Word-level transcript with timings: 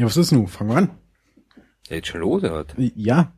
Ja, 0.00 0.06
was 0.06 0.16
ist 0.16 0.32
nun? 0.32 0.48
Fangen 0.48 0.70
wir 0.70 0.76
an. 0.78 0.98
Ja, 1.88 1.96
jetzt 1.96 2.08
schon 2.08 2.22
los, 2.22 2.42
oder? 2.42 2.64
Ja. 2.78 3.34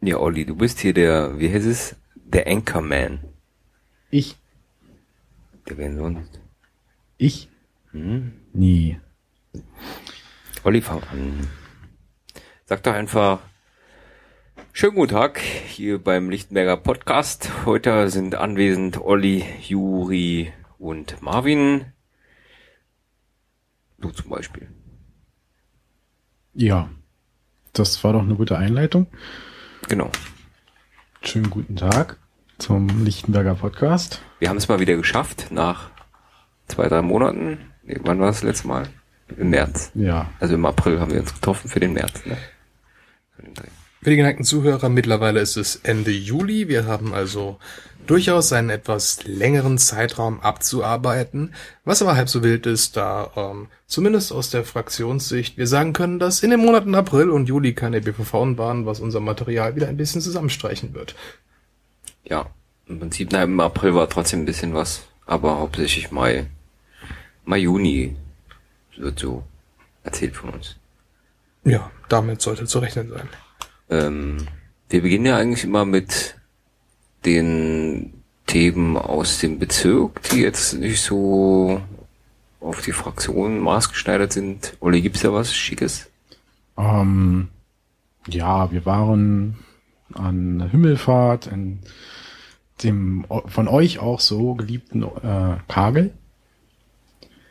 Ja, 0.00 0.16
Olli, 0.18 0.46
du 0.46 0.54
bist 0.54 0.78
hier 0.78 0.94
der, 0.94 1.40
wie 1.40 1.52
heißt 1.52 1.66
es? 1.66 1.96
Der 2.14 2.46
Anchorman. 2.46 3.18
Ich. 4.12 4.36
Der 5.68 5.76
wer 5.76 5.92
sonst? 5.96 6.40
Ich? 7.18 7.50
Hm? 7.90 8.32
Nie. 8.52 9.00
Olli, 10.62 10.82
fang 10.82 11.02
an. 11.02 11.48
Sag 12.66 12.84
doch 12.84 12.94
einfach, 12.94 13.40
schönen 14.78 14.94
guten 14.94 15.14
Tag 15.14 15.40
hier 15.40 15.98
beim 15.98 16.28
Lichtenberger 16.28 16.76
Podcast. 16.76 17.50
Heute 17.64 18.10
sind 18.10 18.34
anwesend 18.34 19.00
Olli, 19.00 19.42
Juri 19.62 20.52
und 20.78 21.22
Marvin. 21.22 21.86
Du 23.96 24.10
zum 24.10 24.28
Beispiel. 24.28 24.68
Ja. 26.52 26.90
Das 27.72 28.04
war 28.04 28.12
doch 28.12 28.20
eine 28.20 28.34
gute 28.34 28.58
Einleitung. 28.58 29.06
Genau. 29.88 30.10
Schönen 31.22 31.48
guten 31.48 31.76
Tag 31.76 32.18
zum 32.58 33.02
Lichtenberger 33.02 33.54
Podcast. 33.54 34.20
Wir 34.40 34.50
haben 34.50 34.58
es 34.58 34.68
mal 34.68 34.78
wieder 34.78 34.96
geschafft 34.96 35.46
nach 35.50 35.90
zwei, 36.68 36.88
drei 36.88 37.00
Monaten. 37.00 37.72
Nee, 37.82 37.98
wann 38.02 38.20
war 38.20 38.26
das 38.26 38.42
letzte 38.42 38.68
Mal? 38.68 38.86
Im 39.38 39.48
März. 39.48 39.90
Ja. 39.94 40.30
Also 40.38 40.54
im 40.54 40.66
April 40.66 41.00
haben 41.00 41.12
wir 41.12 41.20
uns 41.20 41.32
getroffen 41.32 41.70
für 41.70 41.80
den 41.80 41.94
März. 41.94 42.26
Ne? 42.26 42.36
Für 43.36 43.42
den 43.42 43.54
Dreh. 43.54 43.68
Für 44.06 44.10
die 44.10 44.18
geneigten 44.18 44.44
Zuhörer, 44.44 44.88
mittlerweile 44.88 45.40
ist 45.40 45.56
es 45.56 45.80
Ende 45.82 46.12
Juli. 46.12 46.68
Wir 46.68 46.86
haben 46.86 47.12
also 47.12 47.58
durchaus 48.06 48.52
einen 48.52 48.70
etwas 48.70 49.24
längeren 49.24 49.78
Zeitraum 49.78 50.38
abzuarbeiten, 50.38 51.54
was 51.84 52.02
aber 52.02 52.14
halb 52.14 52.28
so 52.28 52.44
wild 52.44 52.66
ist, 52.66 52.96
da 52.96 53.32
ähm, 53.34 53.66
zumindest 53.88 54.30
aus 54.30 54.48
der 54.50 54.62
Fraktionssicht 54.62 55.58
wir 55.58 55.66
sagen 55.66 55.92
können, 55.92 56.20
dass 56.20 56.44
in 56.44 56.50
den 56.50 56.60
Monaten 56.60 56.94
April 56.94 57.30
und 57.30 57.48
Juli 57.48 57.74
keine 57.74 58.00
BVV 58.00 58.56
waren, 58.56 58.86
was 58.86 59.00
unser 59.00 59.18
Material 59.18 59.74
wieder 59.74 59.88
ein 59.88 59.96
bisschen 59.96 60.20
zusammenstreichen 60.20 60.94
wird. 60.94 61.16
Ja, 62.22 62.46
im 62.86 63.00
Prinzip, 63.00 63.30
na, 63.32 63.42
im 63.42 63.58
April 63.58 63.96
war 63.96 64.08
trotzdem 64.08 64.42
ein 64.42 64.46
bisschen 64.46 64.72
was, 64.72 65.02
aber 65.26 65.58
hauptsächlich 65.58 66.12
Mai, 66.12 66.46
Mai, 67.44 67.58
Juni 67.58 68.14
wird 68.96 69.18
so 69.18 69.42
erzählt 70.04 70.36
von 70.36 70.50
uns. 70.50 70.76
Ja, 71.64 71.90
damit 72.08 72.40
sollte 72.40 72.66
zu 72.66 72.78
rechnen 72.78 73.08
sein. 73.08 73.28
Ähm, 73.90 74.46
wir 74.88 75.02
beginnen 75.02 75.26
ja 75.26 75.36
eigentlich 75.36 75.64
immer 75.64 75.84
mit 75.84 76.36
den 77.24 78.22
Themen 78.46 78.96
aus 78.96 79.38
dem 79.38 79.58
Bezirk, 79.58 80.22
die 80.30 80.40
jetzt 80.40 80.74
nicht 80.74 81.00
so 81.00 81.80
auf 82.60 82.82
die 82.82 82.92
Fraktion 82.92 83.60
maßgeschneidert 83.60 84.32
sind. 84.32 84.76
Olli, 84.80 85.00
gibt's 85.00 85.20
da 85.20 85.32
was 85.32 85.54
Schickes? 85.54 86.08
Ähm, 86.76 87.48
ja, 88.28 88.70
wir 88.70 88.86
waren 88.86 89.58
an 90.14 90.68
Himmelfahrt 90.70 91.46
in 91.46 91.80
dem 92.82 93.26
von 93.46 93.68
euch 93.68 93.98
auch 93.98 94.20
so 94.20 94.54
geliebten 94.54 95.02
äh, 95.02 95.56
Kagel. 95.68 96.12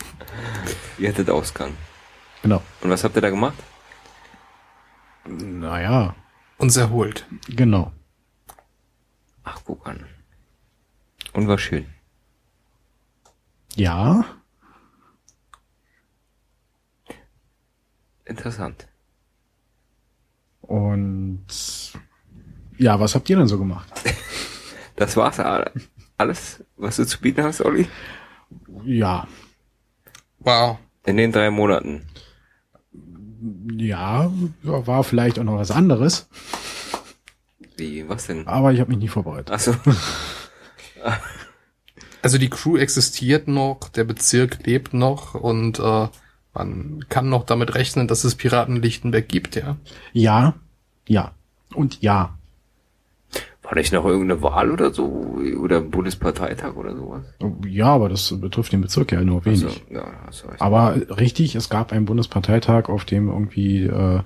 ihr 0.97 1.09
hattet 1.09 1.29
Ausgang. 1.29 1.71
Genau. 2.41 2.61
Und 2.81 2.89
was 2.89 3.03
habt 3.03 3.15
ihr 3.15 3.21
da 3.21 3.29
gemacht? 3.29 3.55
Naja, 5.25 6.15
Uns 6.57 6.75
erholt. 6.77 7.25
genau. 7.47 7.91
Ach, 9.43 9.59
guck 9.65 9.85
an. 9.87 10.05
Und 11.33 11.47
war 11.47 11.57
schön. 11.57 11.85
Ja, 13.75 14.23
Interessant. 18.25 18.87
und 20.61 21.45
ja, 22.77 22.99
was 22.99 23.15
habt 23.15 23.29
ihr 23.29 23.37
denn 23.37 23.47
so 23.47 23.57
gemacht? 23.59 23.89
Das 24.95 25.17
war's 25.17 25.39
alles, 26.17 26.63
was 26.77 26.97
du 26.97 27.07
zu 27.07 27.19
bieten 27.19 27.41
hast, 27.43 27.61
Olli? 27.61 27.87
Ja, 28.85 29.27
Wow. 30.37 30.77
In 31.05 31.17
den 31.17 31.31
drei 31.31 31.49
Monaten. 31.49 32.05
ja, 33.71 34.31
war 34.61 35.03
vielleicht 35.03 35.39
auch 35.39 35.43
noch 35.43 35.57
was 35.57 35.71
anderes, 35.71 36.27
Wie, 37.75 38.07
was 38.07 38.27
denn? 38.27 38.47
aber 38.47 38.71
ich 38.71 38.79
habe 38.81 38.91
mich 38.91 38.99
nicht 38.99 39.09
vorbereitet. 39.11 39.49
Ach 39.51 39.59
so. 39.59 39.75
Also 42.23 42.37
die 42.37 42.49
Crew 42.49 42.77
existiert 42.77 43.49
noch, 43.49 43.89
der 43.89 44.05
Bezirk 44.05 44.65
lebt 44.65 44.93
noch 44.93 45.35
und 45.35 45.77
äh, 45.77 46.07
man 46.53 47.05
kann 47.09 47.27
noch 47.27 47.43
damit 47.43 47.75
rechnen, 47.75 48.07
dass 48.07 48.23
es 48.23 48.35
Piraten 48.35 48.81
Lichtenberg 48.81 49.27
gibt, 49.27 49.57
ja. 49.57 49.75
Ja, 50.13 50.53
ja 51.05 51.33
und 51.75 52.01
ja. 52.01 52.37
War 53.61 53.75
nicht 53.75 53.91
noch 53.91 54.05
irgendeine 54.05 54.41
Wahl 54.41 54.71
oder 54.71 54.93
so? 54.93 55.37
Oder 55.59 55.77
ein 55.77 55.91
Bundesparteitag 55.91 56.77
oder 56.77 56.95
sowas? 56.95 57.25
Ja, 57.67 57.87
aber 57.87 58.07
das 58.07 58.33
betrifft 58.39 58.71
den 58.71 58.81
Bezirk 58.81 59.11
ja 59.11 59.21
nur 59.21 59.43
wenig. 59.43 59.65
Also, 59.65 59.79
ja, 59.89 60.03
recht. 60.49 60.61
Aber 60.61 60.95
richtig, 61.17 61.55
es 61.55 61.69
gab 61.69 61.91
einen 61.91 62.05
Bundesparteitag, 62.05 62.87
auf 62.87 63.03
dem 63.03 63.27
irgendwie, 63.27 63.83
äh, 63.83 64.21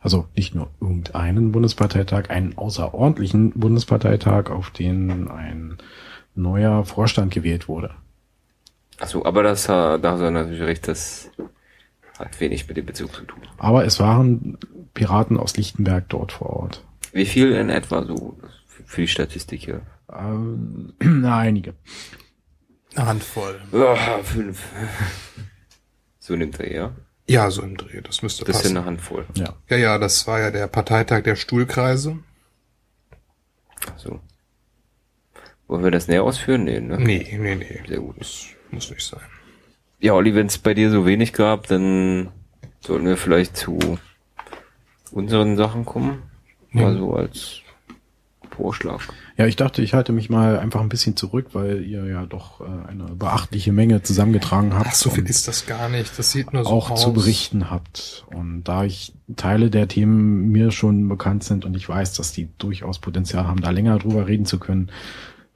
also 0.00 0.26
nicht 0.34 0.54
nur 0.54 0.70
irgendeinen 0.80 1.52
Bundesparteitag, 1.52 2.30
einen 2.30 2.56
außerordentlichen 2.56 3.52
Bundesparteitag, 3.52 4.50
auf 4.50 4.70
den 4.70 5.28
ein 5.28 5.76
neuer 6.34 6.84
Vorstand 6.84 7.32
gewählt 7.32 7.68
wurde. 7.68 7.94
Ach 8.98 9.08
so, 9.08 9.24
aber 9.24 9.42
das, 9.42 9.64
äh, 9.66 9.98
da 9.98 10.12
hast 10.12 10.20
du 10.20 10.30
natürlich 10.30 10.62
recht, 10.62 10.86
das 10.88 11.30
hat 12.18 12.40
wenig 12.40 12.68
mit 12.68 12.76
dem 12.76 12.86
Bezug 12.86 13.12
zu 13.14 13.24
tun. 13.24 13.40
Aber 13.58 13.84
es 13.84 13.98
waren 13.98 14.58
Piraten 14.94 15.38
aus 15.38 15.56
Lichtenberg 15.56 16.08
dort 16.08 16.32
vor 16.32 16.50
Ort. 16.50 16.84
Wie 17.12 17.26
viel 17.26 17.52
in 17.52 17.68
etwa 17.68 18.04
so 18.04 18.38
für 18.68 19.00
die 19.02 19.08
Statistik 19.08 19.62
hier? 19.64 19.80
Ähm, 20.12 20.92
einige. 21.24 21.74
Eine 22.94 23.06
Handvoll. 23.06 23.60
Ja, 23.72 23.96
fünf. 24.22 24.62
So 26.18 26.36
nimmt 26.36 26.60
er, 26.60 26.72
ja. 26.72 26.92
Ja, 27.26 27.50
so 27.50 27.62
im 27.62 27.76
Dreh, 27.76 28.00
das 28.02 28.22
müsste 28.22 28.44
Das 28.44 28.62
passen. 28.62 28.76
eine 28.76 28.86
Handvoll. 28.86 29.24
Ja. 29.34 29.54
Ja, 29.68 29.76
ja, 29.76 29.98
das 29.98 30.26
war 30.26 30.40
ja 30.40 30.50
der 30.50 30.66
Parteitag 30.66 31.22
der 31.22 31.36
Stuhlkreise. 31.36 32.18
Ach 33.86 33.98
so. 33.98 34.20
Wollen 35.72 35.84
wir 35.84 35.90
das 35.90 36.06
näher 36.06 36.22
ausführen? 36.22 36.64
Nee, 36.64 36.80
ne? 36.80 36.98
Nee, 36.98 37.26
nee, 37.40 37.54
nee. 37.54 37.80
Sehr 37.88 38.00
gut. 38.00 38.16
Das 38.20 38.44
muss 38.72 38.90
nicht 38.90 39.00
sein. 39.06 39.20
Ja, 40.00 40.12
Olli, 40.12 40.34
wenn 40.34 40.46
es 40.48 40.58
bei 40.58 40.74
dir 40.74 40.90
so 40.90 41.06
wenig 41.06 41.32
gab, 41.32 41.66
dann 41.68 42.28
sollten 42.80 43.06
wir 43.06 43.16
vielleicht 43.16 43.56
zu 43.56 43.78
unseren 45.12 45.56
Sachen 45.56 45.86
kommen. 45.86 46.24
Mal 46.72 46.92
Ja. 46.92 46.98
so 46.98 47.14
als 47.14 47.60
Vorschlag. 48.54 49.00
Ja, 49.38 49.46
ich 49.46 49.56
dachte, 49.56 49.80
ich 49.80 49.94
halte 49.94 50.12
mich 50.12 50.28
mal 50.28 50.58
einfach 50.58 50.82
ein 50.82 50.90
bisschen 50.90 51.16
zurück, 51.16 51.46
weil 51.54 51.82
ihr 51.86 52.04
ja 52.04 52.26
doch 52.26 52.60
äh, 52.60 52.64
eine 52.90 53.04
beachtliche 53.04 53.72
Menge 53.72 54.02
zusammengetragen 54.02 54.74
habt. 54.74 54.88
Ach, 54.90 54.94
so 54.94 55.08
viel 55.08 55.24
ist 55.24 55.48
das 55.48 55.64
gar 55.64 55.88
nicht. 55.88 56.18
Das 56.18 56.32
sieht 56.32 56.52
nur 56.52 56.64
so 56.64 56.68
auch 56.70 56.90
aus. 56.90 57.00
zu 57.00 57.14
berichten 57.14 57.70
habt. 57.70 58.26
Und 58.26 58.64
da 58.64 58.84
ich 58.84 59.14
Teile 59.36 59.70
der 59.70 59.88
Themen 59.88 60.50
mir 60.52 60.70
schon 60.70 61.08
bekannt 61.08 61.44
sind 61.44 61.64
und 61.64 61.74
ich 61.74 61.88
weiß, 61.88 62.12
dass 62.12 62.32
die 62.32 62.50
durchaus 62.58 62.98
Potenzial 62.98 63.46
haben, 63.46 63.62
da 63.62 63.70
länger 63.70 63.98
drüber 63.98 64.26
reden 64.28 64.44
zu 64.44 64.58
können, 64.58 64.90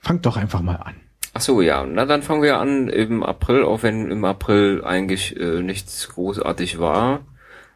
fangt 0.06 0.24
doch 0.24 0.36
einfach 0.36 0.62
mal 0.62 0.76
an. 0.76 0.94
Ach 1.34 1.40
so, 1.40 1.60
ja. 1.60 1.84
Na, 1.84 2.06
dann 2.06 2.22
fangen 2.22 2.42
wir 2.42 2.58
an 2.58 2.88
im 2.88 3.24
April, 3.24 3.64
auch 3.64 3.82
wenn 3.82 4.10
im 4.12 4.24
April 4.24 4.84
eigentlich 4.84 5.38
äh, 5.38 5.62
nichts 5.62 6.08
großartig 6.10 6.78
war. 6.78 7.26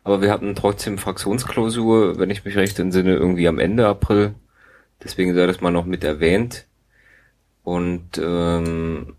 Aber 0.05 0.23
wir 0.23 0.31
hatten 0.31 0.55
trotzdem 0.55 0.97
Fraktionsklausur, 0.97 2.21
wenn 2.21 2.31
ich 2.31 2.44
mich 2.44 2.56
recht 2.56 2.79
entsinne, 2.79 3.17
irgendwie 3.17 3.49
am 3.49 3.59
Ende 3.59 3.88
April. 3.88 4.35
Deswegen 5.03 5.35
sei 5.35 5.47
das 5.47 5.61
mal 5.61 5.73
noch 5.73 5.87
mit 5.87 6.05
erwähnt. 6.05 6.67
Und 7.65 8.19
ähm, 8.23 9.17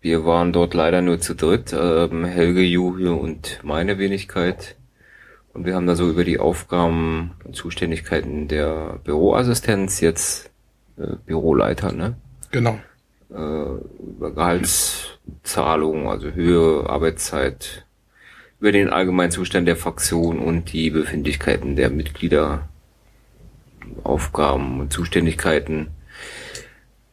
wir 0.00 0.24
waren 0.24 0.52
dort 0.52 0.74
leider 0.74 1.00
nur 1.00 1.20
zu 1.20 1.34
dritt, 1.34 1.72
ähm, 1.72 2.24
Helge, 2.24 2.62
Juhi 2.62 3.06
und 3.06 3.60
meine 3.62 3.98
Wenigkeit. 3.98 4.74
Und 5.54 5.64
wir 5.64 5.76
haben 5.76 5.86
da 5.86 5.94
so 5.94 6.10
über 6.10 6.24
die 6.24 6.40
Aufgaben 6.40 7.36
und 7.44 7.54
Zuständigkeiten 7.54 8.48
der 8.48 8.98
Büroassistenz 9.04 10.00
jetzt 10.00 10.50
äh, 10.98 11.14
Büroleiter, 11.24 11.92
ne? 11.92 12.16
Genau. 12.50 12.78
Äh, 13.30 13.34
über 13.34 14.32
Gehaltszahlung, 14.32 16.08
also 16.08 16.30
Höhe, 16.30 16.88
Arbeitszeit, 16.88 17.86
über 18.60 18.72
den 18.72 18.88
allgemeinen 18.88 19.30
Zustand 19.30 19.68
der 19.68 19.76
Fraktion 19.76 20.38
und 20.38 20.72
die 20.72 20.90
Befindlichkeiten 20.90 21.76
der 21.76 21.90
Mitglieder, 21.90 22.68
Aufgaben 24.02 24.80
und 24.80 24.92
Zuständigkeiten 24.92 25.88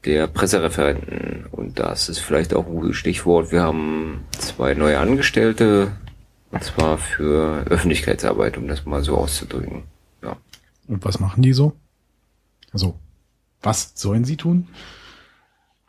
der 0.06 0.28
Pressereferenten. 0.28 1.46
Und 1.52 1.80
das 1.80 2.10
ist 2.10 2.20
vielleicht 2.20 2.54
auch 2.54 2.68
ein 2.68 2.76
gutes 2.76 2.98
Stichwort. 2.98 3.52
Wir 3.52 3.64
haben 3.64 4.26
zwei 4.32 4.74
neue 4.74 5.00
Angestellte, 5.00 5.92
und 6.52 6.64
zwar 6.64 6.98
für 6.98 7.66
Öffentlichkeitsarbeit, 7.68 8.58
um 8.58 8.68
das 8.68 8.86
mal 8.86 9.04
so 9.04 9.18
auszudrücken. 9.18 9.84
Ja. 10.24 10.38
Und 10.88 11.04
was 11.04 11.20
machen 11.20 11.42
die 11.42 11.54
so? 11.54 11.74
Also, 12.72 12.96
was 13.62 13.92
sollen 13.96 14.26
sie 14.26 14.38
tun? 14.38 14.68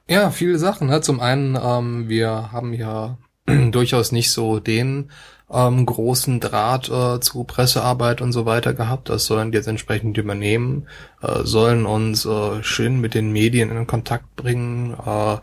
Ja, 0.09 0.31
viele 0.31 0.59
Sachen. 0.59 0.89
Ne? 0.89 1.01
Zum 1.01 1.19
einen, 1.21 1.59
ähm, 1.61 2.09
wir 2.09 2.53
haben 2.53 2.73
ja 2.73 3.19
durchaus 3.47 4.13
nicht 4.13 4.31
so 4.31 4.61
den 4.61 5.11
ähm, 5.51 5.85
großen 5.85 6.39
Draht 6.39 6.89
äh, 6.89 7.21
zu 7.21 7.45
Pressearbeit 7.45 8.21
und 8.21 8.33
so 8.33 8.47
weiter 8.47 8.73
gehabt. 8.73 9.09
Das 9.09 9.27
sollen 9.27 9.51
die 9.51 9.57
jetzt 9.59 9.67
entsprechend 9.67 10.17
übernehmen, 10.17 10.87
äh, 11.23 11.43
sollen 11.43 11.87
uns 11.87 12.25
äh, 12.25 12.63
schön 12.63 13.01
mit 13.01 13.15
den 13.15 13.33
Medien 13.33 13.71
in 13.71 13.87
Kontakt 13.89 14.37
bringen, 14.37 14.95
äh, 14.95 15.39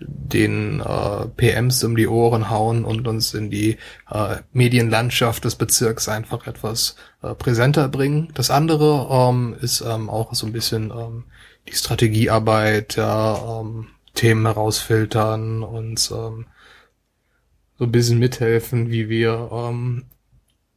den 0.00 0.80
äh, 0.80 1.26
PMs 1.36 1.82
um 1.84 1.96
die 1.96 2.08
Ohren 2.08 2.50
hauen 2.50 2.84
und 2.84 3.06
uns 3.08 3.34
in 3.34 3.50
die 3.50 3.78
äh, 4.10 4.36
Medienlandschaft 4.52 5.44
des 5.44 5.56
Bezirks 5.56 6.08
einfach 6.08 6.46
etwas 6.46 6.96
äh, 7.22 7.34
präsenter 7.34 7.88
bringen. 7.88 8.30
Das 8.34 8.50
andere 8.50 9.08
ähm, 9.10 9.56
ist 9.60 9.80
ähm, 9.80 10.08
auch 10.10 10.34
so 10.34 10.46
ein 10.46 10.52
bisschen 10.52 10.90
ähm, 10.90 11.24
die 11.68 11.74
Strategiearbeit, 11.74 12.96
ja, 12.96 13.60
ähm, 13.60 13.88
Themen 14.18 14.46
herausfiltern 14.46 15.62
und 15.62 16.10
ähm, 16.10 16.46
so 17.78 17.84
ein 17.84 17.92
bisschen 17.92 18.18
mithelfen, 18.18 18.90
wie 18.90 19.08
wir 19.08 19.48
ähm, 19.52 20.06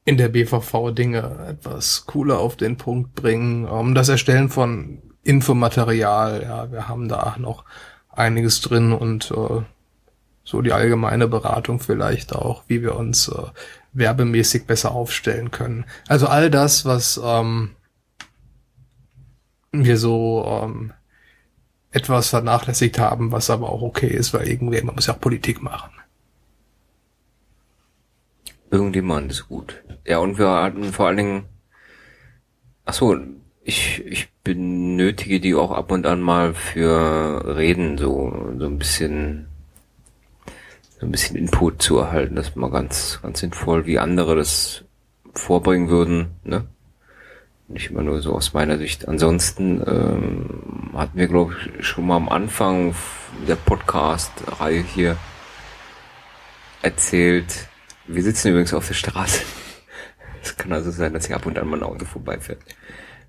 in 0.05 0.17
der 0.17 0.29
BVV 0.29 0.91
Dinge 0.91 1.47
etwas 1.49 2.05
cooler 2.05 2.39
auf 2.39 2.55
den 2.55 2.77
Punkt 2.77 3.15
bringen. 3.15 3.67
Ähm, 3.67 3.95
das 3.95 4.09
Erstellen 4.09 4.49
von 4.49 5.01
Infomaterial, 5.23 6.43
ja, 6.43 6.71
wir 6.71 6.87
haben 6.87 7.07
da 7.07 7.35
noch 7.39 7.65
einiges 8.09 8.61
drin 8.61 8.93
und 8.93 9.31
äh, 9.31 9.63
so 10.43 10.61
die 10.61 10.73
allgemeine 10.73 11.27
Beratung 11.27 11.79
vielleicht 11.79 12.35
auch, 12.35 12.63
wie 12.67 12.83
wir 12.83 12.95
uns 12.95 13.27
äh, 13.27 13.43
werbemäßig 13.93 14.67
besser 14.67 14.91
aufstellen 14.91 15.49
können. 15.49 15.85
Also 16.07 16.27
all 16.27 16.51
das, 16.51 16.85
was 16.85 17.19
ähm, 17.23 17.71
wir 19.71 19.97
so 19.97 20.45
ähm, 20.47 20.93
etwas 21.91 22.29
vernachlässigt 22.29 22.99
haben, 22.99 23.31
was 23.31 23.49
aber 23.49 23.69
auch 23.69 23.81
okay 23.81 24.07
ist, 24.07 24.33
weil 24.33 24.47
irgendwie 24.47 24.81
man 24.81 24.95
muss 24.95 25.07
ja 25.07 25.13
auch 25.13 25.19
Politik 25.19 25.61
machen. 25.61 25.91
Irgendjemand 28.69 29.31
ist 29.31 29.49
gut. 29.49 29.83
Ja, 30.05 30.19
und 30.19 30.37
wir 30.37 30.49
hatten 30.49 30.85
vor 30.93 31.07
allen 31.07 31.17
Dingen, 31.17 31.43
ach 32.85 32.93
so, 32.93 33.17
ich, 33.63 34.03
ich 34.05 34.29
benötige 34.43 35.41
die 35.41 35.53
auch 35.53 35.71
ab 35.71 35.91
und 35.91 36.05
an 36.05 36.21
mal 36.21 36.53
für 36.53 37.57
Reden, 37.57 37.97
so, 37.97 38.53
so 38.57 38.65
ein 38.65 38.79
bisschen, 38.79 39.47
so 40.99 41.05
ein 41.05 41.11
bisschen 41.11 41.35
Input 41.35 41.81
zu 41.81 41.97
erhalten. 41.97 42.35
Das 42.35 42.49
ist 42.49 42.55
mal 42.55 42.71
ganz, 42.71 43.19
ganz 43.21 43.41
sinnvoll, 43.41 43.85
wie 43.85 43.99
andere 43.99 44.37
das 44.37 44.85
vorbringen 45.33 45.89
würden, 45.89 46.31
ne? 46.43 46.65
Nicht 47.73 47.89
immer 47.89 48.03
nur 48.03 48.21
so 48.21 48.33
aus 48.33 48.53
meiner 48.53 48.77
Sicht. 48.77 49.07
Ansonsten 49.07 49.81
ähm, 49.87 50.91
hatten 50.93 51.17
wir, 51.17 51.27
glaube 51.27 51.55
ich, 51.79 51.85
schon 51.85 52.05
mal 52.05 52.17
am 52.17 52.27
Anfang 52.27 52.93
der 53.47 53.55
Podcast-Reihe 53.55 54.81
hier 54.81 55.15
erzählt. 56.81 57.69
Wir 58.07 58.23
sitzen 58.23 58.49
übrigens 58.49 58.73
auf 58.73 58.87
der 58.87 58.95
Straße. 58.95 59.43
Es 60.43 60.57
kann 60.57 60.73
also 60.73 60.89
sein, 60.89 61.13
dass 61.13 61.27
hier 61.27 61.35
ab 61.35 61.45
und 61.45 61.59
an 61.59 61.67
mal 61.67 61.77
ein 61.77 61.83
Auto 61.83 62.03
vorbeifährt. 62.03 62.57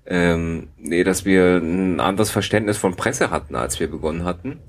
Ähm, 0.07 0.69
nee, 0.77 1.03
dass 1.03 1.25
wir 1.25 1.57
ein 1.57 1.99
anderes 1.99 2.31
Verständnis 2.31 2.77
von 2.77 2.95
Presse 2.95 3.29
hatten, 3.29 3.55
als 3.55 3.79
wir 3.79 3.87
begonnen 3.87 4.23
hatten. 4.23 4.59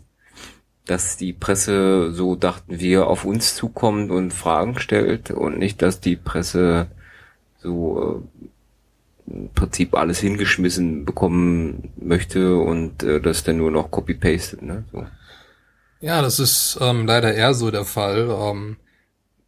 Dass 0.85 1.17
die 1.17 1.33
Presse, 1.33 2.13
so 2.13 2.37
dachten 2.37 2.81
wir, 2.81 3.07
auf 3.07 3.25
uns 3.25 3.55
zukommt 3.55 4.11
und 4.11 4.35
Fragen 4.35 4.79
stellt 4.79 5.31
und 5.31 5.59
nicht, 5.59 5.81
dass 5.81 6.01
die 6.01 6.17
Presse 6.17 6.89
so 7.65 8.23
äh, 8.23 8.34
im 9.27 9.51
Prinzip 9.53 9.95
alles 9.95 10.21
hingeschmissen 10.21 11.05
bekommen 11.05 11.93
möchte 11.97 12.57
und 12.57 13.03
äh, 13.03 13.21
das 13.21 13.45
dann 13.45 13.57
nur 13.57 13.71
noch 13.71 13.91
copy-pastet. 13.91 14.63
Ne? 14.63 14.85
So. 14.93 15.07
Ja, 16.01 16.21
das 16.21 16.39
ist 16.39 16.79
ähm, 16.81 17.07
leider 17.07 17.35
eher 17.35 17.55
so 17.55 17.71
der 17.71 17.85
Fall. 17.85 18.29
Ähm, 18.31 18.77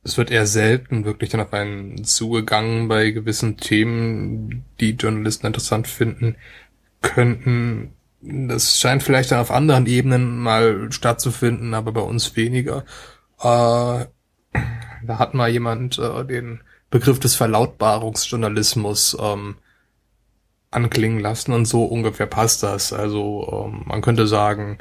es 0.02 0.17
wird 0.17 0.31
eher 0.31 0.46
selten 0.46 1.05
wirklich 1.05 1.31
dann 1.31 1.40
auf 1.40 1.52
einen 1.52 2.05
zugegangen 2.05 2.88
bei 2.88 3.11
gewissen 3.11 3.56
Themen, 3.56 4.64
die 4.81 4.93
Journalisten 4.93 5.49
interessant 5.49 5.88
finden 5.88 6.37
könnten. 7.02 7.93
Das 8.23 8.81
scheint 8.81 9.02
vielleicht 9.02 9.32
dann 9.32 9.40
auf 9.40 9.50
anderen 9.50 9.87
Ebenen 9.87 10.38
mal 10.38 10.90
stattzufinden, 10.90 11.75
aber 11.75 11.93
bei 11.93 12.00
uns 12.00 12.37
weniger. 12.37 12.84
Äh, 13.40 14.06
da 15.02 15.19
hat 15.19 15.34
mal 15.34 15.50
jemand 15.50 15.99
äh, 15.99 16.25
den 16.25 16.61
Begriff 16.88 17.19
des 17.19 17.34
Verlautbarungsjournalismus 17.34 19.17
ähm, 19.20 19.56
anklingen 20.76 21.20
lassen 21.20 21.52
und 21.52 21.67
so 21.67 21.84
ungefähr 21.84 22.26
passt 22.26 22.62
das. 22.62 22.93
Also 22.93 23.67
ähm, 23.73 23.82
man 23.87 24.02
könnte 24.02 24.26
sagen, 24.26 24.78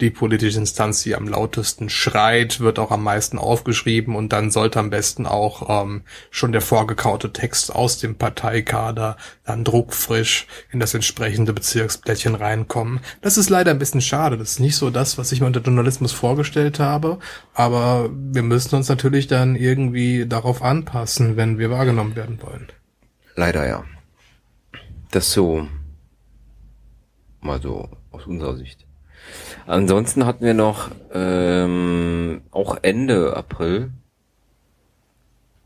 die 0.00 0.10
politische 0.10 0.58
Instanz, 0.58 1.04
die 1.04 1.14
am 1.14 1.28
lautesten 1.28 1.88
schreit, 1.88 2.58
wird 2.58 2.80
auch 2.80 2.90
am 2.90 3.04
meisten 3.04 3.38
aufgeschrieben 3.38 4.16
und 4.16 4.32
dann 4.32 4.50
sollte 4.50 4.80
am 4.80 4.90
besten 4.90 5.24
auch 5.24 5.84
ähm, 5.84 6.02
schon 6.30 6.50
der 6.50 6.62
vorgekaute 6.62 7.32
Text 7.32 7.72
aus 7.72 7.98
dem 7.98 8.16
Parteikader 8.16 9.16
dann 9.44 9.62
druckfrisch 9.62 10.48
in 10.72 10.80
das 10.80 10.94
entsprechende 10.94 11.52
Bezirksblättchen 11.52 12.34
reinkommen. 12.34 13.00
Das 13.20 13.38
ist 13.38 13.50
leider 13.50 13.70
ein 13.70 13.78
bisschen 13.78 14.00
schade. 14.00 14.36
Das 14.36 14.52
ist 14.52 14.60
nicht 14.60 14.76
so 14.76 14.90
das, 14.90 15.16
was 15.16 15.30
ich 15.30 15.40
mir 15.40 15.46
unter 15.46 15.60
Journalismus 15.60 16.12
vorgestellt 16.12 16.80
habe, 16.80 17.20
aber 17.54 18.10
wir 18.12 18.42
müssen 18.42 18.74
uns 18.74 18.88
natürlich 18.88 19.28
dann 19.28 19.54
irgendwie 19.54 20.26
darauf 20.26 20.60
anpassen, 20.60 21.36
wenn 21.36 21.58
wir 21.58 21.70
wahrgenommen 21.70 22.16
werden 22.16 22.42
wollen. 22.42 22.66
Leider 23.36 23.66
ja. 23.66 23.84
Das 25.14 25.30
so 25.30 25.68
mal 27.40 27.62
so 27.62 27.88
aus 28.10 28.26
unserer 28.26 28.56
Sicht. 28.56 28.84
Ansonsten 29.64 30.26
hatten 30.26 30.44
wir 30.44 30.54
noch 30.54 30.90
ähm, 31.12 32.42
auch 32.50 32.78
Ende 32.82 33.36
April 33.36 33.92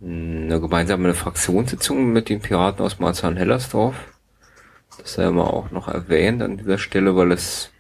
eine 0.03 0.61
gemeinsame 0.61 1.15
Fraktionssitzung 1.15 2.13
mit 2.13 2.29
den 2.29 2.41
Piraten 2.41 2.85
aus 2.85 2.99
Marzahn-Hellersdorf. 2.99 3.97
Das 4.99 5.15
sei 5.15 5.31
mal 5.31 5.45
auch 5.45 5.71
noch 5.71 5.89
erwähnt 5.89 6.43
an 6.43 6.59
dieser 6.59 6.77
Stelle, 6.77 7.17
weil 7.17 7.33
es 7.33 7.71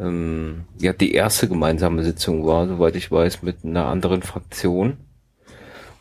ähm, 0.00 0.64
ja 0.80 0.92
die 0.92 1.14
erste 1.14 1.46
gemeinsame 1.46 2.02
Sitzung 2.02 2.44
war, 2.44 2.66
soweit 2.66 2.96
ich 2.96 3.12
weiß, 3.12 3.42
mit 3.42 3.64
einer 3.64 3.86
anderen 3.86 4.22
Fraktion. 4.22 4.96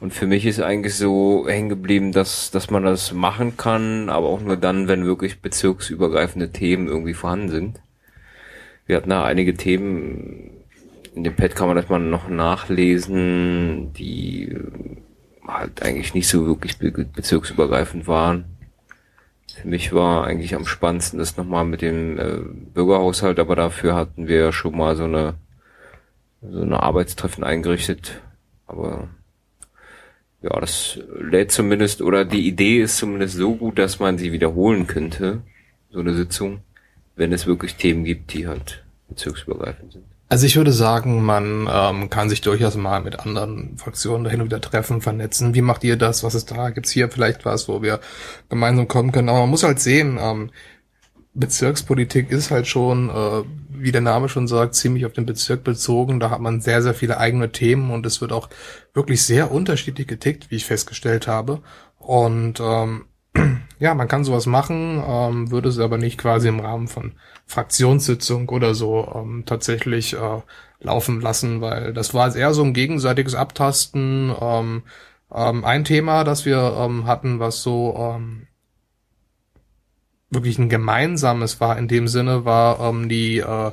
Und 0.06 0.14
für 0.14 0.28
mich 0.28 0.46
ist 0.46 0.62
eigentlich 0.62 0.94
so 0.94 1.48
hängen 1.50 1.68
geblieben, 1.68 2.12
dass, 2.12 2.52
dass 2.52 2.70
man 2.70 2.84
das 2.84 3.12
machen 3.12 3.58
kann, 3.58 4.08
aber 4.08 4.28
auch 4.28 4.40
nur 4.40 4.56
dann, 4.56 4.88
wenn 4.88 5.04
wirklich 5.04 5.42
bezirksübergreifende 5.42 6.52
Themen 6.52 6.88
irgendwie 6.88 7.16
vorhanden 7.16 7.50
sind. 7.50 7.82
Wir 8.86 8.98
hatten 8.98 9.10
da 9.10 9.24
einige 9.24 9.56
Themen, 9.56 10.52
in 11.16 11.24
dem 11.24 11.36
Pad 11.36 11.56
kann 11.56 11.66
man 11.66 11.76
das 11.76 11.90
mal 11.90 11.98
noch 11.98 12.30
nachlesen, 12.30 13.94
die 13.94 14.50
äh, 14.50 14.62
halt 15.48 15.82
eigentlich 15.82 16.14
nicht 16.14 16.28
so 16.28 16.46
wirklich 16.46 16.78
bezirksübergreifend 16.78 18.08
waren. 18.08 18.46
Für 19.56 19.68
mich 19.68 19.92
war 19.92 20.28
eigentlich 20.28 20.54
am 20.54 20.68
spannendsten 20.68 21.18
das 21.18 21.36
nochmal 21.36 21.66
mit 21.66 21.82
dem 21.82 22.20
äh, 22.20 22.42
Bürgerhaushalt, 22.76 23.40
aber 23.40 23.56
dafür 23.56 23.96
hatten 23.96 24.28
wir 24.28 24.52
schon 24.52 24.78
mal 24.78 24.96
so 24.96 25.06
eine 25.06 25.34
so 26.44 26.62
eine 26.62 26.84
Arbeitstreffen 26.84 27.44
eingerichtet. 27.44 28.22
Aber 28.68 29.10
ja, 30.46 30.60
das 30.60 31.00
lädt 31.20 31.52
zumindest, 31.52 32.02
oder 32.02 32.24
die 32.24 32.48
Idee 32.48 32.82
ist 32.82 32.98
zumindest 32.98 33.36
so 33.36 33.56
gut, 33.56 33.80
dass 33.80 34.00
man 34.00 34.18
sie 34.18 34.32
wiederholen 34.32 34.86
könnte, 34.86 35.42
so 35.90 36.00
eine 36.00 36.14
Sitzung, 36.14 36.60
wenn 37.16 37.34
es 37.34 37.48
wirklich 37.48 37.76
Themen 37.76 38.04
gibt, 38.04 38.34
die 38.34 38.48
halt 38.48 38.84
bezirksübergreifend 39.10 39.94
sind. 39.94 40.06
Also 40.28 40.46
ich 40.46 40.56
würde 40.56 40.72
sagen, 40.72 41.24
man 41.24 41.70
ähm, 41.72 42.10
kann 42.10 42.30
sich 42.30 42.42
durchaus 42.42 42.76
mal 42.76 43.02
mit 43.02 43.20
anderen 43.20 43.78
Fraktionen 43.78 44.24
dahin 44.24 44.42
und 44.42 44.48
wieder 44.48 44.62
treffen, 44.62 45.02
vernetzen. 45.02 45.54
Wie 45.54 45.62
macht 45.62 45.84
ihr 45.84 45.98
das? 45.98 46.24
Was 46.24 46.36
ist 46.36 46.52
da? 46.52 46.72
Gibt's 46.72 46.92
hier 46.92 47.10
vielleicht 47.10 47.46
was, 47.46 47.68
wo 47.68 47.82
wir 47.82 48.00
gemeinsam 48.50 48.88
kommen 48.88 49.12
können? 49.12 49.30
Aber 49.30 49.42
man 49.42 49.50
muss 49.50 49.64
halt 49.64 49.80
sehen, 49.80 50.18
ähm, 50.20 50.50
Bezirkspolitik 51.36 52.32
ist 52.32 52.50
halt 52.50 52.66
schon, 52.66 53.10
äh, 53.10 53.44
wie 53.70 53.92
der 53.92 54.02
Name 54.02 54.30
schon 54.30 54.48
sagt, 54.48 54.74
ziemlich 54.76 55.06
auf 55.06 55.14
den 55.14 55.26
Bezirk 55.26 55.64
bezogen. 55.64 56.20
Da 56.20 56.30
hat 56.30 56.40
man 56.40 56.62
sehr, 56.62 56.82
sehr 56.82 56.94
viele 56.94 57.18
eigene 57.18 57.52
Themen 57.52 57.92
und 57.92 58.06
es 58.06 58.22
wird 58.22 58.32
auch 58.32 58.50
wirklich 58.94 59.24
sehr 59.24 59.52
unterschiedlich 59.52 60.08
getickt, 60.08 60.50
wie 60.50 60.56
ich 60.56 60.66
festgestellt 60.66 61.28
habe. 61.28 61.62
Und 62.00 62.62
ähm, 62.62 63.06
ja, 63.80 63.94
man 63.94 64.08
kann 64.08 64.24
sowas 64.24 64.46
machen, 64.46 65.04
ähm, 65.06 65.52
würde 65.52 65.70
es 65.70 65.78
aber 65.78 65.98
nicht 65.98 66.18
quasi 66.18 66.48
im 66.48 66.62
Rahmen 66.62 66.88
von 66.88 67.14
Fraktionssitzung 67.46 68.48
oder 68.50 68.74
so 68.74 69.12
ähm, 69.14 69.44
tatsächlich 69.46 70.14
äh, 70.14 70.42
laufen 70.80 71.20
lassen, 71.20 71.60
weil 71.60 71.94
das 71.94 72.14
war 72.14 72.34
eher 72.34 72.54
so 72.54 72.64
ein 72.64 72.74
gegenseitiges 72.74 73.36
Abtasten. 73.36 74.34
Ähm, 74.40 74.84
ähm, 75.34 75.66
ein 75.66 75.84
Thema, 75.84 76.24
das 76.24 76.46
wir 76.46 76.78
ähm, 76.80 77.06
hatten, 77.08 77.40
was 77.40 77.62
so 77.62 77.96
ähm, 77.98 78.48
wirklich 80.30 80.58
ein 80.58 80.70
gemeinsames 80.70 81.60
war 81.60 81.78
in 81.78 81.88
dem 81.88 82.08
Sinne, 82.08 82.46
war 82.46 82.80
ähm, 82.80 83.10
die 83.10 83.40
äh, 83.40 83.72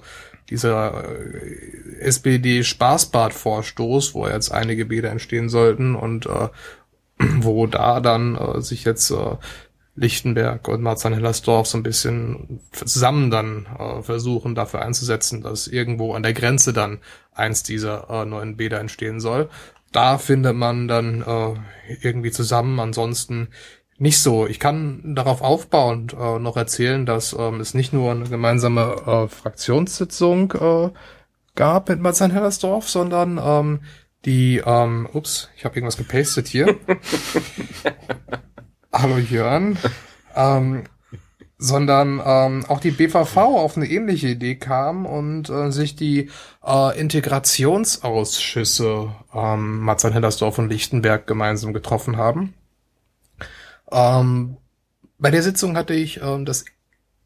dieser 0.50 1.04
äh, 1.04 2.00
SPD-Spaßbad-Vorstoß, 2.00 4.14
wo 4.14 4.28
jetzt 4.28 4.52
einige 4.52 4.84
Bäder 4.86 5.10
entstehen 5.10 5.48
sollten 5.48 5.94
und 5.94 6.26
äh, 6.26 6.48
wo 7.38 7.66
da 7.66 8.00
dann 8.00 8.36
äh, 8.36 8.60
sich 8.60 8.84
jetzt 8.84 9.10
äh, 9.10 9.36
Lichtenberg 9.94 10.68
und 10.68 10.82
Marzahn-Hellersdorf 10.82 11.66
so 11.66 11.78
ein 11.78 11.82
bisschen 11.82 12.60
zusammen 12.72 13.30
dann 13.30 13.66
äh, 13.78 14.02
versuchen, 14.02 14.54
dafür 14.54 14.82
einzusetzen, 14.82 15.42
dass 15.42 15.66
irgendwo 15.66 16.14
an 16.14 16.22
der 16.22 16.32
Grenze 16.32 16.72
dann 16.72 16.98
eins 17.32 17.62
dieser 17.62 18.08
äh, 18.08 18.24
neuen 18.24 18.56
Bäder 18.56 18.80
entstehen 18.80 19.20
soll. 19.20 19.50
Da 19.90 20.16
findet 20.16 20.56
man 20.56 20.88
dann 20.88 21.22
äh, 21.22 21.54
irgendwie 22.00 22.30
zusammen. 22.30 22.80
Ansonsten 22.80 23.48
nicht 24.02 24.20
so. 24.20 24.46
Ich 24.48 24.58
kann 24.58 25.14
darauf 25.14 25.42
aufbauend 25.42 26.12
äh, 26.12 26.40
noch 26.40 26.56
erzählen, 26.56 27.06
dass 27.06 27.36
ähm, 27.38 27.60
es 27.60 27.72
nicht 27.72 27.92
nur 27.92 28.10
eine 28.10 28.28
gemeinsame 28.28 28.96
äh, 29.06 29.28
Fraktionssitzung 29.28 30.52
äh, 30.54 30.90
gab 31.54 31.88
mit 31.88 32.00
Marzahn-Hellersdorf, 32.00 32.90
sondern 32.90 33.40
ähm, 33.40 33.82
die, 34.24 34.60
ähm, 34.66 35.08
ups, 35.12 35.50
ich 35.56 35.64
habe 35.64 35.76
irgendwas 35.76 35.98
gepastet 35.98 36.48
hier. 36.48 36.74
Hallo 38.92 39.18
Jörn. 39.18 39.78
Ähm, 40.34 40.82
sondern 41.58 42.20
ähm, 42.26 42.64
auch 42.66 42.80
die 42.80 42.90
BVV 42.90 43.36
auf 43.36 43.76
eine 43.76 43.86
ähnliche 43.86 44.30
Idee 44.30 44.56
kam 44.56 45.06
und 45.06 45.48
äh, 45.48 45.70
sich 45.70 45.94
die 45.94 46.28
äh, 46.66 46.98
Integrationsausschüsse 46.98 49.14
ähm, 49.32 49.78
Marzahn-Hellersdorf 49.78 50.58
und 50.58 50.70
Lichtenberg 50.70 51.28
gemeinsam 51.28 51.72
getroffen 51.72 52.16
haben. 52.16 52.54
Ähm, 53.92 54.56
bei 55.18 55.30
der 55.30 55.42
Sitzung 55.42 55.76
hatte 55.76 55.94
ich 55.94 56.20
ähm, 56.22 56.44
das 56.44 56.64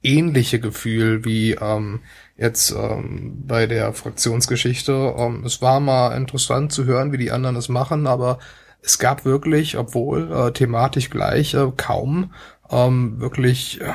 ähnliche 0.03 0.61
Gefühl 0.61 1.25
wie 1.25 1.53
ähm, 1.53 2.01
jetzt 2.37 2.71
ähm, 2.71 3.43
bei 3.47 3.67
der 3.67 3.93
Fraktionsgeschichte. 3.93 5.15
Ähm, 5.17 5.45
es 5.45 5.63
war 5.63 5.81
mal 5.81 6.17
interessant 6.17 6.73
zu 6.73 6.85
hören, 6.85 7.13
wie 7.13 7.19
die 7.19 7.33
anderen 7.33 7.57
es 7.57 7.69
machen, 7.69 8.07
aber 8.07 8.39
es 8.83 8.99
gab 8.99 9.25
wirklich, 9.25 9.77
obwohl 9.79 10.33
äh, 10.33 10.53
thematisch 10.53 11.11
gleich, 11.11 11.55
äh, 11.55 11.73
kaum 11.77 12.33
ähm, 12.71 13.21
wirklich 13.21 13.81
äh, 13.81 13.93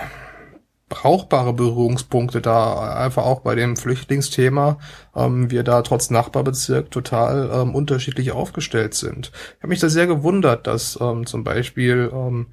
brauchbare 0.89 1.53
Berührungspunkte 1.53 2.41
da, 2.41 2.95
einfach 2.95 3.23
auch 3.23 3.39
bei 3.39 3.55
dem 3.55 3.77
Flüchtlingsthema, 3.77 4.77
ähm, 5.15 5.49
wir 5.49 5.63
da 5.63 5.81
trotz 5.83 6.09
Nachbarbezirk 6.09 6.91
total 6.91 7.49
ähm, 7.53 7.73
unterschiedlich 7.73 8.33
aufgestellt 8.33 8.93
sind. 8.93 9.31
Ich 9.57 9.63
habe 9.63 9.69
mich 9.69 9.79
da 9.79 9.87
sehr 9.87 10.07
gewundert, 10.07 10.67
dass 10.67 10.99
ähm, 10.99 11.25
zum 11.25 11.45
Beispiel 11.45 12.11
ähm, 12.13 12.47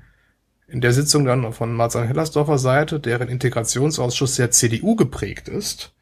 in 0.68 0.80
der 0.82 0.92
Sitzung 0.92 1.24
dann 1.24 1.52
von 1.52 1.72
Marzahn-Hellersdorfer 1.74 2.58
Seite, 2.58 3.00
deren 3.00 3.28
Integrationsausschuss 3.28 4.36
sehr 4.36 4.50
CDU 4.50 4.96
geprägt 4.96 5.48
ist, 5.48 5.94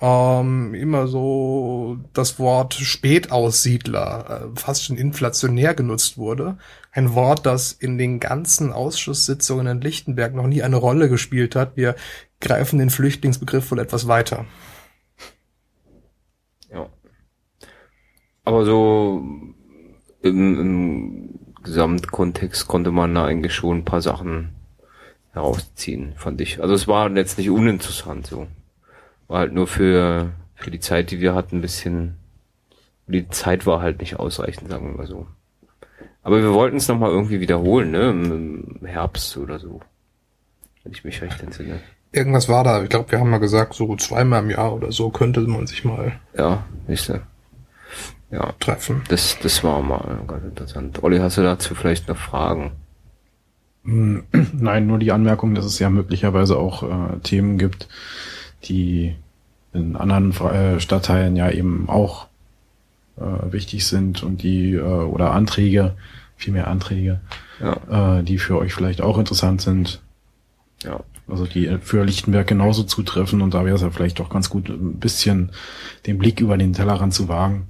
ähm, 0.00 0.74
immer 0.74 1.08
so 1.08 1.98
das 2.12 2.38
Wort 2.38 2.74
Spätaussiedler 2.74 4.50
äh, 4.54 4.60
fast 4.60 4.84
schon 4.84 4.96
inflationär 4.96 5.74
genutzt 5.74 6.18
wurde. 6.18 6.58
Ein 6.92 7.14
Wort, 7.14 7.46
das 7.46 7.72
in 7.72 7.96
den 7.96 8.20
ganzen 8.20 8.72
Ausschusssitzungen 8.72 9.66
in 9.66 9.80
Lichtenberg 9.80 10.34
noch 10.34 10.46
nie 10.46 10.62
eine 10.62 10.76
Rolle 10.76 11.08
gespielt 11.08 11.56
hat. 11.56 11.76
Wir 11.76 11.96
greifen 12.40 12.78
den 12.78 12.90
Flüchtlingsbegriff 12.90 13.70
wohl 13.70 13.78
etwas 13.78 14.06
weiter. 14.06 14.44
Ja. 16.70 16.88
Aber 18.44 18.64
so 18.64 19.22
im, 20.22 20.60
im 20.60 21.39
Gesamtkontext 21.62 22.68
konnte 22.68 22.90
man 22.90 23.14
da 23.14 23.24
eigentlich 23.24 23.54
schon 23.54 23.78
ein 23.78 23.84
paar 23.84 24.00
Sachen 24.00 24.50
herausziehen, 25.32 26.14
fand 26.16 26.40
ich. 26.40 26.62
Also 26.62 26.74
es 26.74 26.88
war 26.88 27.10
jetzt 27.10 27.38
nicht 27.38 27.50
uninteressant 27.50 28.26
so. 28.26 28.46
War 29.28 29.40
halt 29.40 29.52
nur 29.52 29.66
für, 29.66 30.30
für 30.54 30.70
die 30.70 30.80
Zeit, 30.80 31.10
die 31.10 31.20
wir 31.20 31.34
hatten, 31.34 31.58
ein 31.58 31.62
bisschen, 31.62 32.16
die 33.06 33.28
Zeit 33.28 33.66
war 33.66 33.80
halt 33.80 34.00
nicht 34.00 34.18
ausreichend, 34.18 34.70
sagen 34.70 34.90
wir 34.90 34.96
mal 34.96 35.06
so. 35.06 35.26
Aber 36.22 36.42
wir 36.42 36.52
wollten 36.52 36.76
es 36.76 36.88
nochmal 36.88 37.10
irgendwie 37.10 37.40
wiederholen, 37.40 37.92
ne? 37.92 38.10
Im, 38.10 38.80
Herbst 38.84 39.36
oder 39.36 39.58
so. 39.58 39.80
Wenn 40.82 40.92
ich 40.92 41.04
mich 41.04 41.22
recht 41.22 41.42
entsinne. 41.42 41.80
Irgendwas 42.12 42.48
war 42.48 42.64
da. 42.64 42.82
Ich 42.82 42.88
glaube, 42.88 43.10
wir 43.12 43.20
haben 43.20 43.30
mal 43.30 43.38
gesagt, 43.38 43.74
so 43.74 43.94
zweimal 43.96 44.42
im 44.42 44.50
Jahr 44.50 44.74
oder 44.74 44.90
so 44.90 45.10
könnte 45.10 45.40
man 45.42 45.66
sich 45.66 45.84
mal. 45.84 46.18
Ja, 46.36 46.64
nächste 46.88 47.22
ja, 48.30 48.52
treffen. 48.60 49.02
Das, 49.08 49.38
das 49.42 49.64
war 49.64 49.82
mal 49.82 50.20
ganz 50.26 50.44
interessant. 50.44 51.02
Olli, 51.02 51.18
hast 51.18 51.38
du 51.38 51.42
dazu 51.42 51.74
vielleicht 51.74 52.08
noch 52.08 52.16
Fragen? 52.16 52.72
Hm, 53.84 54.24
nein, 54.52 54.86
nur 54.86 54.98
die 54.98 55.12
Anmerkung, 55.12 55.54
dass 55.54 55.64
es 55.64 55.78
ja 55.78 55.90
möglicherweise 55.90 56.56
auch 56.56 56.82
äh, 56.82 57.18
Themen 57.22 57.58
gibt, 57.58 57.88
die 58.64 59.16
in 59.72 59.96
anderen 59.96 60.32
äh, 60.32 60.80
Stadtteilen 60.80 61.36
ja 61.36 61.50
eben 61.50 61.88
auch 61.88 62.26
äh, 63.16 63.52
wichtig 63.52 63.86
sind 63.86 64.22
und 64.22 64.42
die 64.42 64.74
äh, 64.74 64.80
oder 64.80 65.32
Anträge, 65.32 65.94
viel 66.36 66.52
mehr 66.52 66.68
Anträge, 66.68 67.20
ja. 67.60 68.18
äh, 68.18 68.22
die 68.22 68.38
für 68.38 68.58
euch 68.58 68.74
vielleicht 68.74 69.00
auch 69.00 69.18
interessant 69.18 69.60
sind. 69.60 70.00
Ja. 70.82 71.00
Also 71.28 71.46
die 71.46 71.78
für 71.80 72.04
Lichtenberg 72.04 72.48
genauso 72.48 72.82
zutreffen 72.82 73.40
und 73.40 73.54
da 73.54 73.64
wäre 73.64 73.76
es 73.76 73.82
ja 73.82 73.90
vielleicht 73.90 74.18
doch 74.18 74.30
ganz 74.30 74.50
gut, 74.50 74.68
ein 74.68 74.98
bisschen 74.98 75.50
den 76.06 76.18
Blick 76.18 76.40
über 76.40 76.56
den 76.56 76.72
Tellerrand 76.72 77.14
zu 77.14 77.28
wagen 77.28 77.68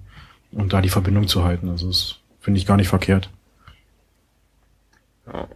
und 0.52 0.73
da 0.73 0.80
die 0.80 0.88
Verbindung 0.88 1.28
zu 1.28 1.45
halten. 1.45 1.69
Also 1.69 1.88
das 1.88 2.16
finde 2.40 2.59
ich 2.59 2.66
gar 2.66 2.76
nicht 2.76 2.88
verkehrt. 2.88 3.30
Ja. 5.26 5.47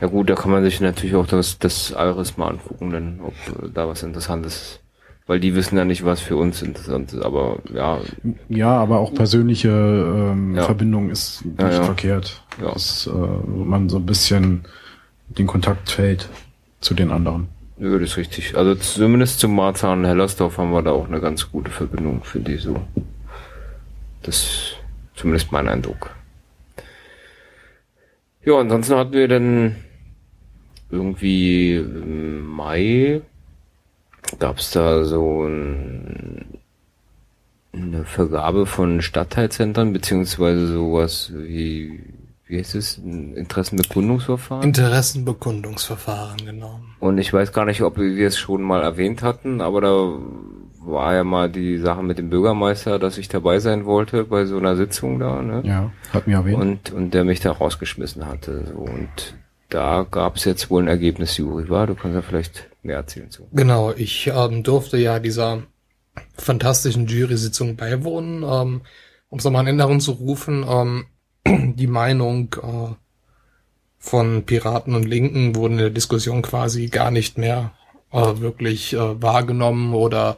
ja 0.00 0.06
gut, 0.08 0.28
da 0.28 0.34
kann 0.34 0.50
man 0.50 0.64
sich 0.64 0.80
natürlich 0.80 1.16
auch 1.16 1.26
das, 1.26 1.58
das 1.58 1.90
Iris 1.96 2.36
mal 2.36 2.48
angucken, 2.48 2.90
denn 2.90 3.20
ob 3.20 3.34
äh, 3.62 3.68
da 3.72 3.88
was 3.88 4.02
Interessantes 4.02 4.54
ist. 4.54 4.80
Weil 5.26 5.40
die 5.40 5.54
wissen 5.54 5.76
ja 5.76 5.84
nicht, 5.84 6.06
was 6.06 6.22
für 6.22 6.36
uns 6.36 6.62
interessant 6.62 7.12
ist, 7.12 7.20
aber 7.20 7.58
ja. 7.74 7.98
Ja, 8.48 8.78
aber 8.78 8.98
auch 8.98 9.12
persönliche 9.12 9.68
ähm, 9.68 10.56
ja. 10.56 10.62
Verbindung 10.62 11.10
ist 11.10 11.44
nicht 11.44 11.60
ja, 11.60 11.82
verkehrt. 11.82 12.42
Ja. 12.58 12.72
Dass 12.72 13.06
äh, 13.06 13.10
man 13.10 13.90
so 13.90 13.98
ein 13.98 14.06
bisschen 14.06 14.64
den 15.28 15.46
Kontakt 15.46 15.90
fällt 15.90 16.30
zu 16.80 16.94
den 16.94 17.10
anderen. 17.10 17.48
Ja, 17.78 17.90
das 17.98 18.10
ist 18.10 18.16
richtig. 18.16 18.56
Also 18.56 18.74
zumindest 18.74 19.38
zum 19.40 19.54
Marzahn 19.54 19.98
und 19.98 20.06
Hellersdorf 20.06 20.56
haben 20.56 20.72
wir 20.72 20.82
da 20.82 20.92
auch 20.92 21.08
eine 21.08 21.20
ganz 21.20 21.52
gute 21.52 21.70
Verbindung, 21.70 22.24
finde 22.24 22.54
ich 22.54 22.62
so. 22.62 22.80
Das 24.22 24.36
ist 24.36 24.76
zumindest 25.14 25.52
mein 25.52 25.68
Eindruck. 25.68 26.14
Ja, 28.44 28.58
ansonsten 28.58 28.96
hatten 28.96 29.12
wir 29.12 29.28
dann 29.28 29.76
irgendwie 30.90 31.76
im 31.76 32.46
Mai 32.46 33.20
gab 34.38 34.58
es 34.58 34.70
da 34.70 35.04
so 35.04 35.44
ein, 35.44 36.58
eine 37.72 38.04
Vergabe 38.04 38.66
von 38.66 39.00
Stadtteilzentren, 39.02 39.92
beziehungsweise 39.92 40.66
sowas 40.66 41.32
wie, 41.34 42.02
wie 42.46 42.58
heißt 42.58 42.74
es, 42.74 42.98
ein 42.98 43.34
Interessenbekundungsverfahren? 43.34 44.64
Interessenbekundungsverfahren, 44.64 46.38
genau. 46.44 46.80
Und 47.00 47.18
ich 47.18 47.32
weiß 47.32 47.52
gar 47.52 47.64
nicht, 47.64 47.82
ob 47.82 47.98
wir 47.98 48.26
es 48.26 48.38
schon 48.38 48.62
mal 48.62 48.82
erwähnt 48.82 49.22
hatten, 49.22 49.60
aber 49.60 49.80
da 49.80 50.18
war 50.90 51.14
ja 51.14 51.24
mal 51.24 51.50
die 51.50 51.78
Sache 51.78 52.02
mit 52.02 52.18
dem 52.18 52.30
Bürgermeister, 52.30 52.98
dass 52.98 53.18
ich 53.18 53.28
dabei 53.28 53.58
sein 53.58 53.84
wollte 53.84 54.24
bei 54.24 54.44
so 54.44 54.58
einer 54.58 54.76
Sitzung 54.76 55.18
da, 55.18 55.42
ne? 55.42 55.62
Ja, 55.64 55.92
hat 56.12 56.26
mir 56.26 56.36
erwähnt. 56.36 56.58
Und, 56.58 56.92
und 56.92 57.14
der 57.14 57.24
mich 57.24 57.40
da 57.40 57.52
rausgeschmissen 57.52 58.26
hatte. 58.26 58.64
So. 58.66 58.78
Und 58.78 59.34
da 59.68 60.06
gab 60.10 60.36
es 60.36 60.44
jetzt 60.44 60.70
wohl 60.70 60.82
ein 60.82 60.88
Ergebnis, 60.88 61.36
Juri, 61.36 61.68
war? 61.68 61.86
Du 61.86 61.94
kannst 61.94 62.14
ja 62.14 62.22
vielleicht 62.22 62.68
mehr 62.82 62.96
erzählen 62.96 63.30
zu. 63.30 63.46
Genau, 63.52 63.92
ich 63.92 64.30
ähm, 64.34 64.62
durfte 64.62 64.96
ja 64.96 65.18
dieser 65.18 65.62
fantastischen 66.36 67.06
Jury-Sitzung 67.06 67.76
beiwohnen. 67.76 68.42
Ähm, 68.42 68.80
um 69.30 69.38
es 69.38 69.44
nochmal 69.44 69.62
in 69.62 69.66
Erinnerung 69.68 70.00
zu 70.00 70.12
rufen, 70.12 70.64
ähm, 70.66 71.06
die 71.76 71.86
Meinung 71.86 72.54
äh, 72.62 72.94
von 73.98 74.44
Piraten 74.44 74.94
und 74.94 75.04
Linken 75.04 75.54
wurden 75.54 75.74
in 75.74 75.78
der 75.78 75.90
Diskussion 75.90 76.40
quasi 76.42 76.86
gar 76.86 77.10
nicht 77.10 77.36
mehr 77.36 77.72
äh, 78.12 78.38
wirklich 78.38 78.94
äh, 78.94 79.22
wahrgenommen 79.22 79.92
oder 79.92 80.36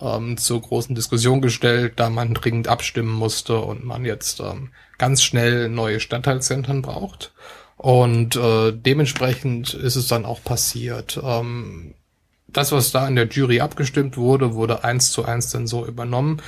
ähm, 0.00 0.36
zur 0.36 0.60
großen 0.62 0.94
Diskussion 0.94 1.40
gestellt, 1.40 1.94
da 1.96 2.10
man 2.10 2.34
dringend 2.34 2.68
abstimmen 2.68 3.12
musste 3.12 3.58
und 3.58 3.84
man 3.84 4.04
jetzt 4.04 4.40
ähm, 4.40 4.70
ganz 4.98 5.22
schnell 5.22 5.68
neue 5.68 6.00
Stadtteilzentren 6.00 6.82
braucht. 6.82 7.32
Und 7.76 8.36
äh, 8.36 8.72
dementsprechend 8.72 9.72
ist 9.72 9.96
es 9.96 10.08
dann 10.08 10.26
auch 10.26 10.44
passiert. 10.44 11.18
Ähm, 11.22 11.94
das, 12.46 12.72
was 12.72 12.92
da 12.92 13.08
in 13.08 13.16
der 13.16 13.28
Jury 13.28 13.60
abgestimmt 13.60 14.16
wurde, 14.16 14.54
wurde 14.54 14.84
eins 14.84 15.12
zu 15.12 15.24
eins 15.24 15.50
dann 15.50 15.66
so 15.66 15.86
übernommen. 15.86 16.42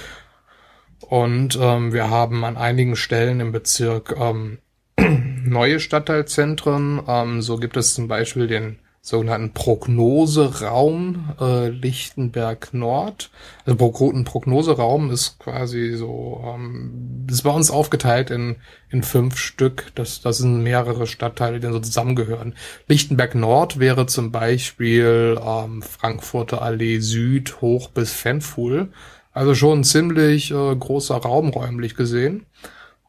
Und 1.01 1.59
ähm, 1.61 1.93
wir 1.93 2.11
haben 2.11 2.45
an 2.45 2.57
einigen 2.57 2.97
Stellen 2.97 3.41
im 3.41 3.53
Bezirk 3.53 4.15
ähm, 4.19 4.59
neue 5.45 5.81
Stadtteilzentren. 5.81 7.03
Ähm, 7.07 7.43
so 7.43 7.57
gibt 7.57 7.77
es 7.77 7.95
zum 7.95 8.09
Beispiel 8.09 8.47
den 8.47 8.79
sogenannten 9.05 9.53
Prognoseraum 9.53 11.35
äh, 11.41 11.69
Lichtenberg 11.71 12.73
Nord. 12.73 13.31
Also 13.67 14.11
ein 14.13 14.25
Prognoseraum 14.25 15.11
ist 15.11 15.41
quasi 15.41 15.95
so, 15.97 16.41
ähm, 16.47 17.27
ist 17.29 17.43
bei 17.43 17.51
uns 17.51 17.73
aufgeteilt 17.73 18.31
in, 18.31 18.57
in 18.91 19.03
fünf 19.03 19.39
Stück. 19.39 19.91
Das, 19.97 20.21
das 20.21 20.39
sind 20.39 20.63
mehrere 20.63 21.09
Stadtteile, 21.09 21.59
die 21.59 21.67
so 21.67 21.81
zusammengehören. 21.81 22.55
Lichtenberg 22.87 23.35
Nord 23.35 23.81
wäre 23.81 24.07
zum 24.07 24.31
Beispiel 24.31 25.37
ähm, 25.45 25.83
Frankfurter 25.83 26.63
Allee 26.63 27.01
Süd 27.01 27.61
hoch 27.61 27.89
bis 27.91 28.13
Fenfuhl. 28.13 28.93
Also 29.33 29.57
schon 29.57 29.83
ziemlich 29.83 30.53
äh, 30.53 30.77
großer 30.77 31.17
Raum 31.17 31.49
räumlich 31.49 31.97
gesehen. 31.97 32.47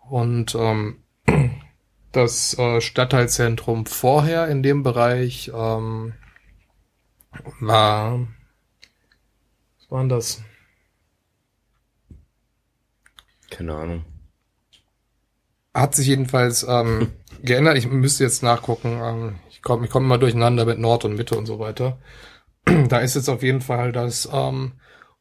Und 0.10 0.56
ähm, 0.56 1.04
das 2.14 2.58
äh, 2.58 2.80
Stadtteilzentrum 2.80 3.86
vorher 3.86 4.48
in 4.48 4.64
dem 4.64 4.84
Bereich 4.84 5.52
ähm, 5.54 6.14
war, 7.60 8.28
was 9.80 9.92
war 9.92 10.00
denn 10.00 10.10
das? 10.10 10.42
Keine 13.50 13.76
Ahnung. 13.76 14.06
Hat 15.74 15.96
sich 15.96 16.08
jedenfalls 16.08 16.64
ähm, 16.64 17.12
geändert. 17.42 17.78
Ich 17.78 17.88
müsste 17.88 18.24
jetzt 18.24 18.44
nachgucken. 18.44 19.00
Ähm, 19.04 19.36
ich 19.50 19.62
komme 19.62 19.86
ich 19.86 19.92
komm 19.92 20.06
immer 20.06 20.18
durcheinander 20.18 20.66
mit 20.66 20.80
Nord 20.80 21.06
und 21.06 21.16
Mitte 21.16 21.36
und 21.36 21.46
so 21.48 21.60
weiter. 21.60 22.00
da 22.90 23.00
ist 23.00 23.16
jetzt 23.16 23.30
auf 23.30 23.44
jeden 23.44 23.62
Fall 23.62 23.92
das 23.92 24.30
ähm, 24.32 24.74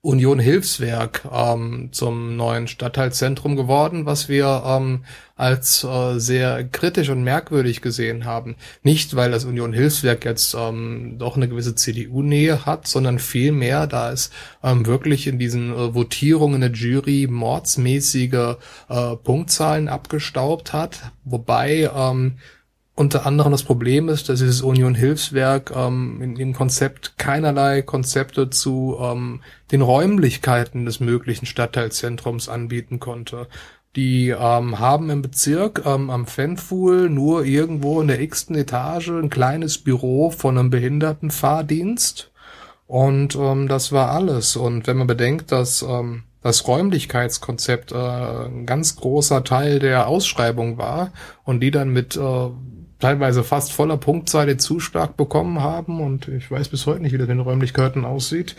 Union 0.04 0.40
Hilfswerk 0.40 1.22
ähm, 1.32 1.90
zum 1.92 2.36
neuen 2.36 2.66
Stadtteilzentrum 2.66 3.54
geworden, 3.54 4.04
was 4.04 4.28
wir 4.28 4.64
ähm, 4.66 5.04
als 5.36 5.84
äh, 5.84 6.18
sehr 6.18 6.64
kritisch 6.64 7.08
und 7.08 7.22
merkwürdig 7.22 7.82
gesehen 7.82 8.24
haben. 8.24 8.56
Nicht, 8.82 9.14
weil 9.14 9.30
das 9.30 9.44
Union 9.44 9.72
Hilfswerk 9.72 10.24
jetzt 10.24 10.56
ähm, 10.58 11.18
doch 11.18 11.36
eine 11.36 11.48
gewisse 11.48 11.76
CDU-Nähe 11.76 12.66
hat, 12.66 12.88
sondern 12.88 13.20
vielmehr, 13.20 13.86
da 13.86 14.10
es 14.10 14.30
ähm, 14.64 14.86
wirklich 14.86 15.28
in 15.28 15.38
diesen 15.38 15.72
äh, 15.72 15.94
Votierungen 15.94 16.60
der 16.60 16.72
Jury 16.72 17.28
mordsmäßige 17.30 18.56
äh, 18.88 19.16
Punktzahlen 19.22 19.88
abgestaubt 19.88 20.72
hat, 20.72 21.12
wobei 21.22 21.88
ähm, 21.94 22.38
unter 23.02 23.26
anderem 23.26 23.50
das 23.50 23.64
Problem 23.64 24.08
ist, 24.08 24.28
dass 24.28 24.38
dieses 24.38 24.62
Union 24.62 24.94
Hilfswerk 24.94 25.72
ähm, 25.74 26.22
in 26.22 26.36
dem 26.36 26.52
Konzept 26.52 27.18
keinerlei 27.18 27.82
Konzepte 27.82 28.48
zu 28.48 28.96
ähm, 29.00 29.40
den 29.72 29.82
Räumlichkeiten 29.82 30.84
des 30.84 31.00
möglichen 31.00 31.46
Stadtteilzentrums 31.46 32.48
anbieten 32.48 33.00
konnte. 33.00 33.48
Die 33.96 34.28
ähm, 34.28 34.78
haben 34.78 35.10
im 35.10 35.20
Bezirk 35.20 35.82
ähm, 35.84 36.10
am 36.10 36.26
Fanfuhl 36.26 37.10
nur 37.10 37.44
irgendwo 37.44 38.00
in 38.00 38.06
der 38.06 38.20
x-ten 38.20 38.54
Etage 38.54 39.08
ein 39.08 39.30
kleines 39.30 39.78
Büro 39.78 40.30
von 40.30 40.56
einem 40.56 40.70
Behindertenfahrdienst. 40.70 42.30
Und 42.86 43.34
ähm, 43.34 43.66
das 43.66 43.90
war 43.90 44.12
alles. 44.12 44.54
Und 44.54 44.86
wenn 44.86 44.96
man 44.96 45.08
bedenkt, 45.08 45.50
dass 45.50 45.82
ähm, 45.82 46.22
das 46.40 46.68
Räumlichkeitskonzept 46.68 47.90
äh, 47.90 47.96
ein 47.96 48.64
ganz 48.64 48.94
großer 48.94 49.42
Teil 49.42 49.80
der 49.80 50.06
Ausschreibung 50.06 50.78
war 50.78 51.10
und 51.42 51.58
die 51.58 51.72
dann 51.72 51.88
mit 51.90 52.16
äh, 52.16 52.48
teilweise 53.02 53.42
fast 53.42 53.72
voller 53.72 53.96
Punktzahl 53.96 54.46
Zuschlag 54.58 55.16
bekommen 55.16 55.60
haben 55.60 56.00
und 56.00 56.28
ich 56.28 56.48
weiß 56.48 56.68
bis 56.68 56.86
heute 56.86 57.02
nicht, 57.02 57.12
wie 57.12 57.18
das 57.18 57.28
in 57.28 57.38
den 57.38 57.46
Räumlichkeiten 57.46 58.04
aussieht, 58.04 58.54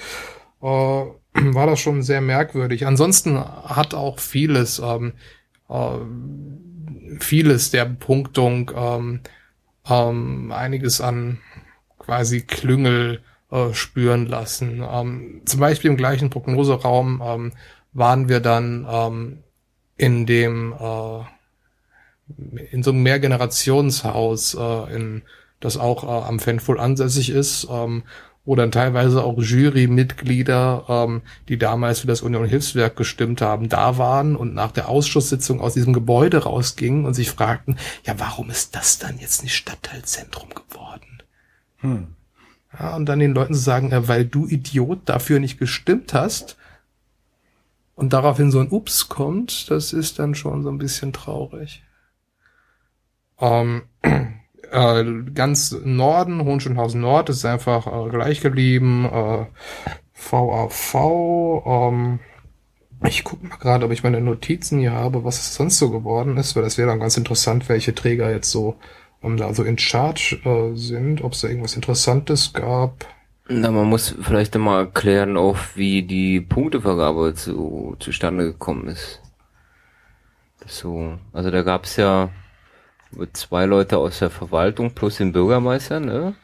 äh, 0.61 0.65
war 1.33 1.65
das 1.65 1.79
schon 1.79 2.03
sehr 2.03 2.19
merkwürdig. 2.19 2.85
Ansonsten 2.85 3.39
hat 3.39 3.93
auch 3.93 4.19
vieles, 4.19 4.79
ähm, 4.79 5.13
äh, 5.69 5.97
vieles 7.19 7.71
der 7.71 7.85
Punktung 7.85 8.71
ähm, 8.75 9.21
ähm, 9.89 10.51
einiges 10.51 10.99
an 10.99 11.39
quasi 11.97 12.41
Klüngel 12.41 13.21
äh, 13.49 13.73
spüren 13.73 14.25
lassen. 14.25 14.83
Ähm, 14.85 15.41
zum 15.45 15.61
Beispiel 15.61 15.89
im 15.89 15.97
gleichen 15.97 16.29
Prognoseraum 16.29 17.23
ähm, 17.25 17.53
waren 17.93 18.27
wir 18.27 18.41
dann 18.41 18.85
ähm, 18.91 19.43
in 19.95 20.25
dem 20.25 20.73
äh, 20.73 21.19
in 22.71 22.83
so 22.83 22.91
einem 22.91 23.03
Mehrgenerationshaus, 23.03 24.55
äh, 24.55 24.95
in, 24.95 25.21
das 25.59 25.77
auch 25.77 26.03
äh, 26.03 26.27
am 26.27 26.39
Fanful 26.39 26.79
ansässig 26.79 27.29
ist, 27.29 27.67
ähm, 27.69 28.03
wo 28.45 28.55
dann 28.55 28.71
teilweise 28.71 29.23
auch 29.23 29.37
Jurymitglieder, 29.37 30.85
ähm, 30.89 31.21
die 31.47 31.57
damals 31.57 32.01
für 32.01 32.07
das 32.07 32.21
Union 32.21 32.45
Hilfswerk 32.45 32.95
gestimmt 32.95 33.41
haben, 33.41 33.69
da 33.69 33.97
waren 33.97 34.35
und 34.35 34.53
nach 34.53 34.71
der 34.71 34.89
Ausschusssitzung 34.89 35.61
aus 35.61 35.73
diesem 35.73 35.93
Gebäude 35.93 36.43
rausgingen 36.43 37.05
und 37.05 37.13
sich 37.13 37.31
fragten, 37.31 37.77
ja, 38.05 38.19
warum 38.19 38.49
ist 38.49 38.75
das 38.75 38.99
dann 38.99 39.17
jetzt 39.19 39.43
nicht 39.43 39.55
Stadtteilzentrum 39.55 40.49
geworden? 40.49 41.23
Hm. 41.77 42.07
Ja, 42.77 42.95
und 42.95 43.05
dann 43.05 43.19
den 43.19 43.33
Leuten 43.33 43.53
zu 43.53 43.59
sagen, 43.59 43.91
ja, 43.91 44.07
weil 44.07 44.25
du 44.25 44.47
Idiot 44.47 45.01
dafür 45.05 45.39
nicht 45.39 45.59
gestimmt 45.59 46.13
hast 46.13 46.57
und 47.95 48.11
daraufhin 48.11 48.51
so 48.51 48.59
ein 48.59 48.71
Ups 48.71 49.07
kommt, 49.07 49.69
das 49.69 49.93
ist 49.93 50.19
dann 50.19 50.35
schon 50.35 50.63
so 50.63 50.69
ein 50.69 50.79
bisschen 50.79 51.13
traurig. 51.13 51.83
Ähm, 53.39 53.83
äh, 54.71 55.03
ganz 55.33 55.75
Norden, 55.83 56.43
Hohenschönhausen 56.43 57.01
Nord, 57.01 57.29
ist 57.29 57.45
einfach 57.45 57.87
äh, 57.87 58.09
gleich 58.09 58.41
geblieben. 58.41 59.05
Äh, 59.05 59.45
VAV, 60.13 61.63
ähm, 61.65 62.19
ich 63.05 63.23
gucke 63.23 63.45
mal 63.45 63.57
gerade, 63.57 63.85
ob 63.85 63.91
ich 63.91 64.03
meine 64.03 64.21
Notizen 64.21 64.79
hier 64.79 64.93
habe, 64.93 65.23
was 65.23 65.55
sonst 65.55 65.77
so 65.77 65.89
geworden 65.89 66.37
ist, 66.37 66.55
weil 66.55 66.63
das 66.63 66.77
wäre 66.77 66.87
dann 66.87 66.99
ganz 66.99 67.17
interessant, 67.17 67.67
welche 67.67 67.93
Träger 67.93 68.31
jetzt 68.31 68.49
so 68.49 68.77
um, 69.21 69.37
da 69.37 69.53
so 69.53 69.63
in 69.63 69.77
Charge 69.77 70.39
äh, 70.43 70.75
sind, 70.75 71.23
ob 71.23 71.33
es 71.33 71.41
da 71.41 71.47
irgendwas 71.47 71.75
Interessantes 71.75 72.53
gab. 72.53 73.05
Na, 73.47 73.71
man 73.71 73.87
muss 73.87 74.15
vielleicht 74.21 74.55
mal 74.55 74.79
erklären, 74.79 75.37
auch 75.37 75.57
wie 75.75 76.03
die 76.03 76.39
Punktevergabe 76.39 77.33
zu, 77.33 77.95
zustande 77.99 78.45
gekommen 78.45 78.87
ist. 78.87 79.21
So, 80.65 81.17
also 81.33 81.51
da 81.51 81.61
gab's 81.61 81.97
ja 81.97 82.29
zwei 83.33 83.65
Leute 83.65 83.97
aus 83.97 84.19
der 84.19 84.29
Verwaltung 84.29 84.91
plus 84.91 85.17
den 85.17 85.31
Bürgermeister, 85.31 85.99
ne? 85.99 86.35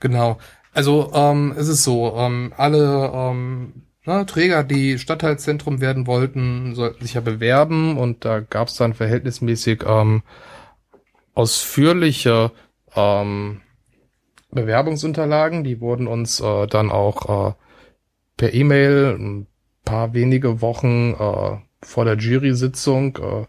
Genau. 0.00 0.38
Also 0.72 1.10
ähm, 1.14 1.54
es 1.56 1.68
ist 1.68 1.84
so, 1.84 2.14
ähm, 2.16 2.52
alle 2.56 3.10
ähm, 3.14 3.82
na, 4.04 4.24
Träger, 4.24 4.64
die 4.64 4.98
Stadtteilzentrum 4.98 5.80
werden 5.80 6.06
wollten, 6.06 6.74
sollten 6.74 7.02
sich 7.02 7.14
ja 7.14 7.20
bewerben 7.20 7.98
und 7.98 8.24
da 8.24 8.40
gab 8.40 8.68
es 8.68 8.74
dann 8.76 8.94
verhältnismäßig 8.94 9.84
ähm, 9.86 10.22
ausführliche 11.34 12.52
ähm, 12.96 13.60
Bewerbungsunterlagen. 14.50 15.62
Die 15.62 15.80
wurden 15.80 16.06
uns 16.06 16.40
äh, 16.40 16.66
dann 16.66 16.90
auch 16.90 17.50
äh, 17.50 17.54
per 18.36 18.54
E-Mail 18.54 19.16
ein 19.18 19.46
paar 19.84 20.14
wenige 20.14 20.62
Wochen 20.62 21.12
äh, 21.12 21.58
vor 21.82 22.04
der 22.04 22.16
Jury-Sitzung 22.16 23.18
äh, 23.18 23.46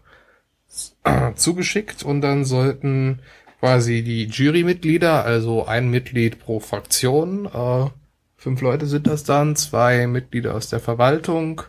zugeschickt 1.34 2.02
und 2.02 2.20
dann 2.20 2.44
sollten 2.44 3.20
quasi 3.60 4.02
die 4.02 4.26
Jurymitglieder, 4.26 5.24
also 5.24 5.66
ein 5.66 5.90
Mitglied 5.90 6.40
pro 6.40 6.60
Fraktion, 6.60 7.46
äh, 7.46 7.90
fünf 8.36 8.60
Leute 8.62 8.86
sind 8.86 9.06
das 9.06 9.24
dann, 9.24 9.54
zwei 9.56 10.06
Mitglieder 10.06 10.54
aus 10.54 10.68
der 10.68 10.80
Verwaltung 10.80 11.62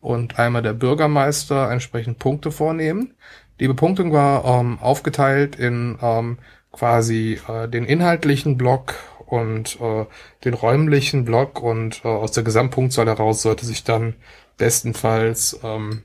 und 0.00 0.38
einmal 0.38 0.62
der 0.62 0.74
Bürgermeister 0.74 1.70
entsprechend 1.70 2.18
Punkte 2.18 2.52
vornehmen. 2.52 3.14
Die 3.60 3.66
Bepunktung 3.66 4.12
war 4.12 4.44
ähm, 4.44 4.78
aufgeteilt 4.78 5.56
in 5.56 5.98
ähm, 6.02 6.38
quasi 6.70 7.40
äh, 7.48 7.66
den 7.68 7.84
inhaltlichen 7.84 8.56
Block 8.56 8.94
und 9.26 9.80
äh, 9.80 10.06
den 10.44 10.54
räumlichen 10.54 11.24
Block 11.24 11.62
und 11.62 12.04
äh, 12.04 12.08
aus 12.08 12.32
der 12.32 12.44
Gesamtpunktzahl 12.44 13.06
heraus 13.06 13.42
sollte 13.42 13.66
sich 13.66 13.84
dann 13.84 14.14
bestenfalls 14.58 15.58
ähm, 15.62 16.02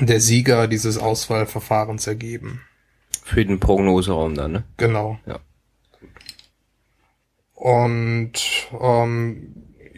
der 0.00 0.20
Sieger 0.20 0.68
dieses 0.68 0.98
Auswahlverfahrens 0.98 2.06
ergeben. 2.06 2.62
Für 3.24 3.44
den 3.44 3.60
Prognoseraum 3.60 4.34
dann, 4.34 4.52
ne? 4.52 4.64
Genau. 4.76 5.18
Ja. 5.26 5.38
Und 7.54 8.32
ähm, 8.80 9.54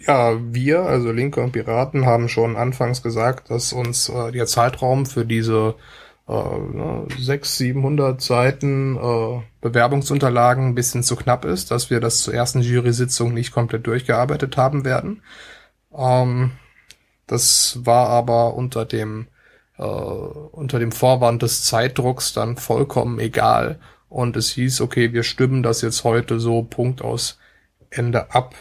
ja, 0.07 0.39
wir, 0.53 0.83
also 0.83 1.13
Linke 1.13 1.41
und 1.43 1.53
Piraten, 1.53 2.05
haben 2.05 2.29
schon 2.29 2.57
anfangs 2.57 3.03
gesagt, 3.03 3.51
dass 3.51 3.73
uns 3.73 4.09
äh, 4.09 4.33
der 4.33 4.47
Zeitraum 4.47 5.07
für 5.07 5.25
diese 5.25 5.77
äh, 6.29 6.33
600, 7.19 7.45
700 7.47 8.21
Seiten 8.21 8.97
äh, 8.97 9.43
Bewerbungsunterlagen 9.63 10.67
ein 10.69 10.75
bisschen 10.75 11.03
zu 11.03 11.17
knapp 11.17 11.45
ist, 11.47 11.71
dass 11.71 11.91
wir 11.91 12.01
das 12.01 12.23
zur 12.23 12.35
ersten 12.35 12.61
Jury-Sitzung 12.61 13.33
nicht 13.33 13.53
komplett 13.53 13.87
durchgearbeitet 13.87 14.57
haben 14.59 14.85
werden. 14.85 15.23
Ähm, 15.97 16.53
Das 17.27 17.79
war 17.85 18.09
aber 18.09 18.55
unter 18.55 18.85
dem 18.85 19.29
äh, 19.79 19.83
unter 19.83 20.79
dem 20.79 20.93
Vorwand 20.93 21.43
des 21.43 21.65
Zeitdrucks 21.65 22.33
dann 22.33 22.57
vollkommen 22.57 23.19
egal. 23.19 23.79
Und 24.09 24.37
es 24.37 24.51
hieß, 24.51 24.81
okay, 24.81 25.13
wir 25.13 25.23
stimmen 25.25 25.63
das 25.63 25.83
jetzt 25.83 26.05
heute 26.05 26.39
so 26.39 26.63
Punkt 26.63 27.03
aus 27.03 27.39
Ende 27.91 28.33
ab. 28.33 28.55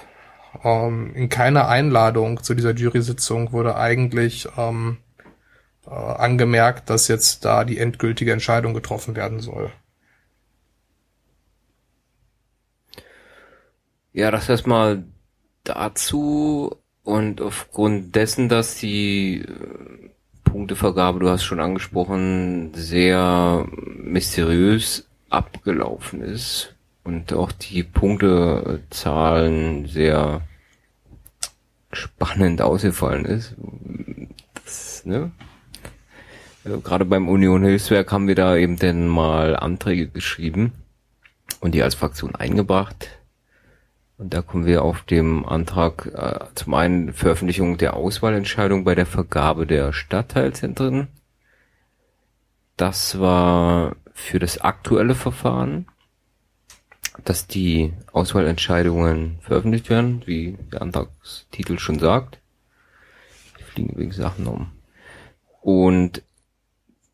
Ähm, 0.64 1.14
in 1.16 1.30
keiner 1.30 1.68
Einladung 1.68 2.42
zu 2.42 2.54
dieser 2.54 2.74
Jury-Sitzung 2.74 3.52
wurde 3.52 3.76
eigentlich 3.76 4.48
ähm, 4.58 4.98
äh, 5.86 5.90
angemerkt, 5.90 6.90
dass 6.90 7.08
jetzt 7.08 7.46
da 7.46 7.66
die 7.66 7.78
endgültige 7.78 8.32
Entscheidung 8.32 8.74
getroffen 8.74 9.16
werden 9.16 9.40
soll. 9.40 9.72
Ja, 14.14 14.30
das 14.30 14.48
erstmal 14.48 15.04
dazu 15.64 16.78
und 17.04 17.42
aufgrund 17.42 18.16
dessen, 18.16 18.48
dass 18.48 18.76
die 18.76 19.40
äh, 19.40 20.03
Punktevergabe, 20.54 21.20
du 21.20 21.30
hast 21.32 21.44
schon 21.44 21.60
angesprochen, 21.60 22.76
sehr 22.76 23.66
mysteriös 23.98 25.10
abgelaufen 25.32 26.22
ist 26.22 26.76
und 27.04 27.34
auch 27.34 27.52
die 27.52 27.82
Punktezahlen 27.82 29.88
sehr 29.88 30.42
spannend 31.92 32.62
ausgefallen 32.62 33.26
ist. 33.26 33.56
Das, 34.64 35.04
ne? 35.06 35.32
Also 36.64 36.82
gerade 36.82 37.06
beim 37.06 37.30
Union 37.30 37.64
Hilfswerk 37.64 38.12
haben 38.12 38.28
wir 38.28 38.36
da 38.36 38.56
eben 38.56 38.78
dann 38.78 39.08
mal 39.08 39.56
Anträge 39.56 40.08
geschrieben 40.08 40.74
und 41.62 41.74
die 41.74 41.82
als 41.82 41.96
Fraktion 41.96 42.36
eingebracht. 42.36 43.10
Und 44.24 44.34
da 44.34 44.42
kommen 44.42 44.66
wir 44.66 44.84
auf 44.84 45.02
dem 45.02 45.46
Antrag 45.46 46.06
äh, 46.06 46.46
zum 46.56 46.76
einen 46.76 47.12
Veröffentlichung 47.12 47.78
der 47.78 47.98
Auswahlentscheidung 47.98 48.86
bei 48.86 48.96
der 48.96 49.06
Vergabe 49.06 49.68
der 49.68 49.92
Stadtteilzentren. 49.92 51.10
Das 52.78 53.20
war 53.20 53.98
für 54.14 54.40
das 54.40 54.62
aktuelle 54.62 55.14
Verfahren, 55.14 55.88
dass 57.26 57.48
die 57.48 57.92
Auswahlentscheidungen 58.14 59.40
veröffentlicht 59.42 59.90
werden, 59.90 60.24
wie 60.26 60.58
der 60.72 60.84
Antragstitel 60.84 61.78
schon 61.78 62.00
sagt. 62.00 62.40
Die 63.60 63.64
fliegen 63.64 63.90
übrigens 63.90 64.16
Sachen 64.16 64.48
um. 64.48 64.72
Und 65.60 66.24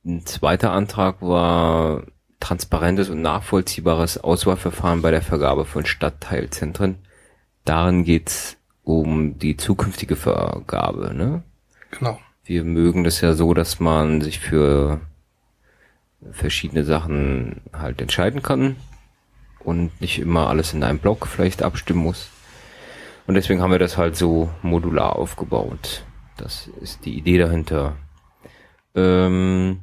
ein 0.05 0.27
zweiter 0.27 0.73
Antrag 0.73 1.23
war 1.23 2.03
transparentes 2.39 3.09
und 3.09 3.21
nachvollziehbares 3.21 4.17
Auswahlverfahren 4.17 5.01
bei 5.01 5.11
der 5.11 5.21
Vergabe 5.21 5.65
von 5.65 5.85
Stadtteilzentren. 5.85 6.97
Darin 7.65 8.03
geht's 8.03 8.57
um 8.83 9.37
die 9.37 9.57
zukünftige 9.57 10.15
Vergabe. 10.15 11.13
Ne? 11.13 11.43
Genau. 11.91 12.19
Wir 12.43 12.63
mögen 12.63 13.03
das 13.03 13.21
ja 13.21 13.33
so, 13.33 13.53
dass 13.53 13.79
man 13.79 14.21
sich 14.21 14.39
für 14.39 15.01
verschiedene 16.31 16.83
Sachen 16.83 17.61
halt 17.73 18.01
entscheiden 18.01 18.41
kann 18.41 18.75
und 19.59 20.01
nicht 20.01 20.19
immer 20.19 20.47
alles 20.47 20.73
in 20.73 20.83
einem 20.83 20.99
Block 20.99 21.27
vielleicht 21.27 21.61
abstimmen 21.61 22.01
muss. 22.01 22.29
Und 23.27 23.35
deswegen 23.35 23.61
haben 23.61 23.71
wir 23.71 23.79
das 23.79 23.97
halt 23.97 24.15
so 24.15 24.49
modular 24.63 25.15
aufgebaut. 25.15 26.03
Das 26.37 26.67
ist 26.81 27.05
die 27.05 27.17
Idee 27.17 27.37
dahinter. 27.37 27.97
Ähm, 28.95 29.81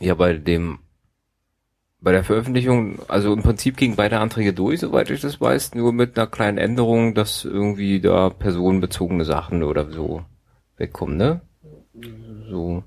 ja, 0.00 0.14
bei 0.14 0.32
dem 0.32 0.78
bei 2.04 2.12
der 2.12 2.22
Veröffentlichung, 2.22 2.98
also 3.08 3.32
im 3.32 3.42
Prinzip 3.42 3.78
gingen 3.78 3.96
beide 3.96 4.18
Anträge 4.18 4.52
durch, 4.52 4.80
soweit 4.80 5.08
ich 5.08 5.22
das 5.22 5.40
weiß, 5.40 5.74
nur 5.74 5.92
mit 5.94 6.18
einer 6.18 6.26
kleinen 6.26 6.58
Änderung, 6.58 7.14
dass 7.14 7.46
irgendwie 7.46 7.98
da 7.98 8.28
personenbezogene 8.28 9.24
Sachen 9.24 9.62
oder 9.62 9.90
so 9.90 10.22
wegkommen, 10.76 11.16
ne? 11.16 11.40
So. 12.50 12.84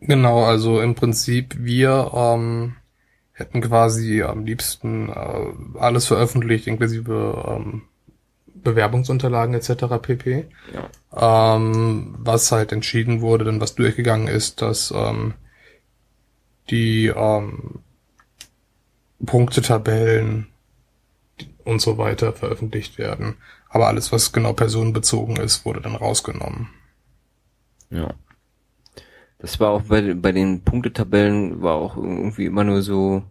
Genau, 0.00 0.44
also 0.44 0.80
im 0.82 0.94
Prinzip 0.94 1.56
wir 1.58 2.10
ähm, 2.14 2.76
hätten 3.32 3.62
quasi 3.62 4.22
am 4.22 4.44
liebsten 4.44 5.08
äh, 5.08 5.78
alles 5.78 6.06
veröffentlicht, 6.06 6.66
inklusive 6.66 7.44
ähm, 7.48 7.82
Bewerbungsunterlagen 8.46 9.54
etc. 9.54 9.84
pp. 10.02 10.44
Ja. 10.74 11.56
Ähm, 11.56 12.14
was 12.18 12.52
halt 12.52 12.72
entschieden 12.72 13.22
wurde, 13.22 13.46
denn 13.46 13.60
was 13.62 13.74
durchgegangen 13.74 14.28
ist, 14.28 14.60
dass 14.60 14.92
ähm, 14.94 15.32
die 16.68 17.06
ähm, 17.06 17.80
Punktetabellen 19.24 20.46
und 21.64 21.80
so 21.80 21.98
weiter 21.98 22.32
veröffentlicht 22.32 22.98
werden. 22.98 23.36
Aber 23.68 23.88
alles, 23.88 24.12
was 24.12 24.32
genau 24.32 24.52
personenbezogen 24.52 25.36
ist, 25.36 25.64
wurde 25.64 25.80
dann 25.80 25.96
rausgenommen. 25.96 26.68
Ja. 27.90 28.14
Das 29.38 29.60
war 29.60 29.70
auch 29.70 29.82
bei, 29.82 30.14
bei 30.14 30.32
den 30.32 30.62
Punktetabellen 30.62 31.62
war 31.62 31.74
auch 31.74 31.96
irgendwie 31.96 32.46
immer 32.46 32.64
nur 32.64 32.82
so 32.82 33.22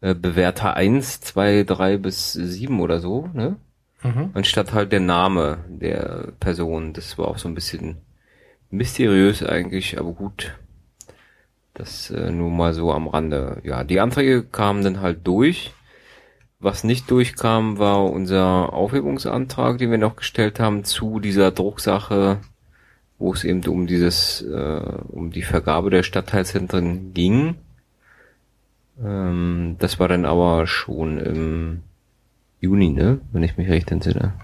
äh, 0.00 0.14
Bewerter 0.14 0.74
eins, 0.76 1.20
zwei, 1.20 1.62
drei 1.62 1.96
bis 1.96 2.32
sieben 2.32 2.80
oder 2.80 3.00
so, 3.00 3.30
ne? 3.32 3.56
Mhm. 4.02 4.30
Anstatt 4.34 4.72
halt 4.72 4.92
der 4.92 5.00
Name 5.00 5.64
der 5.68 6.32
Person. 6.40 6.92
Das 6.92 7.16
war 7.18 7.28
auch 7.28 7.38
so 7.38 7.48
ein 7.48 7.54
bisschen 7.54 7.98
mysteriös 8.70 9.42
eigentlich, 9.44 9.98
aber 9.98 10.12
gut. 10.12 10.58
Das 11.74 12.10
äh, 12.10 12.30
nur 12.30 12.50
mal 12.50 12.74
so 12.74 12.92
am 12.92 13.08
Rande. 13.08 13.60
Ja, 13.64 13.84
die 13.84 14.00
Anträge 14.00 14.44
kamen 14.44 14.84
dann 14.84 15.00
halt 15.00 15.26
durch. 15.26 15.72
Was 16.60 16.84
nicht 16.84 17.10
durchkam, 17.10 17.78
war 17.78 18.04
unser 18.04 18.72
Aufhebungsantrag, 18.72 19.78
den 19.78 19.90
wir 19.90 19.98
noch 19.98 20.16
gestellt 20.16 20.60
haben 20.60 20.84
zu 20.84 21.18
dieser 21.18 21.50
Drucksache, 21.50 22.38
wo 23.18 23.32
es 23.32 23.42
eben 23.42 23.64
um 23.66 23.86
dieses, 23.88 24.42
äh, 24.42 24.80
um 25.08 25.32
die 25.32 25.42
Vergabe 25.42 25.90
der 25.90 26.04
Stadtteilzentren 26.04 27.14
ging. 27.14 27.56
Ähm, 29.02 29.76
das 29.80 29.98
war 29.98 30.06
dann 30.08 30.24
aber 30.24 30.66
schon 30.66 31.18
im 31.18 31.82
Juni, 32.60 32.90
ne? 32.90 33.20
Wenn 33.32 33.42
ich 33.42 33.56
mich 33.56 33.68
recht 33.68 33.90
entsinne. 33.90 34.34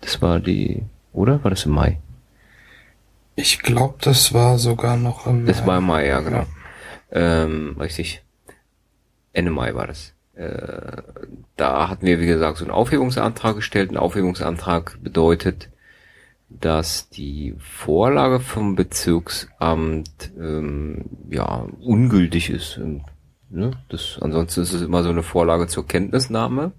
Das 0.00 0.22
war 0.22 0.40
die, 0.40 0.82
oder? 1.12 1.44
War 1.44 1.50
das 1.50 1.66
im 1.66 1.72
Mai? 1.72 1.98
Ich 3.34 3.60
glaube, 3.60 3.94
das 4.00 4.34
war 4.34 4.58
sogar 4.58 4.96
noch 4.96 5.26
im 5.26 5.46
Das 5.46 5.60
Mai. 5.60 5.66
war 5.66 5.78
im 5.78 5.84
Mai, 5.84 6.06
ja, 6.06 6.20
genau. 6.20 6.38
Ja. 6.38 6.46
Ähm, 7.12 7.76
richtig. 7.78 8.22
Ende 9.32 9.50
Mai 9.50 9.74
war 9.74 9.86
das. 9.86 10.14
Äh, 10.34 11.02
da 11.56 11.88
hatten 11.88 12.06
wir, 12.06 12.20
wie 12.20 12.26
gesagt, 12.26 12.58
so 12.58 12.64
einen 12.64 12.72
Aufhebungsantrag 12.72 13.56
gestellt. 13.56 13.90
Ein 13.90 13.96
Aufhebungsantrag 13.96 14.98
bedeutet, 15.02 15.70
dass 16.48 17.08
die 17.08 17.54
Vorlage 17.58 18.40
vom 18.40 18.76
Bezirksamt 18.76 20.32
ähm, 20.38 21.04
ja 21.30 21.66
ungültig 21.80 22.50
ist. 22.50 22.76
Und, 22.76 23.04
ne? 23.48 23.70
das, 23.88 24.18
ansonsten 24.20 24.60
ist 24.60 24.74
es 24.74 24.82
immer 24.82 25.02
so 25.02 25.10
eine 25.10 25.22
Vorlage 25.22 25.68
zur 25.68 25.86
Kenntnisnahme. 25.86 26.72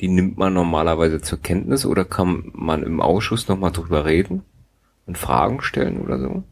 Die 0.00 0.08
nimmt 0.08 0.38
man 0.38 0.54
normalerweise 0.54 1.20
zur 1.20 1.40
Kenntnis 1.40 1.84
oder 1.84 2.04
kann 2.04 2.50
man 2.54 2.84
im 2.84 3.00
Ausschuss 3.00 3.48
nochmal 3.48 3.72
drüber 3.72 4.04
reden 4.04 4.44
und 5.10 5.18
Fragen 5.18 5.60
stellen 5.60 6.00
oder 6.00 6.18
so. 6.20 6.44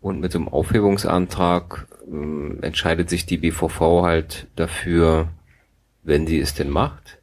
Und 0.00 0.20
mit 0.20 0.32
dem 0.32 0.48
Aufhebungsantrag 0.48 1.86
äh, 2.10 2.64
entscheidet 2.64 3.10
sich 3.10 3.26
die 3.26 3.36
BVV 3.36 4.02
halt 4.02 4.46
dafür, 4.56 5.28
wenn 6.02 6.26
sie 6.26 6.40
es 6.40 6.54
denn 6.54 6.70
macht, 6.70 7.18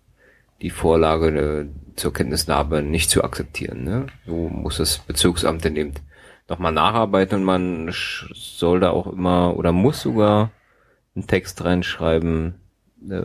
die 0.62 0.70
Vorlage 0.70 1.30
äh, 1.30 1.96
zur 1.96 2.14
Kenntnisnahme 2.14 2.84
nicht 2.84 3.10
zu 3.10 3.24
akzeptieren. 3.24 3.84
Ne? 3.84 4.08
So 4.28 4.50
muss 4.50 4.78
das 4.78 5.00
Bezirksamt 5.00 5.66
dann 5.66 5.76
eben 5.76 5.94
nochmal 6.48 6.74
nacharbeiten 6.74 7.40
und 7.40 7.44
man 7.44 7.90
soll 7.92 8.80
da 8.80 8.92
auch 8.92 9.08
immer 9.08 9.58
oder 9.58 9.72
muss 9.72 10.02
sogar 10.02 10.52
einen 11.16 11.26
Text 11.26 11.64
reinschreiben, 11.64 12.54
äh, 13.10 13.22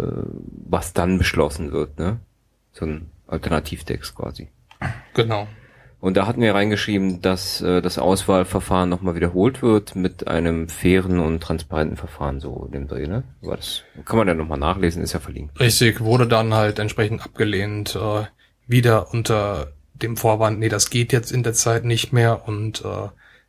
was 0.69 0.95
dann 0.95 1.19
beschlossen 1.19 1.73
wird. 1.73 1.99
Ne? 1.99 2.19
So 2.73 2.87
ein 2.87 3.11
Alternativtext 3.27 4.15
quasi. 4.15 4.49
Genau. 5.13 5.47
Und 6.01 6.17
da 6.17 6.27
hatten 6.27 6.41
wir 6.41 6.55
reingeschrieben, 6.55 7.21
dass 7.21 7.61
äh, 7.61 7.83
das 7.83 7.99
Auswahlverfahren 7.99 8.89
nochmal 8.89 9.15
wiederholt 9.15 9.61
wird 9.61 9.95
mit 9.95 10.27
einem 10.29 10.69
fairen 10.71 11.21
und 11.21 11.43
transparenten 11.43 11.99
Verfahren, 11.99 12.41
so 12.41 12.65
in 12.67 12.73
dem 12.73 12.89
Dreh, 12.89 13.07
ne? 13.07 13.25
War 13.43 13.57
das, 13.57 13.83
kann 14.07 14.17
man 14.17 14.27
ja 14.27 14.35
nochmal 14.35 14.59
nachlesen, 14.59 15.03
ist 15.03 15.13
ja 15.13 15.21
verlinkt. 15.21 15.61
Richtig, 15.61 16.01
wurde 16.01 16.27
dann 16.27 16.55
halt 16.55 16.79
entsprechend 16.79 17.23
abgelehnt, 17.23 17.97
äh, 17.97 18.25
wieder 18.67 19.13
unter 19.13 19.73
dem 19.93 20.17
Vorwand, 20.17 20.59
nee, 20.59 20.71
das 20.71 20.89
geht 20.89 21.13
jetzt 21.13 21.33
in 21.33 21.43
der 21.43 21.53
Zeit 21.53 21.85
nicht 21.85 22.15
mehr 22.15 22.49
und 22.49 22.83
äh, 22.83 23.09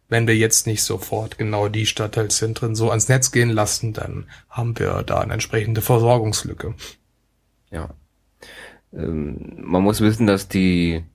wenn 0.10 0.28
wir 0.28 0.36
jetzt 0.36 0.68
nicht 0.68 0.84
sofort 0.84 1.38
genau 1.38 1.70
die 1.70 1.86
Stadtteilzentren 1.86 2.76
so 2.76 2.90
ans 2.90 3.08
Netz 3.08 3.32
gehen 3.32 3.50
lassen, 3.50 3.94
dann 3.94 4.26
haben 4.50 4.78
wir 4.78 5.04
da 5.04 5.20
eine 5.20 5.32
entsprechende 5.32 5.82
Versorgungslücke. 5.82 6.76
Ja. 7.72 7.92
Ähm, 8.94 9.54
man 9.56 9.84
muss 9.84 10.02
wissen, 10.02 10.28
dass 10.28 10.50
die 10.50 11.06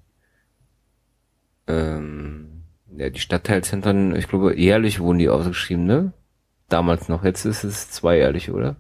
ähm, 1.67 2.63
ja, 2.97 3.11
die 3.11 3.21
Stadtteilzentren, 3.21 4.15
ich 4.15 4.29
glaube, 4.29 4.59
jährlich 4.59 5.01
wurden 5.01 5.19
die 5.19 5.29
ausgeschrieben, 5.29 5.87
ne? 5.87 6.13
Damals 6.69 7.09
noch, 7.09 7.25
jetzt 7.25 7.45
ist 7.45 7.65
es 7.65 7.91
zweijährlich, 7.91 8.51
oder? 8.51 8.77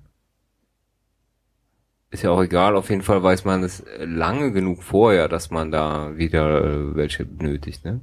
Ist 2.10 2.22
ja 2.22 2.30
auch 2.30 2.42
egal, 2.42 2.76
auf 2.76 2.88
jeden 2.88 3.02
Fall 3.02 3.22
weiß 3.22 3.44
man 3.44 3.62
es 3.62 3.84
lange 3.98 4.52
genug 4.52 4.82
vorher, 4.82 5.28
dass 5.28 5.50
man 5.50 5.70
da 5.70 6.16
wieder 6.16 6.64
äh, 6.64 6.96
welche 6.96 7.24
benötigt, 7.24 7.84
ne? 7.84 8.00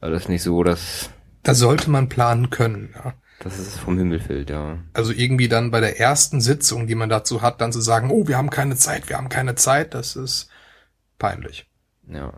Alles 0.00 0.28
nicht 0.28 0.42
so, 0.42 0.64
dass 0.64 1.10
Da 1.42 1.54
sollte 1.54 1.90
man 1.90 2.08
planen 2.08 2.50
können, 2.50 2.90
ja. 2.94 3.14
dass 3.38 3.58
es 3.58 3.78
vom 3.78 3.96
Himmel 3.98 4.18
fällt, 4.18 4.50
ja. 4.50 4.78
Also 4.94 5.12
irgendwie 5.12 5.48
dann 5.48 5.70
bei 5.70 5.80
der 5.80 6.00
ersten 6.00 6.40
Sitzung, 6.40 6.86
die 6.86 6.96
man 6.96 7.08
dazu 7.08 7.42
hat, 7.42 7.60
dann 7.60 7.72
zu 7.72 7.80
sagen, 7.80 8.10
oh, 8.10 8.26
wir 8.26 8.36
haben 8.36 8.50
keine 8.50 8.76
Zeit, 8.76 9.08
wir 9.08 9.18
haben 9.18 9.28
keine 9.28 9.54
Zeit, 9.54 9.94
das 9.94 10.16
ist 10.16 10.48
peinlich. 11.18 11.70
Ja. 12.08 12.32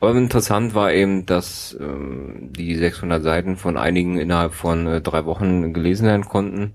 Aber 0.00 0.14
interessant 0.14 0.74
war 0.74 0.92
eben, 0.92 1.26
dass 1.26 1.76
ähm, 1.80 2.50
die 2.52 2.74
600 2.76 3.22
Seiten 3.22 3.56
von 3.56 3.76
einigen 3.76 4.18
innerhalb 4.18 4.54
von 4.54 4.86
äh, 4.86 5.00
drei 5.00 5.24
Wochen 5.24 5.72
gelesen 5.72 6.06
werden 6.06 6.24
konnten. 6.24 6.74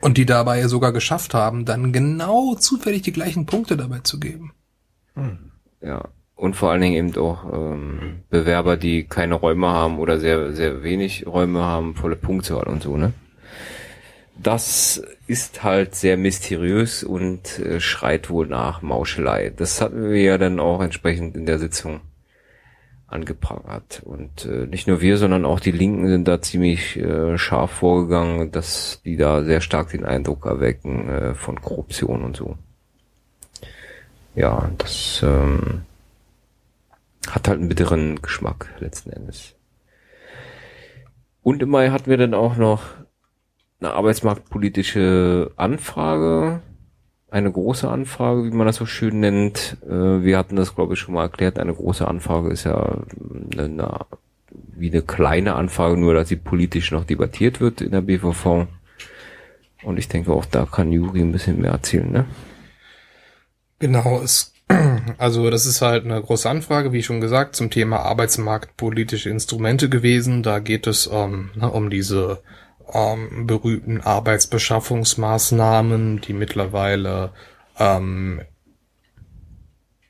Und 0.00 0.16
die 0.16 0.26
dabei 0.26 0.66
sogar 0.66 0.92
geschafft 0.92 1.34
haben, 1.34 1.64
dann 1.64 1.92
genau 1.92 2.54
zufällig 2.54 3.02
die 3.02 3.12
gleichen 3.12 3.46
Punkte 3.46 3.76
dabei 3.76 3.98
zu 4.00 4.18
geben. 4.18 4.52
Ja. 5.82 6.08
Und 6.34 6.56
vor 6.56 6.70
allen 6.70 6.80
Dingen 6.80 6.94
eben 6.94 7.22
auch 7.22 7.44
ähm, 7.52 8.22
Bewerber, 8.30 8.78
die 8.78 9.04
keine 9.04 9.34
Räume 9.34 9.68
haben 9.68 9.98
oder 9.98 10.18
sehr, 10.18 10.52
sehr 10.52 10.82
wenig 10.82 11.26
Räume 11.26 11.60
haben, 11.60 11.94
volle 11.94 12.16
Punktzahl 12.16 12.66
und 12.66 12.82
so, 12.82 12.96
ne? 12.96 13.12
Das 14.42 15.02
ist 15.26 15.62
halt 15.64 15.94
sehr 15.94 16.16
mysteriös 16.16 17.04
und 17.04 17.58
äh, 17.58 17.78
schreit 17.78 18.30
wohl 18.30 18.46
nach 18.46 18.80
Mauschelei. 18.80 19.52
Das 19.54 19.82
hatten 19.82 20.10
wir 20.10 20.22
ja 20.22 20.38
dann 20.38 20.60
auch 20.60 20.80
entsprechend 20.80 21.36
in 21.36 21.44
der 21.44 21.58
Sitzung 21.58 22.00
angeprangert. 23.10 24.02
Und 24.04 24.46
äh, 24.46 24.66
nicht 24.66 24.86
nur 24.88 25.00
wir, 25.00 25.18
sondern 25.18 25.44
auch 25.44 25.60
die 25.60 25.72
Linken 25.72 26.08
sind 26.08 26.26
da 26.28 26.40
ziemlich 26.40 26.96
äh, 26.96 27.36
scharf 27.38 27.70
vorgegangen, 27.70 28.52
dass 28.52 29.02
die 29.04 29.16
da 29.16 29.42
sehr 29.44 29.60
stark 29.60 29.90
den 29.90 30.04
Eindruck 30.04 30.46
erwecken 30.46 31.08
äh, 31.08 31.34
von 31.34 31.60
Korruption 31.60 32.22
und 32.22 32.36
so. 32.36 32.56
Ja, 34.34 34.70
das 34.78 35.22
ähm, 35.24 35.82
hat 37.28 37.48
halt 37.48 37.58
einen 37.58 37.68
bitteren 37.68 38.22
Geschmack 38.22 38.72
letzten 38.78 39.10
Endes. 39.10 39.54
Und 41.42 41.62
im 41.62 41.70
Mai 41.70 41.90
hatten 41.90 42.10
wir 42.10 42.16
dann 42.16 42.34
auch 42.34 42.56
noch 42.56 42.82
eine 43.80 43.92
arbeitsmarktpolitische 43.92 45.52
Anfrage, 45.56 46.60
eine 47.30 47.50
große 47.50 47.88
Anfrage, 47.88 48.44
wie 48.44 48.50
man 48.50 48.66
das 48.66 48.76
so 48.76 48.86
schön 48.86 49.20
nennt. 49.20 49.76
Äh, 49.88 50.22
Wir 50.22 50.38
hatten 50.38 50.56
das, 50.56 50.74
glaube 50.74 50.94
ich, 50.94 51.00
schon 51.00 51.14
mal 51.14 51.22
erklärt. 51.24 51.58
Eine 51.58 51.74
große 51.74 52.06
Anfrage 52.06 52.50
ist 52.50 52.64
ja 52.64 52.98
eine, 53.52 53.64
eine, 53.64 54.00
wie 54.76 54.90
eine 54.90 55.02
kleine 55.02 55.54
Anfrage, 55.54 55.96
nur 55.96 56.14
dass 56.14 56.28
sie 56.28 56.36
politisch 56.36 56.90
noch 56.90 57.04
debattiert 57.04 57.60
wird 57.60 57.80
in 57.80 57.92
der 57.92 58.00
BVV. 58.00 58.66
Und 59.82 59.98
ich 59.98 60.08
denke 60.08 60.32
auch, 60.32 60.44
da 60.44 60.66
kann 60.66 60.92
Juri 60.92 61.20
ein 61.20 61.32
bisschen 61.32 61.60
mehr 61.60 61.72
erzählen, 61.72 62.10
ne? 62.10 62.26
Genau, 63.78 64.20
es, 64.22 64.52
also 65.18 65.48
das 65.50 65.66
ist 65.66 65.80
halt 65.80 66.04
eine 66.04 66.20
große 66.20 66.48
Anfrage, 66.48 66.92
wie 66.92 67.02
schon 67.02 67.20
gesagt, 67.20 67.56
zum 67.56 67.70
Thema 67.70 68.00
arbeitsmarktpolitische 68.00 69.30
Instrumente 69.30 69.88
gewesen. 69.88 70.42
Da 70.42 70.58
geht 70.58 70.86
es 70.86 71.08
ähm, 71.10 71.50
ne, 71.54 71.70
um 71.70 71.90
diese 71.90 72.42
ähm, 72.92 73.46
berühmten 73.46 74.00
Arbeitsbeschaffungsmaßnahmen, 74.00 76.20
die 76.20 76.32
mittlerweile 76.32 77.30
ähm, 77.78 78.40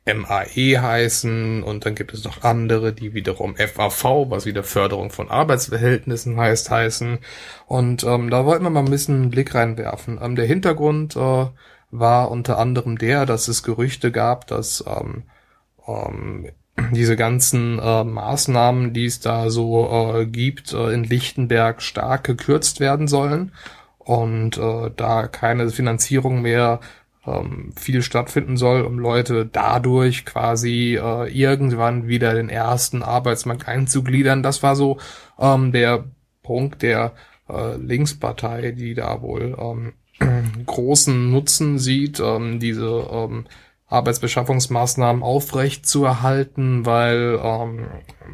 MAE 0.07 0.81
heißen 0.81 1.63
und 1.63 1.85
dann 1.85 1.95
gibt 1.95 2.15
es 2.15 2.25
noch 2.25 2.43
andere, 2.43 2.93
die 2.93 3.15
wiederum 3.15 3.57
FAV, 3.57 4.31
was 4.31 4.47
wieder 4.47 4.65
Förderung 4.65 5.11
von 5.11 5.31
Arbeitsverhältnissen 5.31 6.37
heißt, 6.37 6.71
heißen. 6.71 7.19
Und 7.67 8.05
ähm, 8.05 8.31
da 8.31 8.45
wollten 8.45 8.65
wir 8.65 8.71
mal 8.71 8.81
ein 8.81 8.91
bisschen 8.91 9.17
einen 9.17 9.31
Blick 9.31 9.55
reinwerfen. 9.55 10.19
Ähm, 10.21 10.37
der 10.37 10.47
Hintergrund 10.47 11.17
äh, 11.17 11.47
war 11.91 12.31
unter 12.31 12.59
anderem 12.59 12.99
der, 12.99 13.27
dass 13.27 13.49
es 13.49 13.63
Gerüchte 13.63 14.11
gab, 14.11 14.47
dass 14.47 14.85
ähm, 14.87 15.25
ähm, 15.87 16.51
diese 16.93 17.17
ganzen 17.17 17.79
äh, 17.79 18.05
Maßnahmen, 18.05 18.93
die 18.93 19.05
es 19.05 19.21
da 19.21 19.51
so 19.51 20.15
äh, 20.15 20.27
gibt, 20.27 20.73
äh, 20.73 20.93
in 20.93 21.05
Lichtenberg 21.05 21.83
stark 21.83 22.25
gekürzt 22.25 22.81
werden 22.81 23.09
sollen 23.09 23.53
und 23.99 24.57
äh, 24.59 24.91
da 24.97 25.27
keine 25.29 25.69
Finanzierung 25.71 26.43
mehr 26.43 26.81
ähm, 27.27 27.73
viel 27.77 28.03
stattfinden 28.03 28.57
soll, 28.57 28.83
um 28.83 28.99
Leute 28.99 29.47
dadurch 29.47 30.25
quasi 30.25 30.99
äh, 31.01 31.29
irgendwann 31.29 32.09
wieder 32.09 32.35
den 32.35 32.49
ersten 32.49 33.03
Arbeitsmarkt 33.03 33.69
einzugliedern. 33.69 34.43
Das 34.43 34.63
war 34.63 34.75
so 34.75 34.99
ähm, 35.39 35.73
der 35.73 36.05
Punkt 36.43 36.83
der 36.83 37.13
äh, 37.49 37.77
Linkspartei, 37.77 38.73
die 38.73 38.95
da 38.95 39.21
wohl 39.23 39.57
ähm, 39.59 39.93
großen 40.67 41.31
Nutzen 41.31 41.79
sieht, 41.79 42.21
ähm, 42.21 42.59
diese 42.59 43.07
ähm, 43.13 43.47
Arbeitsbeschaffungsmaßnahmen 43.91 45.23
aufrecht 45.23 45.85
zu 45.85 46.05
erhalten, 46.05 46.87
weil 46.87 47.39
ähm, 47.43 47.89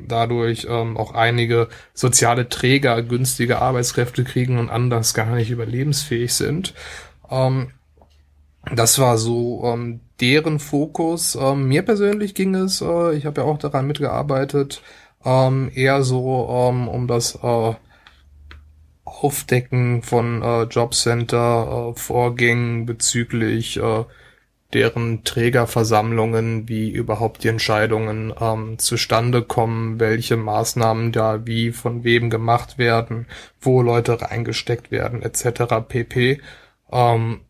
dadurch 0.07 0.66
ähm, 0.69 0.97
auch 0.99 1.14
einige 1.14 1.69
soziale 1.95 2.49
Träger 2.49 3.03
günstige 3.03 3.61
Arbeitskräfte 3.61 4.23
kriegen 4.23 4.59
und 4.59 4.69
anders 4.69 5.14
gar 5.14 5.35
nicht 5.35 5.51
überlebensfähig 5.51 6.35
sind. 6.35 6.75
Ähm, 7.31 7.71
das 8.75 8.99
war 8.99 9.16
so 9.16 9.62
ähm, 9.64 10.01
deren 10.21 10.59
Fokus. 10.59 11.37
Ähm, 11.40 11.69
mir 11.69 11.83
persönlich 11.83 12.35
ging 12.35 12.55
es, 12.55 12.83
äh, 12.83 13.14
ich 13.14 13.25
habe 13.25 13.40
ja 13.40 13.47
auch 13.47 13.59
daran 13.59 13.87
mitgearbeitet, 13.87 14.83
ähm, 15.25 15.71
eher 15.75 16.03
so 16.03 16.42
um, 16.42 16.87
um 16.87 17.09
das 17.09 17.37
äh, 17.42 17.75
Aufdecken 19.05 20.03
von 20.03 20.42
äh, 20.42 20.64
Jobcenter 20.64 21.95
äh, 21.97 22.85
bezüglich 22.85 23.79
äh, 23.79 24.05
deren 24.77 25.25
Trägerversammlungen, 25.25 26.69
wie 26.69 26.91
überhaupt 26.91 27.43
die 27.43 27.49
Entscheidungen 27.49 28.31
ähm, 28.39 28.79
zustande 28.79 29.41
kommen, 29.41 29.99
welche 29.99 30.37
Maßnahmen 30.37 31.12
da 31.12 31.47
wie 31.47 31.73
von 31.73 32.05
wem 32.05 32.29
gemacht 32.29 32.77
werden, 32.77 33.27
wo 33.59 33.81
Leute 33.81 34.21
reingesteckt 34.21 34.91
werden, 34.91 35.23
etc. 35.23 35.89
pp. 35.89 36.43
Ähm, 36.93 37.41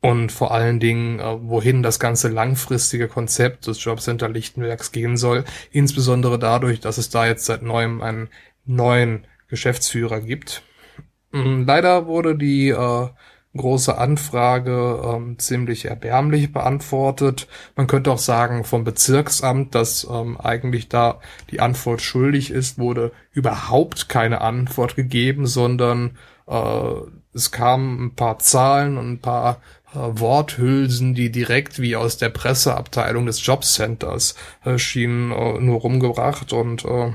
und 0.00 0.32
vor 0.32 0.52
allen 0.52 0.80
Dingen, 0.80 1.20
äh, 1.20 1.36
wohin 1.40 1.84
das 1.84 2.00
ganze 2.00 2.26
langfristige 2.26 3.06
Konzept 3.06 3.68
des 3.68 3.82
Jobcenter 3.84 4.28
Lichtenbergs 4.28 4.90
gehen 4.90 5.16
soll, 5.16 5.44
insbesondere 5.70 6.36
dadurch, 6.36 6.80
dass 6.80 6.98
es 6.98 7.10
da 7.10 7.26
jetzt 7.26 7.44
seit 7.44 7.62
neuem 7.62 8.02
einen 8.02 8.28
neuen 8.64 9.24
Geschäftsführer 9.46 10.20
gibt. 10.20 10.64
Mm, 11.30 11.62
Leider 11.64 12.08
wurde 12.08 12.36
die 12.36 12.70
äh, 12.70 13.08
große 13.56 13.96
Anfrage 13.96 15.00
ähm, 15.04 15.38
ziemlich 15.38 15.86
erbärmlich 15.86 16.52
beantwortet. 16.52 17.48
Man 17.76 17.86
könnte 17.86 18.12
auch 18.12 18.18
sagen 18.18 18.64
vom 18.64 18.84
Bezirksamt, 18.84 19.74
dass 19.74 20.06
ähm, 20.10 20.38
eigentlich 20.40 20.88
da 20.88 21.20
die 21.50 21.60
Antwort 21.60 22.02
schuldig 22.02 22.50
ist, 22.50 22.78
wurde 22.78 23.12
überhaupt 23.32 24.08
keine 24.08 24.40
Antwort 24.40 24.96
gegeben, 24.96 25.46
sondern 25.46 26.16
äh, 26.46 26.92
es 27.34 27.50
kamen 27.50 28.06
ein 28.06 28.14
paar 28.14 28.38
Zahlen 28.38 28.96
und 28.98 29.12
ein 29.12 29.20
paar 29.20 29.60
äh, 29.92 29.98
Worthülsen, 29.98 31.14
die 31.14 31.30
direkt 31.30 31.80
wie 31.80 31.96
aus 31.96 32.16
der 32.16 32.30
Presseabteilung 32.30 33.26
des 33.26 33.44
Jobcenters 33.44 34.34
äh, 34.64 34.78
schienen, 34.78 35.32
äh, 35.32 35.60
nur 35.60 35.80
rumgebracht 35.80 36.52
und 36.52 36.84
äh, 36.84 37.12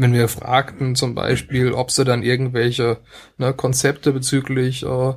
wenn 0.00 0.12
wir 0.12 0.28
fragten 0.28 0.94
zum 0.94 1.14
Beispiel, 1.14 1.72
ob 1.72 1.90
sie 1.90 2.04
dann 2.04 2.22
irgendwelche 2.22 2.98
ne, 3.38 3.52
Konzepte 3.52 4.12
bezüglich 4.12 4.84
äh, 4.84 5.14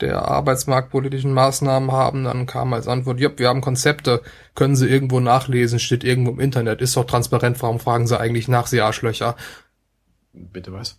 der 0.00 0.22
arbeitsmarktpolitischen 0.28 1.32
Maßnahmen 1.32 1.92
haben, 1.92 2.24
dann 2.24 2.46
kam 2.46 2.72
als 2.72 2.88
Antwort, 2.88 3.20
ja, 3.20 3.30
wir 3.36 3.48
haben 3.48 3.60
Konzepte, 3.60 4.22
können 4.54 4.76
Sie 4.76 4.88
irgendwo 4.88 5.20
nachlesen, 5.20 5.78
steht 5.78 6.04
irgendwo 6.04 6.32
im 6.32 6.40
Internet, 6.40 6.80
ist 6.80 6.96
doch 6.96 7.04
transparent, 7.04 7.62
warum 7.62 7.78
fragen 7.78 8.06
Sie 8.06 8.18
eigentlich 8.18 8.48
nach, 8.48 8.66
Sie 8.66 8.80
Arschlöcher? 8.80 9.36
Bitte 10.32 10.72
was? 10.72 10.98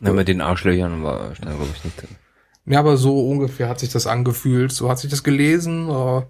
Na, 0.00 0.12
mit 0.12 0.28
den 0.28 0.40
Arschlöchern 0.40 1.02
war 1.02 1.32
glaube 1.32 1.66
ich, 1.74 1.84
nicht 1.84 2.00
drin. 2.00 2.16
Ja, 2.66 2.80
aber 2.80 2.96
so 2.98 3.26
ungefähr 3.28 3.68
hat 3.68 3.80
sich 3.80 3.90
das 3.90 4.06
angefühlt, 4.06 4.72
so 4.72 4.90
hat 4.90 4.98
sich 4.98 5.10
das 5.10 5.24
gelesen. 5.24 5.88
Äh, 5.88 6.22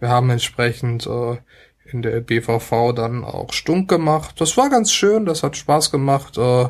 wir 0.00 0.08
haben 0.08 0.28
entsprechend 0.28 1.06
äh, 1.06 1.38
in 1.86 2.02
der 2.02 2.20
BVV 2.20 2.92
dann 2.94 3.24
auch 3.24 3.52
stunk 3.52 3.88
gemacht. 3.88 4.40
Das 4.40 4.56
war 4.56 4.70
ganz 4.70 4.92
schön, 4.92 5.26
das 5.26 5.42
hat 5.42 5.56
Spaß 5.56 5.90
gemacht. 5.90 6.38
Äh, 6.38 6.68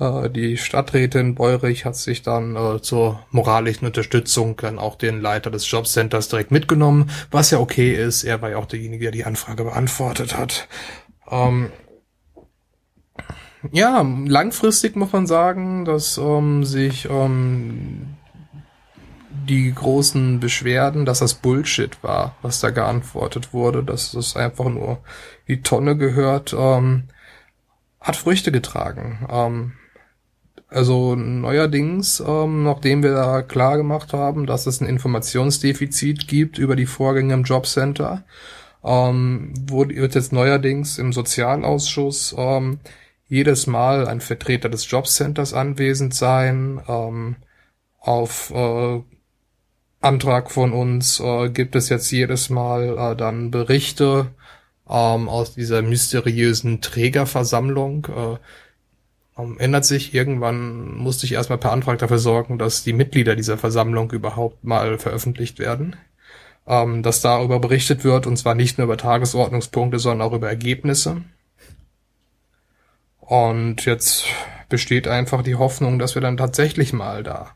äh, 0.00 0.28
die 0.30 0.56
Stadträtin 0.56 1.34
Beurich 1.34 1.84
hat 1.84 1.96
sich 1.96 2.22
dann 2.22 2.56
äh, 2.56 2.82
zur 2.82 3.24
moralischen 3.30 3.86
Unterstützung 3.86 4.56
dann 4.56 4.78
auch 4.78 4.96
den 4.96 5.20
Leiter 5.20 5.50
des 5.50 5.70
Jobcenters 5.70 6.28
direkt 6.28 6.50
mitgenommen, 6.50 7.10
was 7.30 7.50
ja 7.50 7.58
okay 7.58 7.94
ist. 7.94 8.24
Er 8.24 8.42
war 8.42 8.50
ja 8.50 8.56
auch 8.56 8.66
derjenige, 8.66 9.04
der 9.04 9.12
die 9.12 9.24
Anfrage 9.24 9.64
beantwortet 9.64 10.36
hat. 10.36 10.68
Ähm, 11.30 11.70
ja, 13.72 14.02
langfristig 14.26 14.96
muss 14.96 15.12
man 15.12 15.26
sagen, 15.26 15.84
dass 15.84 16.18
ähm, 16.18 16.64
sich 16.64 17.08
ähm, 17.08 18.13
die 19.46 19.72
großen 19.72 20.40
Beschwerden, 20.40 21.04
dass 21.04 21.20
das 21.20 21.34
Bullshit 21.34 22.02
war, 22.02 22.36
was 22.42 22.60
da 22.60 22.70
geantwortet 22.70 23.52
wurde, 23.52 23.82
dass 23.82 24.14
es 24.14 24.36
einfach 24.36 24.68
nur 24.68 24.98
die 25.48 25.62
Tonne 25.62 25.96
gehört, 25.96 26.54
ähm, 26.58 27.04
hat 28.00 28.16
Früchte 28.16 28.52
getragen. 28.52 29.26
Ähm, 29.30 29.72
also 30.68 31.14
neuerdings, 31.14 32.22
ähm, 32.26 32.64
nachdem 32.64 33.02
wir 33.02 33.12
da 33.14 33.42
klar 33.42 33.76
gemacht 33.76 34.12
haben, 34.12 34.46
dass 34.46 34.66
es 34.66 34.80
ein 34.80 34.88
Informationsdefizit 34.88 36.26
gibt 36.26 36.58
über 36.58 36.76
die 36.76 36.86
Vorgänge 36.86 37.34
im 37.34 37.44
Jobcenter, 37.44 38.24
ähm, 38.82 39.54
wurde, 39.68 39.94
wird 39.96 40.14
jetzt 40.14 40.32
neuerdings 40.32 40.98
im 40.98 41.12
Sozialausschuss 41.12 42.34
ähm, 42.36 42.80
jedes 43.28 43.66
Mal 43.66 44.06
ein 44.08 44.20
Vertreter 44.20 44.68
des 44.68 44.90
Jobcenters 44.90 45.54
anwesend 45.54 46.14
sein. 46.14 46.80
Ähm, 46.88 47.36
auf 48.04 48.50
äh, 48.50 49.02
Antrag 50.04 50.50
von 50.50 50.72
uns 50.72 51.18
äh, 51.20 51.48
gibt 51.48 51.74
es 51.76 51.88
jetzt 51.88 52.10
jedes 52.10 52.50
Mal 52.50 52.96
äh, 52.96 53.16
dann 53.16 53.50
Berichte 53.50 54.26
ähm, 54.88 55.28
aus 55.28 55.54
dieser 55.54 55.82
mysteriösen 55.82 56.80
Trägerversammlung. 56.80 58.06
Äh, 58.06 59.40
ähm, 59.40 59.58
ändert 59.58 59.84
sich 59.84 60.14
irgendwann, 60.14 60.96
musste 60.96 61.26
ich 61.26 61.32
erstmal 61.32 61.58
per 61.58 61.72
Antrag 61.72 61.98
dafür 61.98 62.18
sorgen, 62.18 62.58
dass 62.58 62.84
die 62.84 62.92
Mitglieder 62.92 63.34
dieser 63.34 63.58
Versammlung 63.58 64.10
überhaupt 64.12 64.62
mal 64.62 64.98
veröffentlicht 64.98 65.58
werden. 65.58 65.96
Ähm, 66.66 67.02
dass 67.02 67.20
darüber 67.20 67.58
berichtet 67.58 68.04
wird, 68.04 68.26
und 68.26 68.36
zwar 68.36 68.54
nicht 68.54 68.78
nur 68.78 68.86
über 68.86 68.96
Tagesordnungspunkte, 68.96 69.98
sondern 69.98 70.28
auch 70.28 70.34
über 70.34 70.48
Ergebnisse. 70.48 71.22
Und 73.20 73.84
jetzt 73.84 74.26
besteht 74.68 75.08
einfach 75.08 75.42
die 75.42 75.56
Hoffnung, 75.56 75.98
dass 75.98 76.14
wir 76.14 76.22
dann 76.22 76.36
tatsächlich 76.36 76.92
mal 76.92 77.22
da 77.22 77.54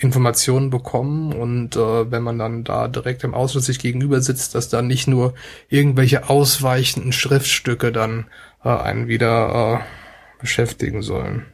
Informationen 0.00 0.70
bekommen 0.70 1.32
und 1.32 1.76
äh, 1.76 2.10
wenn 2.10 2.22
man 2.22 2.38
dann 2.38 2.64
da 2.64 2.88
direkt 2.88 3.22
im 3.22 3.34
Ausschuss 3.34 3.66
sich 3.66 3.78
gegenüber 3.78 4.20
sitzt, 4.22 4.54
dass 4.54 4.70
dann 4.70 4.86
nicht 4.86 5.06
nur 5.06 5.34
irgendwelche 5.68 6.30
ausweichenden 6.30 7.12
Schriftstücke 7.12 7.92
dann 7.92 8.26
äh, 8.64 8.70
einen 8.70 9.08
wieder 9.08 9.82
äh, 9.82 10.40
beschäftigen 10.40 11.02
sollen. 11.02 11.46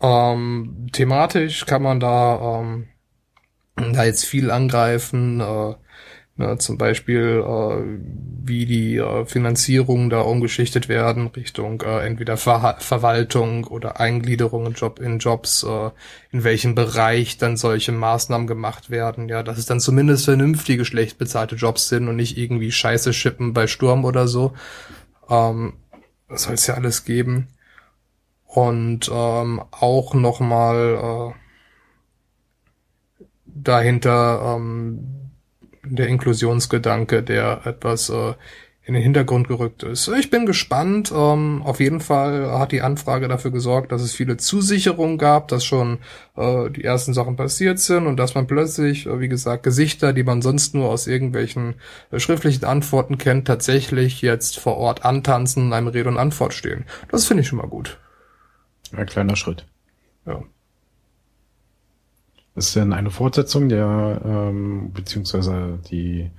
Ähm, 0.00 0.88
thematisch 0.92 1.64
kann 1.64 1.82
man 1.82 2.00
da 2.00 2.60
ähm, 2.60 2.88
da 3.76 4.04
jetzt 4.04 4.24
viel 4.24 4.50
angreifen. 4.50 5.40
Äh, 5.40 5.74
Ne, 6.42 6.58
zum 6.58 6.76
Beispiel, 6.76 7.44
äh, 7.46 8.00
wie 8.44 8.66
die 8.66 8.96
äh, 8.96 9.24
Finanzierungen 9.26 10.10
da 10.10 10.22
umgeschichtet 10.22 10.88
werden 10.88 11.28
Richtung 11.28 11.82
äh, 11.82 12.04
entweder 12.04 12.36
Ver 12.36 12.78
Verwaltung 12.80 13.62
oder 13.64 14.00
Eingliederung 14.00 14.66
in, 14.66 14.72
Job 14.72 14.98
in 14.98 15.20
Jobs, 15.20 15.62
äh, 15.62 15.90
in 16.32 16.42
welchem 16.42 16.74
Bereich 16.74 17.38
dann 17.38 17.56
solche 17.56 17.92
Maßnahmen 17.92 18.48
gemacht 18.48 18.90
werden. 18.90 19.28
Ja, 19.28 19.44
dass 19.44 19.56
es 19.56 19.66
dann 19.66 19.78
zumindest 19.78 20.24
vernünftige, 20.24 20.84
schlecht 20.84 21.16
bezahlte 21.16 21.54
Jobs 21.54 21.88
sind 21.88 22.08
und 22.08 22.16
nicht 22.16 22.36
irgendwie 22.36 22.72
Scheiße 22.72 23.12
schippen 23.12 23.52
bei 23.52 23.68
Sturm 23.68 24.04
oder 24.04 24.26
so. 24.26 24.52
Ähm, 25.30 25.74
das 26.28 26.42
soll 26.42 26.54
es 26.54 26.66
ja 26.66 26.74
alles 26.74 27.04
geben. 27.04 27.50
Und 28.46 29.08
ähm, 29.14 29.62
auch 29.70 30.14
nochmal 30.14 31.34
äh, 33.20 33.24
dahinter 33.46 34.56
ähm, 34.56 35.21
der 35.96 36.08
Inklusionsgedanke, 36.08 37.22
der 37.22 37.62
etwas 37.64 38.08
äh, 38.10 38.34
in 38.84 38.94
den 38.94 39.02
Hintergrund 39.02 39.46
gerückt 39.46 39.84
ist. 39.84 40.08
Ich 40.08 40.28
bin 40.28 40.44
gespannt. 40.44 41.12
Ähm, 41.14 41.62
auf 41.64 41.78
jeden 41.78 42.00
Fall 42.00 42.50
hat 42.58 42.72
die 42.72 42.82
Anfrage 42.82 43.28
dafür 43.28 43.52
gesorgt, 43.52 43.92
dass 43.92 44.02
es 44.02 44.12
viele 44.12 44.38
Zusicherungen 44.38 45.18
gab, 45.18 45.46
dass 45.48 45.64
schon 45.64 45.98
äh, 46.36 46.68
die 46.68 46.82
ersten 46.82 47.14
Sachen 47.14 47.36
passiert 47.36 47.78
sind 47.78 48.08
und 48.08 48.16
dass 48.16 48.34
man 48.34 48.48
plötzlich, 48.48 49.06
äh, 49.06 49.20
wie 49.20 49.28
gesagt, 49.28 49.62
Gesichter, 49.62 50.12
die 50.12 50.24
man 50.24 50.42
sonst 50.42 50.74
nur 50.74 50.88
aus 50.88 51.06
irgendwelchen 51.06 51.74
äh, 52.10 52.18
schriftlichen 52.18 52.64
Antworten 52.64 53.18
kennt, 53.18 53.46
tatsächlich 53.46 54.20
jetzt 54.20 54.58
vor 54.58 54.76
Ort 54.78 55.04
antanzen 55.04 55.66
und 55.66 55.72
einem 55.72 55.88
Rede 55.88 56.08
und 56.08 56.18
Antwort 56.18 56.52
stehen. 56.52 56.84
Das 57.08 57.24
finde 57.24 57.42
ich 57.42 57.48
schon 57.48 57.58
mal 57.58 57.68
gut. 57.68 58.00
Ein 58.92 59.06
kleiner 59.06 59.36
Schritt. 59.36 59.64
Ja. 60.26 60.42
Ist 62.54 62.76
denn 62.76 62.92
eine 62.92 63.10
Fortsetzung 63.10 63.68
der, 63.68 64.20
ähm, 64.24 64.92
beziehungsweise 64.92 65.78
die 65.90 66.30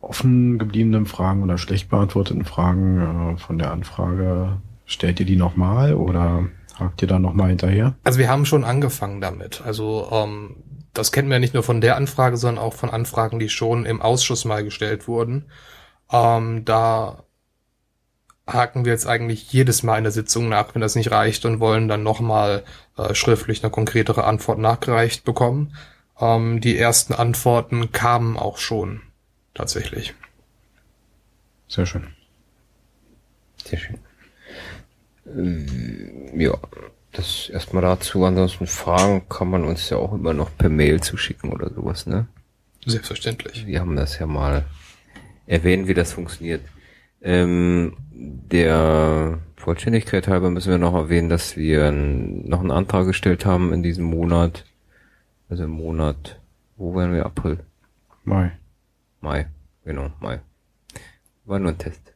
offen 0.00 0.58
gebliebenen 0.58 1.06
Fragen 1.06 1.42
oder 1.42 1.58
schlecht 1.58 1.88
beantworteten 1.88 2.44
Fragen 2.44 3.34
äh, 3.34 3.38
von 3.38 3.58
der 3.58 3.72
Anfrage, 3.72 4.60
stellt 4.84 5.20
ihr 5.20 5.26
die 5.26 5.36
nochmal 5.36 5.94
oder 5.94 6.44
hakt 6.78 7.02
ihr 7.02 7.08
da 7.08 7.18
nochmal 7.18 7.48
hinterher? 7.48 7.94
Also 8.04 8.18
wir 8.18 8.28
haben 8.28 8.46
schon 8.46 8.64
angefangen 8.64 9.20
damit. 9.20 9.62
Also 9.64 10.08
ähm, 10.12 10.56
das 10.92 11.12
kennen 11.12 11.30
wir 11.30 11.38
nicht 11.38 11.54
nur 11.54 11.62
von 11.62 11.80
der 11.80 11.96
Anfrage, 11.96 12.36
sondern 12.36 12.62
auch 12.62 12.74
von 12.74 12.90
Anfragen, 12.90 13.38
die 13.38 13.48
schon 13.48 13.86
im 13.86 14.02
Ausschuss 14.02 14.44
mal 14.44 14.62
gestellt 14.62 15.08
wurden. 15.08 15.46
Ähm, 16.10 16.64
da 16.64 17.24
haken 18.52 18.84
wir 18.84 18.92
jetzt 18.92 19.06
eigentlich 19.06 19.52
jedes 19.52 19.82
Mal 19.82 19.98
in 19.98 20.04
der 20.04 20.12
Sitzung 20.12 20.48
nach, 20.48 20.74
wenn 20.74 20.82
das 20.82 20.94
nicht 20.94 21.10
reicht 21.10 21.44
und 21.44 21.60
wollen 21.60 21.88
dann 21.88 22.02
nochmal 22.02 22.64
äh, 22.96 23.14
schriftlich 23.14 23.62
eine 23.62 23.70
konkretere 23.70 24.24
Antwort 24.24 24.58
nachgereicht 24.58 25.24
bekommen. 25.24 25.76
Ähm, 26.20 26.60
die 26.60 26.78
ersten 26.78 27.14
Antworten 27.14 27.92
kamen 27.92 28.36
auch 28.36 28.58
schon 28.58 29.02
tatsächlich. 29.54 30.14
Sehr 31.68 31.86
schön. 31.86 32.08
Sehr 33.64 33.78
schön. 33.78 33.98
Ähm, 35.26 36.38
ja, 36.38 36.54
das 37.12 37.48
erstmal 37.48 37.82
dazu. 37.82 38.24
Ansonsten 38.24 38.66
Fragen 38.66 39.28
kann 39.28 39.48
man 39.48 39.64
uns 39.64 39.88
ja 39.90 39.96
auch 39.96 40.12
immer 40.12 40.34
noch 40.34 40.56
per 40.56 40.68
Mail 40.68 41.00
zuschicken 41.00 41.52
oder 41.52 41.72
sowas, 41.72 42.06
ne? 42.06 42.26
Selbstverständlich. 42.84 43.66
Wir 43.66 43.80
haben 43.80 43.96
das 43.96 44.18
ja 44.18 44.26
mal 44.26 44.64
erwähnt, 45.46 45.86
wie 45.86 45.94
das 45.94 46.12
funktioniert. 46.12 46.62
Ähm, 47.22 47.96
der 48.10 49.38
Vollständigkeit 49.56 50.28
halber 50.28 50.50
müssen 50.50 50.70
wir 50.70 50.78
noch 50.78 50.94
erwähnen, 50.94 51.28
dass 51.28 51.56
wir 51.56 51.92
noch 51.92 52.60
einen 52.60 52.70
Antrag 52.70 53.06
gestellt 53.06 53.46
haben 53.46 53.72
in 53.72 53.82
diesem 53.82 54.04
Monat. 54.04 54.64
Also 55.48 55.64
im 55.64 55.70
Monat, 55.70 56.40
wo 56.76 56.94
wären 56.94 57.12
wir? 57.12 57.26
April? 57.26 57.60
Mai. 58.24 58.52
Mai, 59.20 59.46
genau, 59.84 60.10
Mai. 60.20 60.40
War 61.44 61.58
nur 61.58 61.72
ein 61.72 61.78
Test. 61.78 62.12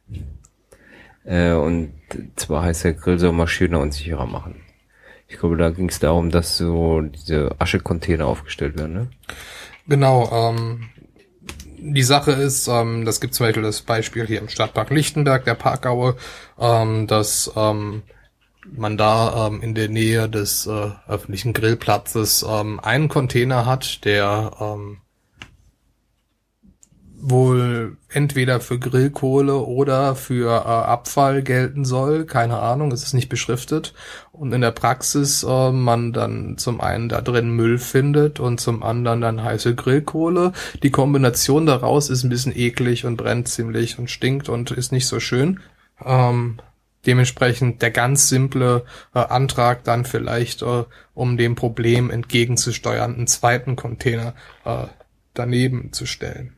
Äh, 1.23 1.53
und 1.53 1.93
zwar 2.35 2.63
heißt 2.63 2.85
der 2.85 2.93
Grill 2.93 3.19
soll 3.19 3.33
mal 3.33 3.47
schöner 3.47 3.79
und 3.79 3.93
sicherer 3.93 4.25
machen. 4.25 4.55
Ich 5.27 5.37
glaube, 5.37 5.57
da 5.57 5.69
ging 5.69 5.89
es 5.89 5.99
darum, 5.99 6.31
dass 6.31 6.57
so 6.57 7.01
diese 7.01 7.55
Aschecontainer 7.59 8.25
aufgestellt 8.25 8.77
werden, 8.77 8.93
ne? 8.93 9.07
Genau, 9.87 10.29
ähm, 10.31 10.89
die 11.77 12.03
Sache 12.03 12.31
ist, 12.31 12.67
ähm, 12.67 13.05
das 13.05 13.21
gibt 13.21 13.33
zum 13.33 13.45
Beispiel 13.45 13.63
das 13.63 13.81
Beispiel 13.81 14.25
hier 14.25 14.39
im 14.39 14.49
Stadtpark 14.49 14.89
Lichtenberg, 14.89 15.45
der 15.45 15.55
Parkaue, 15.55 16.15
ähm, 16.59 17.07
dass 17.07 17.51
ähm, 17.55 18.03
man 18.75 18.97
da 18.97 19.47
ähm, 19.47 19.61
in 19.61 19.75
der 19.75 19.89
Nähe 19.89 20.29
des 20.29 20.67
äh, 20.67 20.89
öffentlichen 21.07 21.53
Grillplatzes 21.53 22.45
ähm, 22.47 22.79
einen 22.79 23.07
Container 23.07 23.65
hat, 23.65 24.03
der 24.05 24.51
ähm, 24.59 24.97
wohl 27.19 27.97
entweder 28.09 28.59
für 28.59 28.77
Grillkohle 28.77 29.57
oder 29.57 30.15
für 30.15 30.49
äh, 30.49 30.69
Abfall 30.69 31.41
gelten 31.41 31.83
soll. 31.83 32.25
Keine 32.25 32.59
Ahnung, 32.59 32.91
es 32.91 33.03
ist 33.03 33.13
nicht 33.13 33.29
beschriftet. 33.29 33.93
Und 34.31 34.53
in 34.53 34.61
der 34.61 34.71
Praxis 34.71 35.43
äh, 35.43 35.71
man 35.71 36.13
dann 36.13 36.57
zum 36.57 36.79
einen 36.79 37.09
da 37.09 37.21
drin 37.21 37.49
Müll 37.49 37.79
findet 37.79 38.39
und 38.39 38.59
zum 38.59 38.83
anderen 38.83 39.21
dann 39.21 39.43
heiße 39.43 39.73
Grillkohle. 39.73 40.53
Die 40.83 40.91
Kombination 40.91 41.65
daraus 41.65 42.09
ist 42.09 42.23
ein 42.23 42.29
bisschen 42.29 42.55
eklig 42.55 43.05
und 43.05 43.17
brennt 43.17 43.47
ziemlich 43.47 43.97
und 43.97 44.11
stinkt 44.11 44.47
und 44.47 44.71
ist 44.71 44.91
nicht 44.91 45.07
so 45.07 45.19
schön. 45.19 45.59
Ähm, 46.05 46.59
dementsprechend 47.07 47.81
der 47.81 47.91
ganz 47.91 48.29
simple 48.29 48.85
äh, 49.15 49.19
Antrag 49.19 49.83
dann 49.83 50.05
vielleicht, 50.05 50.61
äh, 50.61 50.83
um 51.15 51.35
dem 51.37 51.55
Problem 51.55 52.11
entgegenzusteuern, 52.11 53.15
einen 53.15 53.27
zweiten 53.27 53.75
Container 53.75 54.35
äh, 54.65 54.85
daneben 55.33 55.93
zu 55.93 56.05
stellen. 56.05 56.56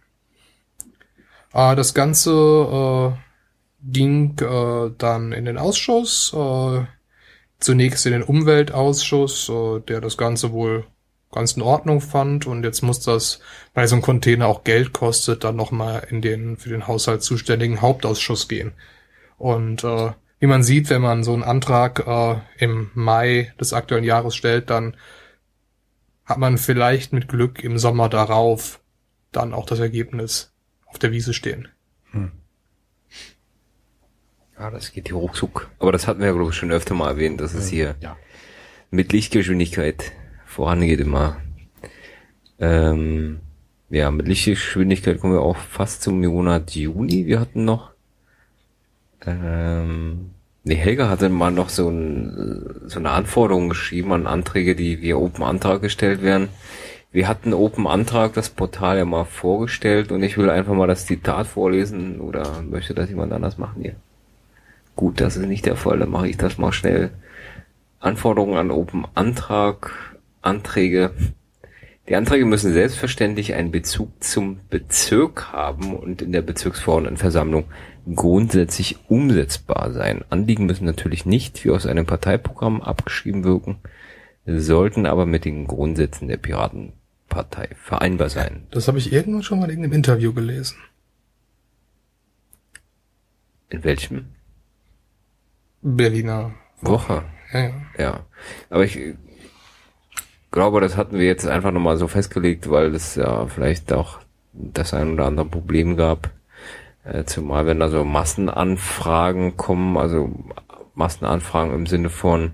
Äh, 1.53 1.75
das 1.75 1.93
Ganze 1.93 2.31
äh, 2.31 3.19
ging 3.83 4.37
äh, 4.39 4.91
dann 4.97 5.31
in 5.31 5.45
den 5.45 5.57
Ausschuss, 5.57 6.33
äh, 6.33 6.85
zunächst 7.59 8.05
in 8.05 8.13
den 8.13 8.23
Umweltausschuss, 8.23 9.49
äh, 9.49 9.79
der 9.81 10.01
das 10.01 10.17
Ganze 10.17 10.51
wohl 10.51 10.85
ganz 11.31 11.53
in 11.53 11.61
Ordnung 11.61 12.01
fand 12.01 12.47
und 12.47 12.63
jetzt 12.63 12.81
muss 12.81 13.01
das, 13.01 13.39
weil 13.73 13.87
so 13.87 13.95
ein 13.95 14.01
Container 14.01 14.47
auch 14.47 14.63
Geld 14.63 14.93
kostet, 14.93 15.43
dann 15.43 15.55
nochmal 15.55 16.07
in 16.09 16.21
den 16.21 16.57
für 16.57 16.69
den 16.69 16.87
Haushalt 16.87 17.21
zuständigen 17.21 17.81
Hauptausschuss 17.81 18.47
gehen. 18.47 18.73
Und 19.37 19.83
äh, 19.83 20.11
wie 20.39 20.47
man 20.47 20.63
sieht, 20.63 20.89
wenn 20.89 21.01
man 21.01 21.23
so 21.23 21.33
einen 21.33 21.43
Antrag 21.43 22.05
äh, 22.07 22.63
im 22.63 22.89
Mai 22.93 23.53
des 23.59 23.73
aktuellen 23.73 24.03
Jahres 24.03 24.35
stellt, 24.35 24.69
dann 24.69 24.95
hat 26.25 26.37
man 26.37 26.57
vielleicht 26.57 27.13
mit 27.13 27.27
Glück 27.27 27.63
im 27.63 27.77
Sommer 27.77 28.09
darauf 28.09 28.79
dann 29.31 29.53
auch 29.53 29.65
das 29.65 29.79
Ergebnis 29.79 30.51
auf 30.89 30.99
der 30.99 31.11
Wiese 31.11 31.33
stehen. 31.33 31.67
Hm. 32.11 32.31
Ja, 34.57 34.69
das 34.69 34.91
geht 34.91 35.07
hier 35.07 35.15
ruckzuck. 35.15 35.69
Aber 35.79 35.91
das 35.91 36.07
hatten 36.07 36.19
wir 36.19 36.27
ja, 36.27 36.33
glaube 36.33 36.49
ich, 36.49 36.55
schon 36.55 36.71
öfter 36.71 36.93
mal 36.93 37.09
erwähnt, 37.09 37.39
dass 37.39 37.53
es 37.53 37.69
hier 37.69 37.95
ja. 38.01 38.17
mit 38.91 39.13
Lichtgeschwindigkeit 39.13 40.11
vorangeht 40.45 40.99
immer. 40.99 41.37
Ähm, 42.59 43.39
ja, 43.89 44.11
mit 44.11 44.27
Lichtgeschwindigkeit 44.27 45.19
kommen 45.19 45.33
wir 45.33 45.41
auch 45.41 45.55
fast 45.55 46.01
zum 46.01 46.19
Monat 46.19 46.71
Juni. 46.71 47.25
Wir 47.25 47.39
hatten 47.39 47.63
noch, 47.63 47.91
ähm, 49.25 50.31
nee, 50.65 50.75
Helga 50.75 51.09
hatte 51.09 51.29
mal 51.29 51.51
noch 51.51 51.69
so, 51.69 51.87
ein, 51.89 52.81
so 52.85 52.99
eine 52.99 53.11
Anforderung 53.11 53.69
geschrieben 53.69 54.11
an 54.11 54.27
Anträge, 54.27 54.75
die 54.75 55.01
via 55.01 55.15
Open 55.15 55.43
Antrag 55.43 55.81
gestellt 55.81 56.21
werden 56.21 56.49
Wir 57.11 57.27
hatten 57.27 57.53
Open 57.53 57.87
Antrag 57.87 58.33
das 58.33 58.51
Portal 58.51 58.99
ja 58.99 59.05
mal 59.05 59.25
vorgestellt 59.25 60.11
und 60.11 60.21
ich 60.21 60.37
will 60.37 60.51
einfach 60.51 60.75
mal 60.75 60.85
das 60.85 61.07
Zitat 61.07 61.47
vorlesen 61.47 62.21
oder 62.21 62.61
möchte 62.61 62.93
das 62.93 63.09
jemand 63.09 63.33
anders 63.33 63.57
machen 63.57 63.81
hier? 63.81 63.95
Gut, 64.95 65.19
das 65.19 65.35
ist 65.35 65.47
nicht 65.47 65.65
der 65.65 65.75
Fall, 65.75 65.97
dann 65.97 66.11
mache 66.11 66.27
ich 66.27 66.37
das 66.37 66.59
mal 66.59 66.71
schnell. 66.71 67.09
Anforderungen 67.99 68.57
an 68.57 68.69
Open 68.69 69.07
Antrag, 69.15 70.19
Anträge. 70.43 71.11
Die 72.07 72.15
Anträge 72.15 72.45
müssen 72.45 72.73
selbstverständlich 72.73 73.55
einen 73.55 73.71
Bezug 73.71 74.23
zum 74.23 74.59
Bezirk 74.69 75.51
haben 75.51 75.95
und 75.95 76.21
in 76.21 76.31
der 76.31 76.43
Bezirksverordnetenversammlung 76.43 77.65
grundsätzlich 78.13 78.97
umsetzbar 79.07 79.93
sein. 79.93 80.23
Anliegen 80.29 80.67
müssen 80.67 80.85
natürlich 80.85 81.25
nicht 81.25 81.65
wie 81.65 81.71
aus 81.71 81.87
einem 81.87 82.05
Parteiprogramm 82.05 82.81
abgeschrieben 82.81 83.43
wirken, 83.43 83.77
sollten 84.45 85.07
aber 85.07 85.25
mit 85.25 85.45
den 85.45 85.65
Grundsätzen 85.65 86.27
der 86.27 86.37
Piratenpartei 87.29 87.69
vereinbar 87.75 88.29
sein. 88.29 88.67
Das 88.71 88.87
habe 88.87 88.97
ich 88.97 89.13
irgendwann 89.13 89.43
schon 89.43 89.59
mal 89.59 89.69
in 89.69 89.79
einem 89.79 89.93
Interview 89.93 90.33
gelesen. 90.33 90.77
In 93.69 93.83
welchem? 93.83 94.25
Berliner 95.81 96.51
Woche. 96.81 97.23
Ja, 97.53 97.59
ja. 97.59 97.73
ja. 97.97 98.25
Aber 98.69 98.83
ich 98.83 98.99
glaube, 100.51 100.81
das 100.81 100.97
hatten 100.97 101.17
wir 101.17 101.25
jetzt 101.25 101.47
einfach 101.47 101.71
nochmal 101.71 101.97
so 101.97 102.07
festgelegt, 102.07 102.69
weil 102.69 102.93
es 102.95 103.15
ja 103.15 103.45
vielleicht 103.45 103.93
auch 103.93 104.19
das 104.53 104.93
ein 104.93 105.13
oder 105.13 105.25
andere 105.25 105.45
Problem 105.45 105.95
gab. 105.95 106.31
Äh, 107.03 107.23
zumal 107.25 107.65
wenn 107.65 107.79
da 107.79 107.89
so 107.89 108.03
Massenanfragen 108.03 109.55
kommen, 109.55 109.97
also 109.97 110.31
Massenanfragen 110.95 111.73
im 111.73 111.85
Sinne 111.85 112.09
von 112.09 112.51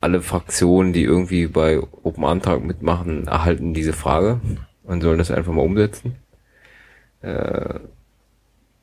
alle 0.00 0.22
Fraktionen, 0.22 0.92
die 0.92 1.02
irgendwie 1.02 1.46
bei 1.46 1.80
Open 2.02 2.24
Antrag 2.24 2.62
mitmachen, 2.62 3.26
erhalten 3.26 3.74
diese 3.74 3.92
Frage 3.92 4.40
und 4.84 5.02
sollen 5.02 5.18
das 5.18 5.30
einfach 5.30 5.52
mal 5.52 5.62
umsetzen. 5.62 6.16
Äh, 7.22 7.80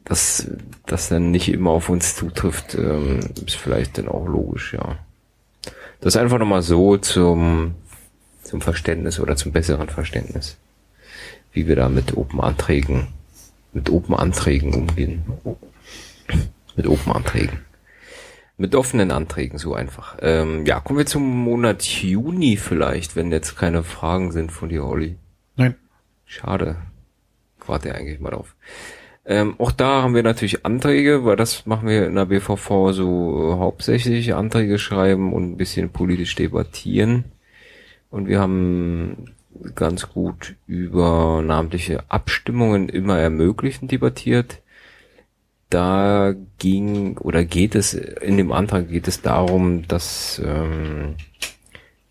dass 0.03 0.47
das 0.85 1.09
dann 1.09 1.31
nicht 1.31 1.49
immer 1.49 1.71
auf 1.71 1.89
uns 1.89 2.15
zutrifft, 2.15 2.75
ähm, 2.75 3.21
ist 3.45 3.55
vielleicht 3.55 3.97
dann 3.97 4.07
auch 4.07 4.27
logisch, 4.27 4.73
ja. 4.73 4.99
Das 5.99 6.15
einfach 6.15 6.37
nochmal 6.37 6.61
so 6.61 6.97
zum, 6.97 7.73
zum 8.43 8.61
Verständnis 8.61 9.19
oder 9.19 9.35
zum 9.35 9.51
besseren 9.51 9.89
Verständnis, 9.89 10.57
wie 11.53 11.67
wir 11.67 11.75
da 11.75 11.89
mit 11.89 12.15
Open 12.15 12.39
Anträgen, 12.39 13.07
mit 13.73 13.89
Open 13.89 14.13
Anträgen 14.13 14.75
umgehen. 14.75 15.23
Mit 16.75 16.87
Open 16.87 17.13
Anträgen. 17.13 17.59
Mit 18.57 18.73
offenen 18.73 19.11
Anträgen, 19.11 19.57
so 19.57 19.73
einfach. 19.73 20.17
Ähm, 20.21 20.65
ja, 20.65 20.79
kommen 20.79 20.99
wir 20.99 21.05
zum 21.05 21.23
Monat 21.23 21.83
Juni 21.83 22.55
vielleicht, 22.55 23.15
wenn 23.15 23.31
jetzt 23.31 23.57
keine 23.57 23.83
Fragen 23.83 24.31
sind 24.31 24.51
von 24.51 24.69
dir, 24.69 24.85
Olli. 24.85 25.17
Nein. 25.57 25.75
Schade. 26.25 26.77
Warte 27.65 27.93
eigentlich 27.93 28.19
mal 28.19 28.31
drauf. 28.31 28.55
Ähm, 29.25 29.55
auch 29.57 29.71
da 29.71 30.03
haben 30.03 30.13
wir 30.13 30.23
natürlich 30.23 30.65
Anträge, 30.65 31.25
weil 31.25 31.35
das 31.35 31.65
machen 31.65 31.87
wir 31.87 32.05
in 32.05 32.15
der 32.15 32.25
BVV 32.25 32.91
so 32.91 33.53
äh, 33.53 33.59
hauptsächlich 33.59 34.35
Anträge 34.35 34.77
schreiben 34.77 35.33
und 35.33 35.51
ein 35.51 35.57
bisschen 35.57 35.89
politisch 35.89 36.35
debattieren. 36.35 37.25
Und 38.11 38.27
wir 38.27 38.39
haben 38.39 39.33
ganz 39.73 40.09
gut 40.09 40.55
über 40.67 41.41
namentliche 41.43 42.03
Abstimmungen 42.09 42.87
immer 42.87 43.17
ermöglichen 43.17 43.87
debattiert. 43.87 44.61
Da 45.75 46.33
ging 46.57 47.17
oder 47.17 47.43
geht 47.43 47.75
es 47.75 47.93
in 47.93 48.37
dem 48.37 48.53
Antrag 48.53 48.87
geht 48.87 49.09
es 49.09 49.21
darum, 49.21 49.85
dass 49.89 50.41
ähm, 50.41 51.15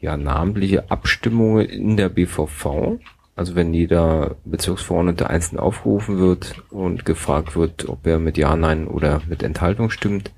ja 0.00 0.18
namentliche 0.18 0.90
Abstimmungen 0.90 1.64
in 1.64 1.96
der 1.96 2.10
BVV 2.10 2.98
also 3.36 3.54
wenn 3.54 3.72
jeder 3.72 4.36
Bezirksverordnete 4.44 5.30
einzeln 5.30 5.58
aufgerufen 5.58 6.18
wird 6.18 6.62
und 6.70 7.06
gefragt 7.06 7.56
wird, 7.56 7.88
ob 7.88 8.06
er 8.06 8.18
mit 8.18 8.36
Ja, 8.36 8.54
Nein 8.54 8.86
oder 8.86 9.22
mit 9.26 9.42
Enthaltung 9.42 9.88
stimmt, 9.88 10.30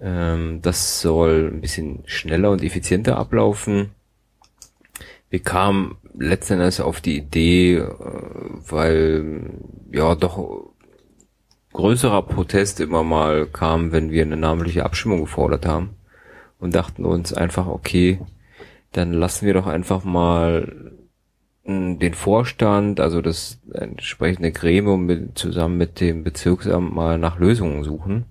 ähm, 0.00 0.60
das 0.62 1.02
soll 1.02 1.50
ein 1.52 1.60
bisschen 1.60 2.02
schneller 2.06 2.50
und 2.50 2.62
effizienter 2.62 3.18
ablaufen. 3.18 3.90
Wir 5.28 5.40
kamen 5.40 5.96
letztendlich 6.18 6.80
auf 6.80 7.02
die 7.02 7.18
Idee, 7.18 7.76
äh, 7.76 7.88
weil 8.68 9.42
ja 9.92 10.14
doch 10.14 10.69
größerer 11.72 12.22
Protest 12.22 12.80
immer 12.80 13.02
mal 13.04 13.46
kam, 13.46 13.92
wenn 13.92 14.10
wir 14.10 14.22
eine 14.22 14.36
namentliche 14.36 14.84
Abstimmung 14.84 15.20
gefordert 15.20 15.66
haben 15.66 15.90
und 16.58 16.74
dachten 16.74 17.04
uns 17.04 17.32
einfach, 17.32 17.66
okay, 17.66 18.20
dann 18.92 19.12
lassen 19.12 19.46
wir 19.46 19.54
doch 19.54 19.66
einfach 19.66 20.04
mal 20.04 20.92
den 21.64 22.14
Vorstand, 22.14 23.00
also 23.00 23.20
das 23.20 23.60
entsprechende 23.72 24.50
Gremium 24.50 25.06
mit, 25.06 25.38
zusammen 25.38 25.76
mit 25.76 26.00
dem 26.00 26.24
Bezirksamt 26.24 26.92
mal 26.92 27.18
nach 27.18 27.38
Lösungen 27.38 27.84
suchen. 27.84 28.24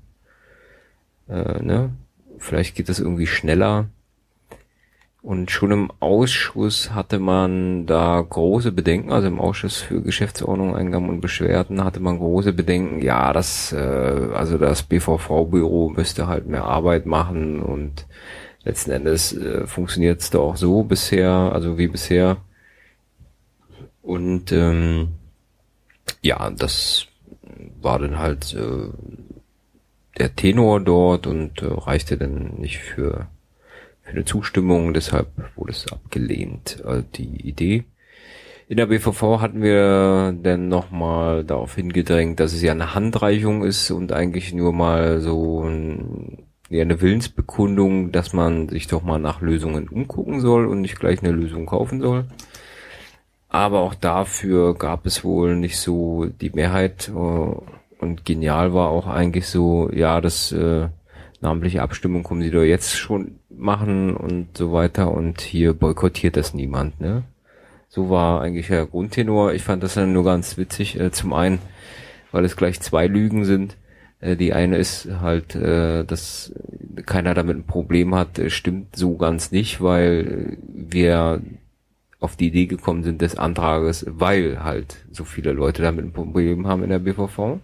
Äh, 1.29 1.63
ne? 1.63 1.91
Vielleicht 2.37 2.75
geht 2.75 2.89
das 2.89 2.99
irgendwie 2.99 3.27
schneller. 3.27 3.89
Und 5.21 5.51
schon 5.51 5.71
im 5.71 5.91
Ausschuss 5.99 6.91
hatte 6.91 7.19
man 7.19 7.85
da 7.85 8.21
große 8.21 8.71
Bedenken, 8.71 9.11
also 9.11 9.27
im 9.27 9.39
Ausschuss 9.39 9.77
für 9.77 10.01
Geschäftsordnung, 10.01 10.75
Eingaben 10.75 11.09
und 11.09 11.19
Beschwerden 11.19 11.83
hatte 11.83 11.99
man 11.99 12.19
große 12.19 12.53
Bedenken, 12.53 13.01
ja, 13.01 13.33
das, 13.33 13.73
äh, 13.73 13.77
also 14.33 14.57
das 14.57 14.83
BVV-Büro 14.83 15.89
müsste 15.89 16.27
halt 16.27 16.47
mehr 16.47 16.63
Arbeit 16.63 17.05
machen 17.05 17.61
und 17.61 18.05
letzten 18.63 18.91
Endes 18.91 19.33
äh, 19.33 19.67
funktioniert 19.67 20.21
es 20.21 20.29
da 20.29 20.39
auch 20.39 20.55
so 20.55 20.83
bisher, 20.83 21.29
also 21.29 21.77
wie 21.77 21.87
bisher. 21.87 22.37
Und 24.01 24.53
ähm, 24.53 25.09
ja, 26.21 26.49
das 26.49 27.07
war 27.81 27.99
dann 27.99 28.19
halt 28.19 28.53
äh, 28.53 28.89
der 30.17 30.35
Tenor 30.35 30.79
dort 30.79 31.27
und 31.27 31.61
äh, 31.61 31.65
reichte 31.65 32.17
dann 32.17 32.55
nicht 32.57 32.79
für, 32.79 33.27
für 34.09 34.15
eine 34.15 34.25
Zustimmung, 34.25 34.93
deshalb 34.93 35.27
wurde 35.55 35.71
es 35.71 35.91
abgelehnt, 35.91 36.83
äh, 36.85 37.03
die 37.15 37.47
Idee. 37.47 37.85
In 38.67 38.77
der 38.77 38.87
BVV 38.87 39.41
hatten 39.41 39.61
wir 39.61 40.35
dann 40.41 40.67
nochmal 40.67 41.43
darauf 41.43 41.75
hingedrängt, 41.75 42.39
dass 42.39 42.53
es 42.53 42.61
ja 42.61 42.71
eine 42.71 42.93
Handreichung 42.93 43.63
ist 43.63 43.89
und 43.91 44.11
eigentlich 44.11 44.53
nur 44.53 44.73
mal 44.73 45.21
so 45.21 45.63
ein, 45.63 46.43
ja, 46.69 46.81
eine 46.81 47.01
Willensbekundung, 47.01 48.11
dass 48.11 48.33
man 48.33 48.69
sich 48.69 48.87
doch 48.87 49.01
mal 49.03 49.19
nach 49.19 49.41
Lösungen 49.41 49.87
umgucken 49.89 50.39
soll 50.39 50.67
und 50.67 50.81
nicht 50.81 50.99
gleich 50.99 51.23
eine 51.23 51.31
Lösung 51.31 51.65
kaufen 51.65 52.01
soll. 52.01 52.25
Aber 53.47 53.79
auch 53.79 53.95
dafür 53.95 54.75
gab 54.75 55.05
es 55.07 55.23
wohl 55.23 55.55
nicht 55.55 55.79
so 55.79 56.25
die 56.25 56.51
Mehrheit. 56.51 57.09
Äh, 57.09 57.11
und 57.11 58.23
genial 58.23 58.73
war 58.73 58.89
auch 58.89 59.07
eigentlich 59.07 59.47
so, 59.47 59.89
ja, 59.91 60.21
das 60.21 60.51
äh, 60.51 60.89
namentliche 61.41 61.81
Abstimmung 61.81 62.23
kommen 62.23 62.41
sie 62.41 62.51
doch 62.51 62.63
jetzt 62.63 62.97
schon 62.97 63.39
machen 63.49 64.15
und 64.15 64.57
so 64.57 64.73
weiter. 64.73 65.11
Und 65.11 65.41
hier 65.41 65.73
boykottiert 65.73 66.37
das 66.37 66.53
niemand, 66.53 66.99
ne? 66.99 67.23
So 67.87 68.09
war 68.09 68.41
eigentlich 68.41 68.67
der 68.67 68.85
Grundtenor. 68.85 69.53
Ich 69.53 69.63
fand 69.63 69.81
das 69.81 69.95
dann 69.95 70.13
nur 70.13 70.23
ganz 70.23 70.57
witzig. 70.57 70.99
Äh, 70.99 71.11
zum 71.11 71.33
einen, 71.33 71.59
weil 72.31 72.45
es 72.45 72.55
gleich 72.55 72.79
zwei 72.81 73.07
Lügen 73.07 73.45
sind. 73.45 73.77
Äh, 74.21 74.35
die 74.35 74.53
eine 74.53 74.77
ist 74.77 75.07
halt, 75.21 75.55
äh, 75.55 76.03
dass 76.03 76.53
keiner 77.07 77.33
damit 77.33 77.57
ein 77.57 77.65
Problem 77.65 78.13
hat, 78.13 78.39
stimmt 78.47 78.95
so 78.95 79.17
ganz 79.17 79.51
nicht, 79.51 79.81
weil 79.81 80.57
wir 80.67 81.41
auf 82.19 82.35
die 82.35 82.47
Idee 82.47 82.65
gekommen 82.67 83.03
sind 83.03 83.21
des 83.21 83.37
Antrages, 83.37 84.05
weil 84.07 84.63
halt 84.63 84.97
so 85.11 85.23
viele 85.23 85.53
Leute 85.53 85.81
damit 85.81 86.05
ein 86.05 86.11
Problem 86.11 86.67
haben 86.67 86.83
in 86.83 86.89
der 86.89 86.99
BVV, 86.99 87.59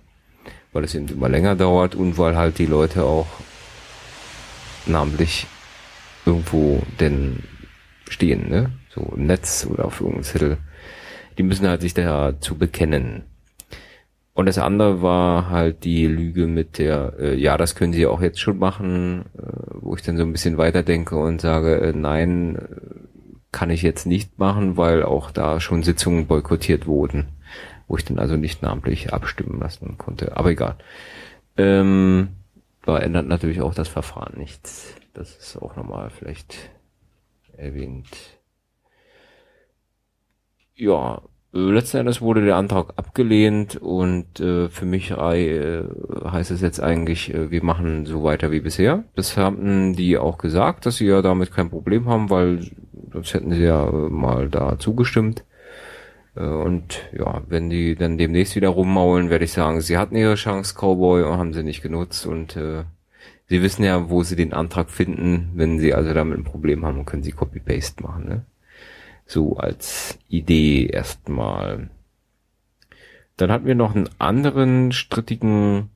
weil 0.71 0.83
es 0.83 0.95
eben 0.95 1.09
immer 1.09 1.29
länger 1.29 1.55
dauert 1.55 1.93
und 1.93 2.17
weil 2.17 2.35
halt 2.35 2.57
die 2.57 2.65
Leute 2.65 3.03
auch 3.03 3.27
namentlich 4.87 5.47
irgendwo 6.25 6.81
denn 6.99 7.43
stehen, 8.09 8.49
ne? 8.49 8.71
So 8.89 9.13
im 9.15 9.25
Netz 9.25 9.67
oder 9.69 9.85
auf 9.85 9.99
irgendeinem 9.99 10.23
Zettel. 10.23 10.57
Die 11.37 11.43
müssen 11.43 11.67
halt 11.67 11.81
sich 11.81 11.93
dazu 11.93 12.57
bekennen. 12.57 13.23
Und 14.33 14.47
das 14.47 14.57
andere 14.57 15.01
war 15.01 15.49
halt 15.49 15.85
die 15.85 16.07
Lüge 16.07 16.45
mit 16.47 16.77
der, 16.77 17.13
äh, 17.19 17.35
ja, 17.35 17.57
das 17.57 17.73
können 17.73 17.93
sie 17.93 18.05
auch 18.05 18.21
jetzt 18.21 18.39
schon 18.39 18.57
machen, 18.59 19.25
äh, 19.37 19.41
wo 19.79 19.95
ich 19.95 20.01
dann 20.01 20.17
so 20.17 20.23
ein 20.23 20.33
bisschen 20.33 20.57
weiterdenke 20.57 21.15
und 21.15 21.39
sage, 21.39 21.79
äh, 21.79 21.93
nein, 21.93 22.57
kann 23.53 23.69
ich 23.69 23.81
jetzt 23.81 24.05
nicht 24.05 24.37
machen, 24.37 24.75
weil 24.75 25.03
auch 25.03 25.31
da 25.31 25.61
schon 25.61 25.83
Sitzungen 25.83 26.27
boykottiert 26.27 26.85
wurden, 26.85 27.29
wo 27.87 27.95
ich 27.95 28.03
dann 28.03 28.19
also 28.19 28.35
nicht 28.35 28.61
namentlich 28.61 29.13
abstimmen 29.13 29.61
lassen 29.61 29.97
konnte. 29.97 30.35
Aber 30.35 30.51
egal. 30.51 30.75
Ähm, 31.55 32.27
da 32.85 32.97
ändert 32.99 33.27
natürlich 33.27 33.61
auch 33.61 33.73
das 33.73 33.87
Verfahren 33.87 34.37
nichts. 34.37 34.93
Das 35.13 35.35
ist 35.35 35.57
auch 35.57 35.75
nochmal 35.75 36.09
vielleicht 36.09 36.69
erwähnt. 37.57 38.07
Ja, 40.75 41.21
letzten 41.51 41.97
Endes 41.97 42.21
wurde 42.21 42.43
der 42.43 42.57
Antrag 42.57 42.93
abgelehnt 42.97 43.77
und 43.77 44.39
äh, 44.39 44.67
für 44.67 44.85
mich 44.85 45.11
äh, 45.11 45.83
heißt 46.25 46.51
es 46.51 46.61
jetzt 46.61 46.81
eigentlich, 46.81 47.33
äh, 47.33 47.49
wir 47.49 47.63
machen 47.63 48.05
so 48.05 48.23
weiter 48.23 48.51
wie 48.51 48.59
bisher. 48.59 49.05
Das 49.15 49.37
haben 49.37 49.95
die 49.95 50.17
auch 50.17 50.37
gesagt, 50.37 50.85
dass 50.85 50.97
sie 50.97 51.07
ja 51.07 51.21
damit 51.21 51.53
kein 51.53 51.69
Problem 51.69 52.07
haben, 52.07 52.29
weil 52.29 52.59
sonst 53.13 53.33
hätten 53.33 53.53
sie 53.53 53.63
ja 53.63 53.89
mal 53.89 54.49
da 54.49 54.77
zugestimmt. 54.77 55.45
Äh, 56.35 56.41
und 56.41 57.01
ja, 57.13 57.41
wenn 57.47 57.69
die 57.69 57.95
dann 57.95 58.17
demnächst 58.17 58.55
wieder 58.55 58.69
rummaulen, 58.69 59.29
werde 59.29 59.45
ich 59.45 59.53
sagen, 59.53 59.81
sie 59.81 59.97
hatten 59.97 60.15
ihre 60.15 60.35
Chance, 60.35 60.75
Cowboy, 60.75 61.23
und 61.23 61.37
haben 61.37 61.53
sie 61.53 61.63
nicht 61.63 61.81
genutzt. 61.81 62.25
Und 62.25 62.55
äh, 62.55 62.83
sie 63.47 63.61
wissen 63.61 63.83
ja, 63.83 64.09
wo 64.09 64.23
sie 64.23 64.35
den 64.35 64.53
Antrag 64.53 64.89
finden. 64.89 65.51
Wenn 65.55 65.79
sie 65.79 65.93
also 65.93 66.13
damit 66.13 66.37
ein 66.37 66.43
Problem 66.43 66.85
haben, 66.85 67.05
können 67.05 67.23
sie 67.23 67.31
Copy-Paste 67.31 68.03
machen. 68.03 68.27
Ne? 68.27 68.45
So 69.25 69.57
als 69.57 70.19
Idee 70.29 70.87
erstmal. 70.87 71.89
Dann 73.37 73.51
hatten 73.51 73.65
wir 73.65 73.75
noch 73.75 73.95
einen 73.95 74.09
anderen 74.17 74.91
strittigen 74.91 75.89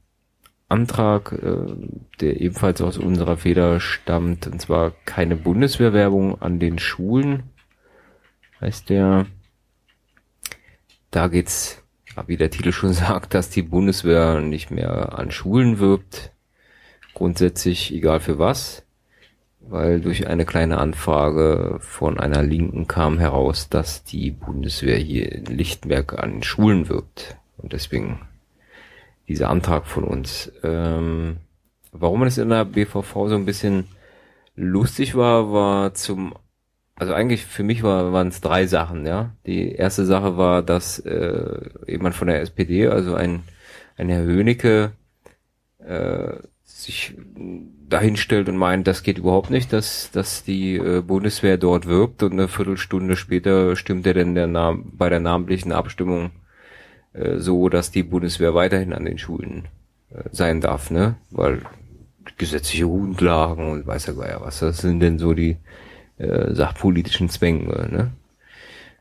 Antrag, 0.68 1.32
äh, 1.32 1.74
der 2.22 2.42
ebenfalls 2.42 2.82
aus 2.82 2.98
unserer 2.98 3.38
Feder 3.38 3.80
stammt, 3.80 4.46
und 4.46 4.62
zwar 4.62 4.92
keine 5.06 5.36
Bundeswehrwerbung 5.36 6.42
an 6.42 6.60
den 6.60 6.78
Schulen, 6.80 7.44
heißt 8.62 8.90
der. 8.90 9.26
Da 11.12 11.28
geht's, 11.28 11.84
wie 12.28 12.38
der 12.38 12.52
Titel 12.52 12.72
schon 12.72 12.94
sagt, 12.94 13.34
dass 13.34 13.50
die 13.50 13.62
Bundeswehr 13.62 14.42
nicht 14.42 14.72
mehr 14.72 15.18
an 15.18 15.32
Schulen 15.32 15.80
wirbt. 15.80 16.32
Grundsätzlich 17.14 17.94
egal 17.94 18.20
für 18.20 18.40
was. 18.40 18.84
Weil 19.62 20.02
durch 20.02 20.28
eine 20.28 20.46
kleine 20.46 20.80
Anfrage 20.80 21.78
von 21.80 22.20
einer 22.20 22.42
Linken 22.42 22.88
kam 22.88 23.20
heraus, 23.20 23.70
dass 23.70 24.04
die 24.04 24.32
Bundeswehr 24.32 24.98
hier 24.98 25.32
in 25.32 25.46
Lichtenberg 25.46 26.18
an 26.18 26.42
Schulen 26.42 26.90
wirbt. 26.90 27.38
Und 27.58 27.74
deswegen 27.74 28.22
dieser 29.28 29.50
Antrag 29.50 29.86
von 29.86 30.04
uns. 30.04 30.52
Ähm, 30.64 31.38
warum 31.92 32.24
es 32.24 32.38
in 32.38 32.50
der 32.50 32.66
BVV 32.66 33.14
so 33.28 33.36
ein 33.36 33.46
bisschen 33.46 33.88
lustig 34.56 35.16
war, 35.16 35.54
war 35.54 35.94
zum 35.94 36.34
also 37.00 37.14
eigentlich 37.14 37.46
für 37.46 37.64
mich 37.64 37.82
war, 37.82 38.12
waren 38.12 38.28
es 38.28 38.42
drei 38.42 38.68
Sachen, 38.68 39.06
ja. 39.06 39.32
Die 39.46 39.72
erste 39.72 40.06
Sache 40.06 40.38
war, 40.38 40.62
dass 40.62 41.00
äh, 41.00 41.62
jemand 41.88 42.14
von 42.16 42.28
der 42.28 42.42
SPD, 42.42 42.88
also 42.88 43.16
ein, 43.16 43.44
ein 43.98 44.10
Herr 44.10 44.24
Hönicke, 44.24 44.92
äh, 45.80 46.34
sich 46.66 47.16
dahinstellt 47.88 48.50
und 48.50 48.58
meint, 48.58 48.86
das 48.88 49.04
geht 49.04 49.18
überhaupt 49.18 49.50
nicht, 49.50 49.74
dass, 49.74 50.12
dass 50.12 50.44
die 50.44 50.76
äh, 50.76 51.02
Bundeswehr 51.02 51.58
dort 51.58 51.88
wirbt 51.88 52.22
und 52.22 52.34
eine 52.34 52.48
Viertelstunde 52.48 53.16
später 53.16 53.76
stimmt 53.76 54.06
er 54.06 54.14
denn 54.14 54.36
der 54.36 54.48
Nam 54.48 54.92
bei 54.94 55.10
der 55.10 55.20
namentlichen 55.20 55.72
Abstimmung 55.72 56.32
äh, 57.14 57.38
so, 57.38 57.70
dass 57.70 57.92
die 57.92 58.04
Bundeswehr 58.04 58.54
weiterhin 58.54 58.94
an 58.94 59.06
den 59.06 59.18
Schulen 59.18 59.68
äh, 60.12 60.24
sein 60.32 60.62
darf, 60.62 60.92
ne? 60.92 61.16
Weil 61.32 61.62
gesetzliche 62.38 62.86
Grundlagen 62.86 63.72
und 63.72 63.88
weiß 63.88 64.08
ja 64.08 64.42
was, 64.42 64.60
das 64.60 64.80
sind 64.80 65.00
denn 65.00 65.18
so 65.18 65.34
die 65.34 65.58
äh, 66.20 66.54
sachpolitischen 66.54 67.30
Zwänge. 67.30 67.88
Ne? 67.90 68.12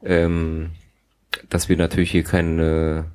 Ähm, 0.02 0.70
dass 1.48 1.68
wir 1.68 1.76
natürlich 1.76 2.10
hier 2.10 2.24
keine, 2.24 3.06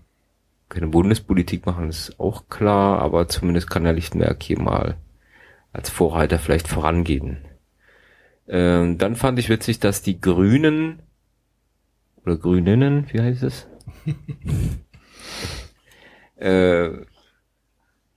keine 0.69 0.87
Bundespolitik 0.87 1.65
machen, 1.65 1.89
ist 1.89 2.19
auch 2.19 2.49
klar, 2.49 2.99
aber 2.99 3.27
zumindest 3.27 3.69
kann 3.69 3.83
der 3.83 3.93
Lichtenberg 3.93 4.41
hier 4.43 4.59
mal 4.59 4.97
als 5.71 5.89
Vorreiter 5.89 6.37
vielleicht 6.37 6.67
vorangehen. 6.67 7.37
Ähm, 8.47 8.97
dann 8.97 9.15
fand 9.15 9.39
ich 9.39 9.49
witzig, 9.49 9.79
dass 9.79 10.01
die 10.01 10.19
Grünen 10.19 11.01
oder 12.25 12.37
Grüninnen, 12.37 13.07
wie 13.11 13.21
heißt 13.21 13.43
es? 13.43 13.67
äh, 16.35 16.89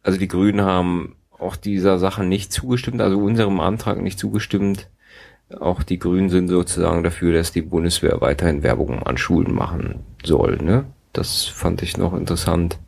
also 0.03 0.19
die 0.19 0.29
Grünen 0.29 0.61
haben 0.61 1.17
auch 1.39 1.57
dieser 1.57 1.99
Sache 1.99 2.25
nicht 2.25 2.53
zugestimmt, 2.53 3.01
also 3.01 3.19
unserem 3.19 3.61
Antrag 3.61 4.01
nicht 4.01 4.19
zugestimmt, 4.19 4.89
auch 5.51 5.83
die 5.83 5.99
Grünen 5.99 6.29
sind 6.29 6.49
sozusagen 6.49 7.03
dafür, 7.03 7.33
dass 7.33 7.53
die 7.53 7.63
Bundeswehr 7.63 8.21
weiterhin 8.21 8.63
Werbung 8.63 9.03
an 9.03 9.17
Schulen 9.17 9.55
machen 9.55 10.01
soll. 10.25 10.57
Ne? 10.57 10.87
Das 11.13 11.45
fand 11.45 11.83
ich 11.83 11.97
noch 11.97 12.15
interessant. 12.15 12.79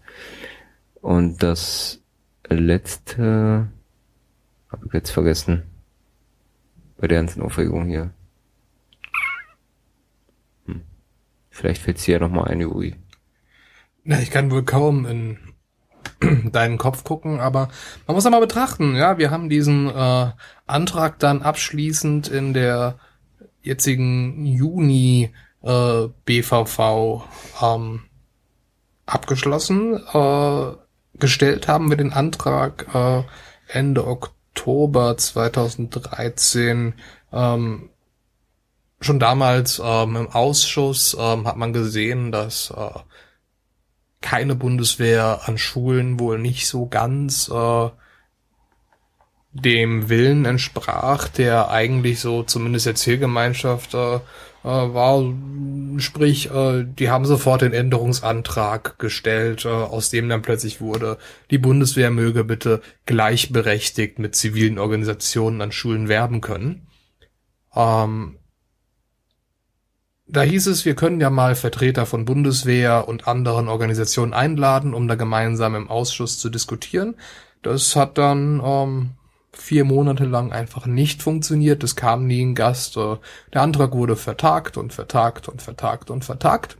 Und 1.00 1.42
das 1.42 2.02
letzte 2.48 3.68
habe 4.70 4.86
ich 4.86 4.92
jetzt 4.92 5.10
vergessen. 5.10 5.62
Bei 6.98 7.06
der 7.06 7.18
ganzen 7.18 7.42
Aufregung 7.42 7.86
hier. 7.86 8.10
Hm. 10.66 10.82
Vielleicht 11.50 11.82
fällt 11.82 11.98
es 11.98 12.06
ja 12.08 12.18
nochmal 12.18 12.48
ein, 12.48 12.60
Juri. 12.60 12.96
Na, 14.02 14.20
ich 14.20 14.30
kann 14.30 14.50
wohl 14.50 14.64
kaum 14.64 15.06
in 15.06 15.38
deinen 16.52 16.78
Kopf 16.78 17.04
gucken, 17.04 17.40
aber 17.40 17.68
man 18.06 18.14
muss 18.14 18.26
einmal 18.26 18.40
betrachten, 18.40 18.96
ja, 18.96 19.18
wir 19.18 19.30
haben 19.30 19.48
diesen 19.48 19.88
äh, 19.88 20.30
Antrag 20.66 21.18
dann 21.18 21.42
abschließend 21.42 22.28
in 22.28 22.54
der 22.54 22.98
jetzigen 23.62 24.44
Juni 24.46 25.32
äh, 25.62 26.08
BVV 26.24 27.24
ähm, 27.62 28.00
abgeschlossen. 29.06 30.00
Äh, 30.12 30.72
gestellt 31.18 31.68
haben 31.68 31.90
wir 31.90 31.96
den 31.96 32.12
Antrag 32.12 32.86
äh, 32.94 33.22
Ende 33.68 34.06
Oktober 34.06 35.16
2013. 35.16 36.94
Ähm, 37.32 37.90
schon 39.00 39.18
damals 39.20 39.80
ähm, 39.84 40.16
im 40.16 40.28
Ausschuss 40.28 41.16
ähm, 41.18 41.46
hat 41.46 41.56
man 41.56 41.72
gesehen, 41.72 42.32
dass 42.32 42.70
äh, 42.70 42.98
keine 44.20 44.54
Bundeswehr 44.54 45.42
an 45.46 45.58
Schulen 45.58 46.18
wohl 46.18 46.38
nicht 46.38 46.66
so 46.66 46.86
ganz 46.86 47.48
äh, 47.48 47.88
dem 49.52 50.08
Willen 50.08 50.44
entsprach, 50.44 51.28
der 51.28 51.70
eigentlich 51.70 52.20
so 52.20 52.42
zumindest 52.42 52.86
der 52.86 52.94
Zielgemeinschaft 52.94 53.94
äh, 53.94 54.16
äh, 54.16 54.20
war. 54.64 55.22
Sprich, 55.98 56.50
äh, 56.50 56.84
die 56.84 57.10
haben 57.10 57.24
sofort 57.24 57.62
den 57.62 57.72
Änderungsantrag 57.72 58.98
gestellt, 58.98 59.64
äh, 59.64 59.68
aus 59.68 60.10
dem 60.10 60.28
dann 60.28 60.42
plötzlich 60.42 60.80
wurde, 60.80 61.18
die 61.50 61.58
Bundeswehr 61.58 62.10
möge 62.10 62.44
bitte 62.44 62.82
gleichberechtigt 63.06 64.18
mit 64.18 64.34
zivilen 64.36 64.78
Organisationen 64.78 65.60
an 65.62 65.72
Schulen 65.72 66.08
werben 66.08 66.40
können. 66.40 66.86
Ähm, 67.74 68.38
da 70.28 70.42
hieß 70.42 70.66
es, 70.66 70.84
wir 70.84 70.94
können 70.94 71.20
ja 71.20 71.30
mal 71.30 71.54
Vertreter 71.54 72.04
von 72.04 72.24
Bundeswehr 72.24 73.08
und 73.08 73.26
anderen 73.26 73.68
Organisationen 73.68 74.34
einladen, 74.34 74.92
um 74.92 75.08
da 75.08 75.14
gemeinsam 75.14 75.74
im 75.74 75.88
Ausschuss 75.88 76.38
zu 76.38 76.50
diskutieren. 76.50 77.16
Das 77.62 77.96
hat 77.96 78.18
dann 78.18 78.60
ähm, 78.62 79.10
vier 79.52 79.84
Monate 79.84 80.24
lang 80.24 80.52
einfach 80.52 80.86
nicht 80.86 81.22
funktioniert. 81.22 81.82
Es 81.82 81.96
kam 81.96 82.26
nie 82.26 82.42
ein 82.44 82.54
Gast. 82.54 82.96
Äh, 82.96 83.16
der 83.54 83.62
Antrag 83.62 83.92
wurde 83.92 84.16
vertagt 84.16 84.76
und 84.76 84.92
vertagt 84.92 85.48
und 85.48 85.62
vertagt 85.62 86.10
und 86.10 86.24
vertagt. 86.24 86.76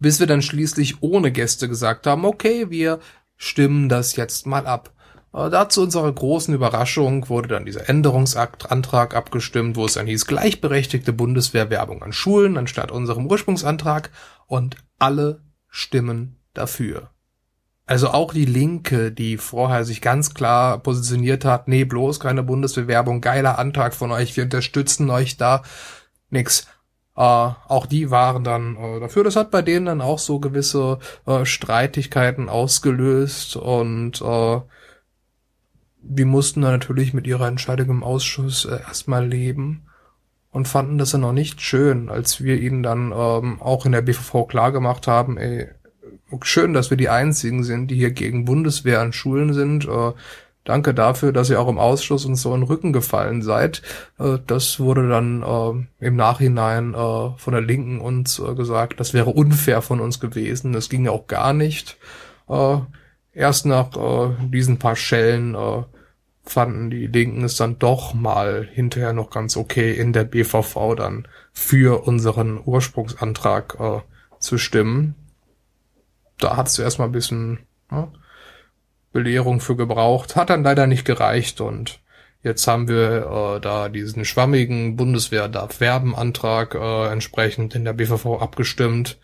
Bis 0.00 0.18
wir 0.18 0.26
dann 0.26 0.42
schließlich 0.42 1.02
ohne 1.02 1.30
Gäste 1.30 1.68
gesagt 1.68 2.06
haben, 2.06 2.24
okay, 2.24 2.70
wir 2.70 2.98
stimmen 3.36 3.88
das 3.88 4.16
jetzt 4.16 4.46
mal 4.46 4.66
ab. 4.66 4.92
Da 5.32 5.68
zu 5.68 5.82
unserer 5.82 6.10
großen 6.10 6.52
Überraschung 6.52 7.28
wurde 7.28 7.48
dann 7.48 7.64
dieser 7.64 7.88
Änderungsantrag 7.88 9.14
abgestimmt, 9.14 9.76
wo 9.76 9.84
es 9.84 9.94
dann 9.94 10.08
hieß, 10.08 10.26
gleichberechtigte 10.26 11.12
Bundeswehrwerbung 11.12 12.02
an 12.02 12.12
Schulen 12.12 12.56
anstatt 12.56 12.90
unserem 12.90 13.26
Ursprungsantrag 13.26 14.10
und 14.46 14.76
alle 14.98 15.42
stimmen 15.68 16.40
dafür. 16.52 17.10
Also 17.86 18.10
auch 18.10 18.32
die 18.32 18.44
Linke, 18.44 19.12
die 19.12 19.36
vorher 19.36 19.84
sich 19.84 20.00
ganz 20.00 20.34
klar 20.34 20.78
positioniert 20.78 21.44
hat, 21.44 21.68
nee, 21.68 21.84
bloß 21.84 22.20
keine 22.20 22.42
Bundeswehrwerbung, 22.42 23.20
geiler 23.20 23.58
Antrag 23.58 23.94
von 23.94 24.12
euch, 24.12 24.36
wir 24.36 24.44
unterstützen 24.44 25.10
euch 25.10 25.36
da, 25.36 25.62
nix. 26.28 26.66
Äh, 27.16 27.20
auch 27.22 27.86
die 27.86 28.10
waren 28.10 28.44
dann 28.44 28.76
äh, 28.76 29.00
dafür. 29.00 29.24
Das 29.24 29.36
hat 29.36 29.50
bei 29.50 29.62
denen 29.62 29.86
dann 29.86 30.00
auch 30.00 30.20
so 30.20 30.38
gewisse 30.38 30.98
äh, 31.26 31.44
Streitigkeiten 31.44 32.48
ausgelöst 32.48 33.56
und 33.56 34.22
äh, 34.22 34.60
die 36.02 36.24
mussten 36.24 36.62
dann 36.62 36.72
natürlich 36.72 37.14
mit 37.14 37.26
ihrer 37.26 37.48
Entscheidung 37.48 37.90
im 37.90 38.02
Ausschuss 38.02 38.64
äh, 38.64 38.80
erstmal 38.80 39.26
leben 39.26 39.82
und 40.50 40.68
fanden 40.68 40.98
das 40.98 41.10
dann 41.10 41.24
auch 41.24 41.32
nicht 41.32 41.60
schön, 41.60 42.08
als 42.08 42.42
wir 42.42 42.60
ihnen 42.60 42.82
dann 42.82 43.12
ähm, 43.14 43.60
auch 43.60 43.86
in 43.86 43.92
der 43.92 44.02
BVV 44.02 44.46
klargemacht 44.48 45.06
haben, 45.06 45.38
ey, 45.38 45.68
schön, 46.42 46.72
dass 46.72 46.90
wir 46.90 46.96
die 46.96 47.08
einzigen 47.08 47.64
sind, 47.64 47.88
die 47.88 47.96
hier 47.96 48.10
gegen 48.10 48.44
Bundeswehr 48.44 49.00
an 49.00 49.12
Schulen 49.12 49.52
sind. 49.52 49.86
Äh, 49.86 50.12
danke 50.64 50.94
dafür, 50.94 51.32
dass 51.32 51.50
ihr 51.50 51.60
auch 51.60 51.68
im 51.68 51.78
Ausschuss 51.78 52.24
uns 52.24 52.42
so 52.42 52.54
in 52.54 52.60
den 52.60 52.68
Rücken 52.68 52.92
gefallen 52.92 53.42
seid. 53.42 53.82
Äh, 54.18 54.38
das 54.46 54.80
wurde 54.80 55.08
dann 55.08 55.42
äh, 55.42 56.06
im 56.06 56.16
Nachhinein 56.16 56.94
äh, 56.94 57.30
von 57.36 57.52
der 57.52 57.62
Linken 57.62 58.00
uns 58.00 58.38
äh, 58.38 58.54
gesagt, 58.54 59.00
das 59.00 59.14
wäre 59.14 59.30
unfair 59.30 59.82
von 59.82 60.00
uns 60.00 60.20
gewesen. 60.20 60.72
Das 60.72 60.88
ging 60.88 61.08
auch 61.08 61.26
gar 61.26 61.52
nicht. 61.52 61.98
Erst 63.32 63.66
nach 63.66 63.96
äh, 63.96 64.34
diesen 64.48 64.78
paar 64.78 64.96
Schellen 64.96 65.54
äh, 65.54 65.82
fanden 66.42 66.90
die 66.90 67.06
Linken 67.06 67.44
es 67.44 67.56
dann 67.56 67.78
doch 67.78 68.14
mal 68.14 68.68
hinterher 68.72 69.12
noch 69.12 69.30
ganz 69.30 69.56
okay 69.56 69.92
in 69.92 70.12
der 70.12 70.24
BVV 70.24 70.94
dann 70.96 71.28
für 71.52 72.06
unseren 72.06 72.60
Ursprungsantrag 72.64 73.76
äh, 73.78 74.00
zu 74.38 74.58
stimmen. 74.58 75.14
Da 76.38 76.56
hat 76.56 76.68
es 76.68 76.78
erstmal 76.78 77.08
ein 77.08 77.12
bisschen 77.12 77.60
ja, 77.90 78.10
Belehrung 79.12 79.60
für 79.60 79.76
gebraucht, 79.76 80.36
hat 80.36 80.50
dann 80.50 80.64
leider 80.64 80.86
nicht 80.86 81.04
gereicht 81.04 81.60
und 81.60 82.00
Jetzt 82.42 82.66
haben 82.66 82.88
wir 82.88 83.56
äh, 83.56 83.60
da 83.60 83.90
diesen 83.90 84.24
schwammigen 84.24 84.96
Bundeswehr 84.96 85.48
darf 85.48 85.80
werben 85.80 86.14
Antrag 86.14 86.74
äh, 86.74 87.12
entsprechend 87.12 87.74
in 87.74 87.84
der 87.84 87.92
BVV 87.92 88.40
abgestimmt, 88.40 89.18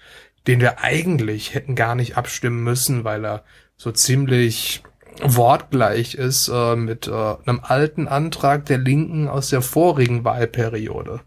den 0.46 0.60
wir 0.60 0.80
eigentlich 0.80 1.54
hätten 1.54 1.74
gar 1.74 1.94
nicht 1.94 2.18
abstimmen 2.18 2.62
müssen, 2.62 3.04
weil 3.04 3.24
er 3.24 3.44
so 3.76 3.92
ziemlich 3.92 4.82
wortgleich 5.22 6.14
ist 6.14 6.48
äh, 6.48 6.76
mit 6.76 7.06
äh, 7.08 7.12
einem 7.46 7.60
alten 7.62 8.08
Antrag 8.08 8.66
der 8.66 8.78
Linken 8.78 9.28
aus 9.28 9.50
der 9.50 9.62
vorigen 9.62 10.24
Wahlperiode. 10.24 11.20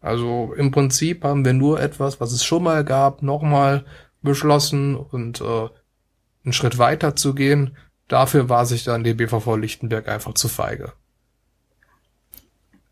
Also 0.00 0.52
im 0.56 0.70
Prinzip 0.70 1.24
haben 1.24 1.44
wir 1.44 1.54
nur 1.54 1.80
etwas, 1.80 2.20
was 2.20 2.32
es 2.32 2.44
schon 2.44 2.62
mal 2.62 2.84
gab, 2.84 3.22
nochmal 3.22 3.84
beschlossen 4.20 4.96
und 4.96 5.40
äh, 5.40 5.68
einen 6.44 6.52
Schritt 6.52 6.78
weiter 6.78 7.16
zu 7.16 7.34
gehen. 7.34 7.76
Dafür 8.08 8.50
war 8.50 8.66
sich 8.66 8.84
dann 8.84 9.02
die 9.02 9.14
BVV 9.14 9.56
Lichtenberg 9.56 10.08
einfach 10.08 10.34
zu 10.34 10.48
feige. 10.48 10.92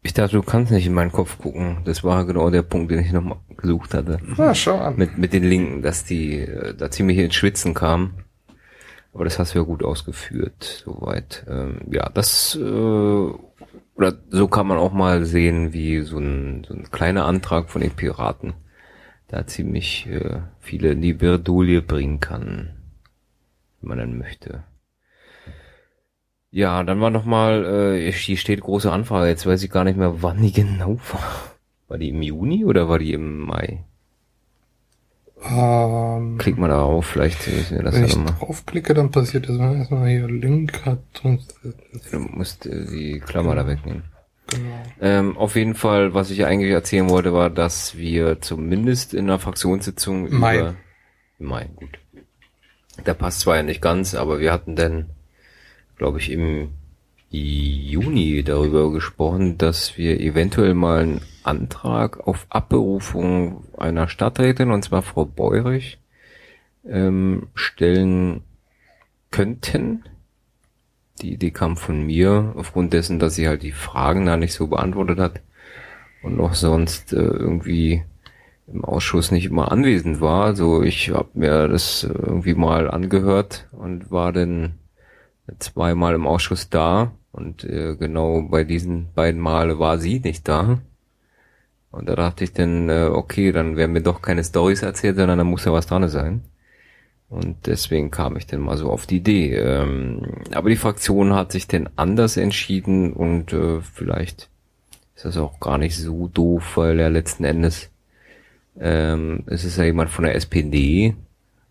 Ich 0.04 0.14
dachte, 0.14 0.36
du 0.36 0.42
kannst 0.42 0.72
nicht 0.72 0.86
in 0.86 0.94
meinen 0.94 1.12
Kopf 1.12 1.38
gucken. 1.38 1.78
Das 1.84 2.02
war 2.02 2.24
genau 2.24 2.50
der 2.50 2.62
Punkt, 2.62 2.90
den 2.90 2.98
ich 3.00 3.12
noch 3.12 3.36
gesucht 3.56 3.94
hatte. 3.94 4.18
Na, 4.36 4.54
schau 4.54 4.78
an. 4.78 4.96
Mit, 4.96 5.16
mit 5.16 5.32
den 5.32 5.44
Linken, 5.44 5.82
dass 5.82 6.04
die 6.04 6.38
äh, 6.40 6.74
da 6.74 6.90
ziemlich 6.90 7.18
ins 7.18 7.34
Schwitzen 7.34 7.74
kamen. 7.74 8.24
Aber 9.12 9.24
das 9.24 9.38
hast 9.38 9.54
du 9.54 9.58
ja 9.58 9.64
gut 9.64 9.82
ausgeführt, 9.82 10.82
soweit. 10.84 11.44
Ähm, 11.48 11.80
ja, 11.90 12.08
das 12.08 12.54
äh, 12.56 13.30
oder 13.94 14.14
so 14.30 14.48
kann 14.48 14.66
man 14.66 14.78
auch 14.78 14.92
mal 14.92 15.24
sehen, 15.24 15.72
wie 15.72 16.00
so 16.00 16.18
ein, 16.18 16.64
so 16.66 16.74
ein 16.74 16.90
kleiner 16.90 17.26
Antrag 17.26 17.70
von 17.70 17.82
den 17.82 17.90
Piraten 17.92 18.54
da 19.28 19.46
ziemlich 19.46 20.06
äh, 20.08 20.40
viele 20.60 20.92
in 20.92 21.00
die 21.00 21.14
Birdulie 21.14 21.80
bringen 21.80 22.20
kann, 22.20 22.76
wenn 23.80 23.88
man 23.88 23.98
dann 23.98 24.18
möchte. 24.18 24.64
Ja, 26.50 26.82
dann 26.82 27.00
war 27.00 27.08
noch 27.08 27.24
mal, 27.24 27.64
äh, 27.64 28.12
hier 28.12 28.36
steht 28.36 28.60
große 28.60 28.92
Anfrage, 28.92 29.28
jetzt 29.28 29.46
weiß 29.46 29.62
ich 29.62 29.70
gar 29.70 29.84
nicht 29.84 29.96
mehr, 29.96 30.22
wann 30.22 30.42
die 30.42 30.52
genau 30.52 30.98
war. 31.12 31.54
War 31.88 31.98
die 31.98 32.10
im 32.10 32.22
Juni 32.22 32.64
oder 32.64 32.88
war 32.88 32.98
die 32.98 33.14
im 33.14 33.40
Mai? 33.40 33.84
Ähm, 35.44 36.38
Klick 36.38 36.58
mal 36.58 36.68
darauf, 36.68 37.06
vielleicht 37.06 37.46
ist 37.48 37.72
mir 37.72 37.82
das 37.82 37.94
wenn 37.94 38.02
ja 38.02 38.06
ich 38.06 38.14
draufklicke, 38.38 38.94
dann 38.94 39.10
passiert 39.10 39.48
das 39.48 39.58
erstmal 39.58 40.08
hier 40.08 40.28
Link 40.28 40.84
hat 40.86 41.00
Du 41.22 42.18
musst 42.18 42.66
äh, 42.66 42.86
die 42.86 43.20
Klammer 43.20 43.54
da 43.54 43.66
wegnehmen. 43.66 44.04
genau. 44.46 44.82
Ähm, 45.00 45.36
auf 45.36 45.56
jeden 45.56 45.74
Fall, 45.74 46.14
was 46.14 46.30
ich 46.30 46.44
eigentlich 46.44 46.70
erzählen 46.70 47.08
wollte, 47.08 47.32
war, 47.32 47.50
dass 47.50 47.96
wir 47.96 48.40
zumindest 48.40 49.14
in 49.14 49.24
einer 49.24 49.38
Fraktionssitzung 49.38 50.38
Mai. 50.38 50.58
über 50.58 50.74
Mai, 51.38 51.68
gut. 51.74 51.98
Da 53.04 53.14
passt 53.14 53.40
zwar 53.40 53.56
ja 53.56 53.62
nicht 53.62 53.82
ganz, 53.82 54.14
aber 54.14 54.38
wir 54.38 54.52
hatten 54.52 54.76
dann, 54.76 55.10
glaube 55.96 56.18
ich, 56.18 56.30
im 56.30 56.70
Juni 57.32 58.42
darüber 58.44 58.92
gesprochen, 58.92 59.56
dass 59.56 59.96
wir 59.96 60.20
eventuell 60.20 60.74
mal 60.74 61.02
einen 61.02 61.20
Antrag 61.44 62.26
auf 62.26 62.46
Abberufung 62.50 63.64
einer 63.78 64.06
Stadträtin, 64.06 64.70
und 64.70 64.84
zwar 64.84 65.00
Frau 65.00 65.24
Beurich, 65.24 65.98
ähm, 66.86 67.48
stellen 67.54 68.42
könnten. 69.30 70.04
Die 71.22 71.32
Idee 71.32 71.52
kam 71.52 71.78
von 71.78 72.04
mir, 72.04 72.52
aufgrund 72.54 72.92
dessen, 72.92 73.18
dass 73.18 73.34
sie 73.34 73.48
halt 73.48 73.62
die 73.62 73.72
Fragen 73.72 74.26
da 74.26 74.36
nicht 74.36 74.52
so 74.52 74.66
beantwortet 74.66 75.18
hat 75.18 75.40
und 76.22 76.36
noch 76.36 76.52
sonst 76.52 77.14
äh, 77.14 77.16
irgendwie 77.16 78.02
im 78.66 78.84
Ausschuss 78.84 79.30
nicht 79.30 79.46
immer 79.46 79.72
anwesend 79.72 80.20
war. 80.20 80.44
Also 80.44 80.82
ich 80.82 81.10
habe 81.10 81.30
mir 81.32 81.66
das 81.68 82.04
irgendwie 82.04 82.54
mal 82.54 82.90
angehört 82.90 83.68
und 83.72 84.10
war 84.10 84.32
dann 84.32 84.74
zweimal 85.58 86.14
im 86.14 86.26
Ausschuss 86.26 86.68
da 86.68 87.12
und 87.32 87.64
äh, 87.64 87.96
genau 87.96 88.42
bei 88.42 88.64
diesen 88.64 89.12
beiden 89.14 89.40
Male 89.40 89.78
war 89.78 89.98
sie 89.98 90.20
nicht 90.20 90.46
da. 90.48 90.80
Und 91.90 92.08
da 92.08 92.16
dachte 92.16 92.44
ich 92.44 92.52
dann, 92.52 92.88
äh, 92.88 93.08
okay, 93.12 93.52
dann 93.52 93.76
werden 93.76 93.92
mir 93.92 94.02
doch 94.02 94.22
keine 94.22 94.44
Stories 94.44 94.82
erzählt, 94.82 95.16
sondern 95.16 95.38
da 95.38 95.44
muss 95.44 95.64
ja 95.64 95.72
was 95.72 95.86
dran 95.86 96.08
sein. 96.08 96.42
Und 97.28 97.66
deswegen 97.66 98.10
kam 98.10 98.36
ich 98.36 98.46
dann 98.46 98.60
mal 98.60 98.76
so 98.76 98.90
auf 98.90 99.06
die 99.06 99.16
Idee. 99.16 99.56
Ähm, 99.56 100.22
aber 100.52 100.68
die 100.68 100.76
Fraktion 100.76 101.34
hat 101.34 101.52
sich 101.52 101.66
denn 101.66 101.88
anders 101.96 102.36
entschieden 102.36 103.12
und 103.12 103.52
äh, 103.52 103.80
vielleicht 103.80 104.48
ist 105.16 105.24
das 105.24 105.36
auch 105.38 105.58
gar 105.60 105.78
nicht 105.78 105.96
so 105.96 106.28
doof, 106.28 106.76
weil 106.76 107.00
ja 107.00 107.08
letzten 107.08 107.44
Endes 107.44 107.90
ähm, 108.78 109.44
es 109.46 109.64
ist 109.64 109.76
ja 109.76 109.84
jemand 109.84 110.10
von 110.10 110.24
der 110.24 110.34
SPD 110.34 111.14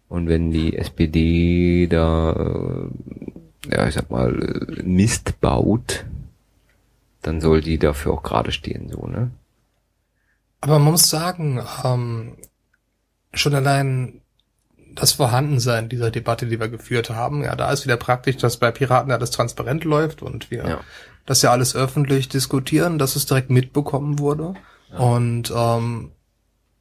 und 0.08 0.28
wenn 0.28 0.52
die 0.52 0.76
SPD 0.76 1.88
da, 1.88 2.32
äh, 2.34 3.40
ja 3.70 3.88
ich 3.88 3.96
sag 3.96 4.10
mal, 4.10 4.32
Mist 4.84 5.40
baut, 5.42 6.06
dann 7.22 7.42
soll 7.42 7.62
die 7.62 7.78
dafür 7.78 8.14
auch 8.14 8.24
gerade 8.24 8.52
stehen, 8.52 8.90
so, 8.90 9.06
ne? 9.08 9.32
Aber 10.62 10.80
man 10.80 10.92
muss 10.92 11.10
sagen, 11.10 11.62
ähm, 11.84 12.38
schon 13.34 13.56
allein 13.56 14.22
das 14.94 15.14
Vorhandensein 15.14 15.90
dieser 15.90 16.12
Debatte, 16.12 16.46
die 16.46 16.60
wir 16.60 16.68
geführt 16.68 17.10
haben, 17.10 17.44
ja, 17.44 17.56
da 17.56 17.72
ist 17.72 17.86
wieder 17.86 17.98
praktisch, 17.98 18.38
dass 18.38 18.58
bei 18.58 18.72
Piraten 18.72 19.12
alles 19.12 19.32
transparent 19.32 19.84
läuft 19.86 20.22
und 20.22 20.52
wir 20.52 20.68
Ja. 20.68 20.80
das 21.26 21.42
ja 21.42 21.52
alles 21.52 21.76
öffentlich 21.76 22.30
diskutieren, 22.30 22.98
dass 23.00 23.16
es 23.16 23.26
direkt 23.26 23.50
mitbekommen 23.50 24.20
wurde. 24.20 24.54
Und 24.98 25.54
ähm, 25.56 26.12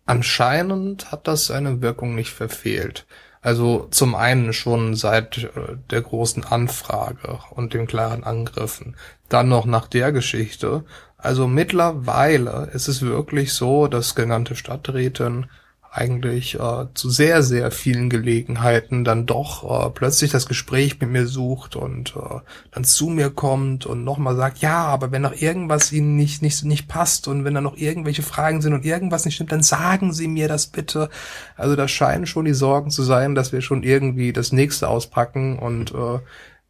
anscheinend 0.06 1.12
hat 1.12 1.28
das 1.28 1.46
seine 1.46 1.80
Wirkung 1.80 2.16
nicht 2.16 2.32
verfehlt. 2.32 3.06
Also 3.42 3.88
zum 3.90 4.14
einen 4.14 4.52
schon 4.52 4.94
seit 4.94 5.38
äh, 5.38 5.50
der 5.90 6.02
großen 6.02 6.44
Anfrage 6.44 7.38
und 7.50 7.72
den 7.72 7.86
klaren 7.86 8.24
Angriffen. 8.24 8.96
Dann 9.28 9.48
noch 9.48 9.64
nach 9.64 9.86
der 9.86 10.12
Geschichte. 10.12 10.84
Also 11.16 11.46
mittlerweile 11.46 12.70
ist 12.72 12.88
es 12.88 13.02
wirklich 13.02 13.52
so, 13.54 13.86
dass 13.86 14.14
genannte 14.14 14.56
Stadträtin 14.56 15.46
eigentlich 15.92 16.54
äh, 16.54 16.86
zu 16.94 17.10
sehr, 17.10 17.42
sehr 17.42 17.72
vielen 17.72 18.10
Gelegenheiten 18.10 19.02
dann 19.02 19.26
doch 19.26 19.64
äh, 19.86 19.90
plötzlich 19.90 20.30
das 20.30 20.46
Gespräch 20.46 21.00
mit 21.00 21.10
mir 21.10 21.26
sucht 21.26 21.74
und 21.74 22.14
äh, 22.16 22.40
dann 22.70 22.84
zu 22.84 23.08
mir 23.08 23.30
kommt 23.30 23.86
und 23.86 24.04
nochmal 24.04 24.36
sagt, 24.36 24.58
ja, 24.58 24.84
aber 24.84 25.10
wenn 25.10 25.22
noch 25.22 25.34
irgendwas 25.34 25.90
Ihnen 25.90 26.14
nicht, 26.14 26.42
nicht, 26.42 26.64
nicht 26.64 26.86
passt 26.86 27.26
und 27.26 27.44
wenn 27.44 27.54
da 27.54 27.60
noch 27.60 27.76
irgendwelche 27.76 28.22
Fragen 28.22 28.62
sind 28.62 28.72
und 28.72 28.84
irgendwas 28.84 29.24
nicht 29.24 29.34
stimmt, 29.34 29.50
dann 29.50 29.64
sagen 29.64 30.12
Sie 30.12 30.28
mir 30.28 30.46
das 30.46 30.68
bitte. 30.68 31.08
Also 31.56 31.74
da 31.74 31.88
scheinen 31.88 32.26
schon 32.26 32.44
die 32.44 32.54
Sorgen 32.54 32.90
zu 32.90 33.02
sein, 33.02 33.34
dass 33.34 33.52
wir 33.52 33.60
schon 33.60 33.82
irgendwie 33.82 34.32
das 34.32 34.52
nächste 34.52 34.88
auspacken 34.88 35.58
und 35.58 35.92
äh, 35.92 36.20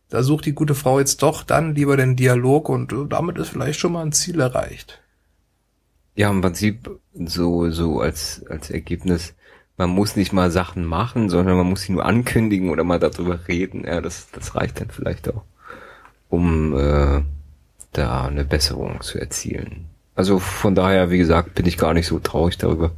da 0.08 0.22
sucht 0.22 0.46
die 0.46 0.54
gute 0.54 0.74
Frau 0.74 0.98
jetzt 0.98 1.22
doch 1.22 1.42
dann 1.42 1.74
lieber 1.74 1.98
den 1.98 2.16
Dialog 2.16 2.70
und 2.70 2.92
äh, 2.92 3.06
damit 3.06 3.36
ist 3.36 3.50
vielleicht 3.50 3.80
schon 3.80 3.92
mal 3.92 4.02
ein 4.02 4.12
Ziel 4.12 4.40
erreicht. 4.40 5.02
Ja, 6.14 6.30
im 6.30 6.40
Prinzip 6.40 6.90
so, 7.14 7.70
so 7.70 8.00
als, 8.00 8.44
als 8.48 8.70
Ergebnis, 8.70 9.34
man 9.76 9.90
muss 9.90 10.16
nicht 10.16 10.32
mal 10.32 10.50
Sachen 10.50 10.84
machen, 10.84 11.30
sondern 11.30 11.56
man 11.56 11.68
muss 11.68 11.82
sie 11.82 11.92
nur 11.92 12.04
ankündigen 12.04 12.70
oder 12.70 12.84
mal 12.84 12.98
darüber 12.98 13.48
reden. 13.48 13.84
Ja, 13.84 14.00
das, 14.00 14.30
das 14.30 14.54
reicht 14.54 14.80
dann 14.80 14.90
vielleicht 14.90 15.28
auch, 15.28 15.42
um 16.28 16.76
äh, 16.76 17.22
da 17.92 18.26
eine 18.26 18.44
Besserung 18.44 19.00
zu 19.00 19.18
erzielen. 19.18 19.86
Also 20.14 20.38
von 20.38 20.74
daher, 20.74 21.10
wie 21.10 21.18
gesagt, 21.18 21.54
bin 21.54 21.66
ich 21.66 21.78
gar 21.78 21.94
nicht 21.94 22.06
so 22.06 22.18
traurig 22.18 22.58
darüber, 22.58 22.92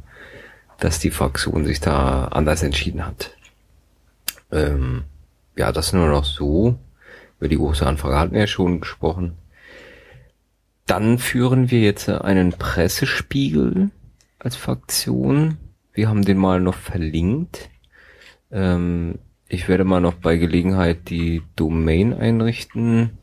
dass 0.79 0.99
die 0.99 1.11
Fraktion 1.11 1.63
sich 1.63 1.79
da 1.79 2.25
anders 2.25 2.63
entschieden 2.63 3.05
hat. 3.05 3.31
Ähm, 4.51 5.03
ja, 5.55 5.71
das 5.71 5.93
nur 5.93 6.09
noch 6.09 6.25
so. 6.25 6.75
Über 7.39 7.47
die 7.47 7.57
große 7.57 7.85
Anfrage 7.85 8.17
hatten 8.17 8.33
wir 8.33 8.41
ja 8.41 8.47
schon 8.47 8.81
gesprochen. 8.81 9.37
Dann 10.85 11.17
führen 11.17 11.71
wir 11.71 11.81
jetzt 11.81 12.07
einen 12.09 12.51
Pressespiegel 12.51 13.89
als 14.39 14.55
Fraktion. 14.55 15.57
Wir 15.93 16.09
haben 16.09 16.25
den 16.25 16.37
mal 16.37 16.59
noch 16.59 16.75
verlinkt. 16.75 17.69
Ähm, 18.51 19.17
ich 19.47 19.69
werde 19.69 19.83
mal 19.83 20.01
noch 20.01 20.15
bei 20.15 20.37
Gelegenheit 20.37 21.09
die 21.09 21.43
Domain 21.55 22.13
einrichten. 22.13 23.17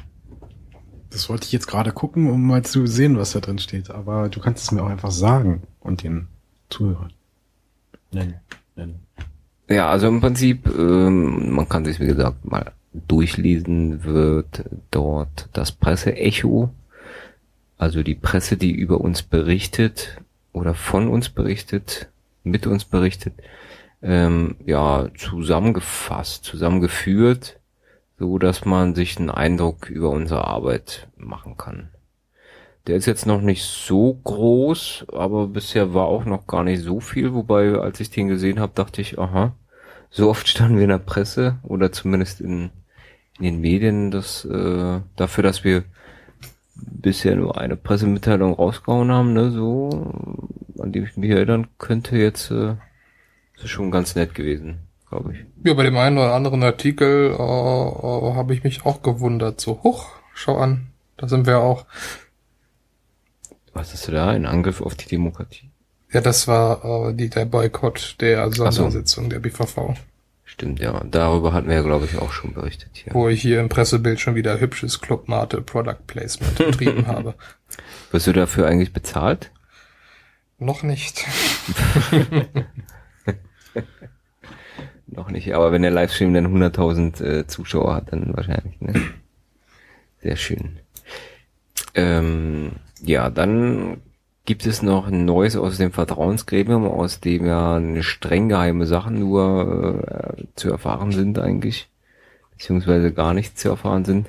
Das 1.10 1.28
wollte 1.28 1.44
ich 1.44 1.52
jetzt 1.52 1.66
gerade 1.66 1.92
gucken, 1.92 2.30
um 2.30 2.46
mal 2.46 2.64
zu 2.64 2.86
sehen, 2.86 3.16
was 3.16 3.32
da 3.32 3.40
drin 3.40 3.58
steht. 3.58 3.90
Aber 3.90 4.28
du 4.28 4.40
kannst 4.40 4.64
es 4.64 4.72
mir 4.72 4.82
auch 4.82 4.88
einfach 4.88 5.10
sagen 5.10 5.62
und 5.80 6.02
den 6.02 6.28
Zuhörern 6.68 7.12
nennen. 8.12 8.34
nennen. 8.74 9.00
Ja, 9.68 9.88
also 9.88 10.08
im 10.08 10.20
Prinzip, 10.20 10.66
ähm, 10.66 11.54
man 11.54 11.68
kann 11.68 11.84
sich 11.84 12.00
wie 12.00 12.06
gesagt 12.06 12.44
mal 12.44 12.72
durchlesen, 12.92 14.04
wird 14.04 14.64
dort 14.90 15.48
das 15.52 15.72
Presseecho, 15.72 16.70
also 17.76 18.02
die 18.02 18.14
Presse, 18.14 18.56
die 18.56 18.72
über 18.72 19.00
uns 19.00 19.22
berichtet 19.22 20.20
oder 20.52 20.74
von 20.74 21.08
uns 21.08 21.28
berichtet, 21.28 22.08
mit 22.42 22.66
uns 22.66 22.84
berichtet, 22.84 23.34
ähm, 24.02 24.56
ja 24.64 25.08
zusammengefasst, 25.16 26.44
zusammengeführt, 26.44 27.58
so 28.18 28.38
dass 28.38 28.64
man 28.64 28.94
sich 28.94 29.18
einen 29.18 29.30
Eindruck 29.30 29.90
über 29.90 30.10
unsere 30.10 30.46
Arbeit 30.46 31.08
machen 31.16 31.56
kann. 31.56 31.88
Der 32.86 32.96
ist 32.96 33.06
jetzt 33.06 33.26
noch 33.26 33.40
nicht 33.40 33.64
so 33.64 34.14
groß, 34.22 35.06
aber 35.12 35.48
bisher 35.48 35.92
war 35.92 36.06
auch 36.06 36.24
noch 36.24 36.46
gar 36.46 36.62
nicht 36.62 36.82
so 36.82 37.00
viel, 37.00 37.34
wobei 37.34 37.74
als 37.74 37.98
ich 37.98 38.10
den 38.10 38.28
gesehen 38.28 38.60
habe, 38.60 38.72
dachte 38.74 39.00
ich, 39.00 39.18
aha, 39.18 39.54
so 40.10 40.30
oft 40.30 40.46
standen 40.46 40.76
wir 40.76 40.84
in 40.84 40.90
der 40.90 40.98
Presse 40.98 41.58
oder 41.64 41.90
zumindest 41.90 42.40
in, 42.40 42.70
in 43.38 43.44
den 43.44 43.60
Medien, 43.60 44.12
dass 44.12 44.44
äh, 44.44 45.00
dafür, 45.16 45.42
dass 45.42 45.64
wir 45.64 45.84
bisher 46.76 47.34
nur 47.34 47.58
eine 47.58 47.76
Pressemitteilung 47.76 48.54
rausgehauen 48.54 49.10
haben, 49.10 49.32
ne, 49.32 49.50
so, 49.50 49.90
an 50.78 50.92
dem 50.92 51.04
ich 51.04 51.16
mich 51.16 51.30
erinnern 51.30 51.66
könnte, 51.78 52.16
jetzt 52.16 52.52
äh, 52.52 52.76
ist 53.64 53.70
schon 53.70 53.90
ganz 53.90 54.14
nett 54.14 54.34
gewesen, 54.34 54.78
glaube 55.08 55.34
ich. 55.34 55.44
Ja, 55.64 55.74
bei 55.74 55.82
dem 55.82 55.96
einen 55.96 56.18
oder 56.18 56.34
anderen 56.34 56.62
Artikel 56.62 57.30
äh, 57.30 57.34
äh, 57.34 58.34
habe 58.34 58.54
ich 58.54 58.64
mich 58.64 58.84
auch 58.84 59.02
gewundert. 59.02 59.60
So, 59.60 59.82
hoch, 59.82 60.08
schau 60.34 60.56
an, 60.56 60.88
da 61.16 61.28
sind 61.28 61.46
wir 61.46 61.60
auch. 61.60 61.86
Was 63.72 63.94
ist 63.94 64.08
da? 64.08 64.28
Ein 64.28 64.46
Angriff 64.46 64.80
auf 64.80 64.94
die 64.94 65.08
Demokratie? 65.08 65.70
Ja, 66.12 66.20
das 66.20 66.48
war 66.48 67.08
äh, 67.10 67.14
die, 67.14 67.28
der 67.28 67.44
Boykott 67.44 68.16
der 68.20 68.50
Sondersitzung 68.50 69.24
so. 69.24 69.30
der 69.30 69.40
BVV. 69.40 69.96
Stimmt, 70.44 70.78
ja. 70.78 71.02
Darüber 71.10 71.52
hatten 71.52 71.68
wir 71.68 71.74
ja, 71.74 71.82
glaube 71.82 72.06
ich, 72.06 72.16
auch 72.18 72.32
schon 72.32 72.54
berichtet 72.54 72.90
hier. 72.94 73.12
Wo 73.12 73.28
ich 73.28 73.42
hier 73.42 73.60
im 73.60 73.68
Pressebild 73.68 74.20
schon 74.20 74.36
wieder 74.36 74.60
hübsches 74.60 75.00
Clubmate 75.00 75.60
Product 75.60 76.06
Placement 76.06 76.56
betrieben 76.56 77.06
habe. 77.08 77.34
Wirst 78.12 78.28
du 78.28 78.32
dafür 78.32 78.66
eigentlich 78.66 78.92
bezahlt? 78.92 79.50
Noch 80.58 80.82
nicht. 80.82 81.26
Noch 85.16 85.30
nicht, 85.30 85.54
aber 85.54 85.72
wenn 85.72 85.80
der 85.80 85.90
Livestream 85.90 86.34
dann 86.34 86.46
100.000 86.46 87.24
äh, 87.24 87.46
Zuschauer 87.46 87.94
hat, 87.94 88.12
dann 88.12 88.36
wahrscheinlich. 88.36 88.78
Ne? 88.80 88.92
Sehr 90.20 90.36
schön. 90.36 90.78
Ähm, 91.94 92.72
ja, 93.02 93.30
dann 93.30 94.02
gibt 94.44 94.66
es 94.66 94.82
noch 94.82 95.08
ein 95.08 95.24
Neues 95.24 95.56
aus 95.56 95.78
dem 95.78 95.90
Vertrauensgremium, 95.90 96.84
aus 96.86 97.20
dem 97.20 97.46
ja 97.46 97.76
eine 97.76 98.02
streng 98.02 98.50
geheime 98.50 98.86
Sachen 98.86 99.18
nur 99.18 100.36
äh, 100.36 100.44
zu 100.54 100.70
erfahren 100.70 101.12
sind 101.12 101.38
eigentlich, 101.38 101.88
beziehungsweise 102.52 103.12
gar 103.12 103.32
nicht 103.32 103.58
zu 103.58 103.70
erfahren 103.70 104.04
sind. 104.04 104.28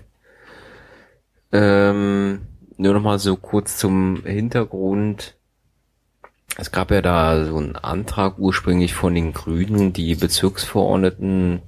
Ähm, 1.52 2.40
nur 2.78 2.94
noch 2.94 3.02
mal 3.02 3.20
so 3.20 3.36
kurz 3.36 3.78
zum 3.78 4.24
Hintergrund. 4.24 5.37
Es 6.60 6.72
gab 6.72 6.90
ja 6.90 7.04
da 7.04 7.46
so 7.46 7.58
einen 7.58 7.76
Antrag 7.76 8.40
ursprünglich 8.40 8.96
von 8.96 9.14
den 9.14 9.32
Grünen, 9.32 9.94
die 9.94 10.16
Bezirksverordneten 10.16 11.62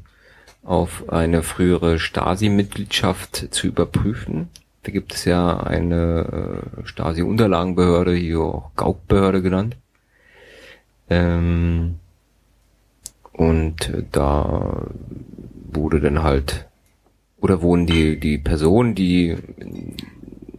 auf 0.64 1.10
eine 1.10 1.44
frühere 1.44 2.00
Stasi-Mitgliedschaft 2.00 3.54
zu 3.54 3.68
überprüfen. 3.68 4.50
Da 4.82 4.92
gibt 4.92 5.14
es 5.14 5.26
ja 5.26 5.60
eine 5.60 6.64
äh, 6.82 6.88
Stasi-Unterlagenbehörde, 6.88 8.16
hier 8.16 8.40
auch 8.40 8.72
Gauk-Behörde 8.76 9.44
genannt. 9.44 9.78
Ähm, 11.08 12.00
und 13.32 13.94
da 14.12 14.88
wurde 15.72 16.02
dann 16.02 16.24
halt, 16.24 16.68
oder 17.40 17.62
wurden 17.62 17.86
die, 17.86 18.20
die 18.20 18.40
Personen, 18.40 18.96
die 18.96 19.38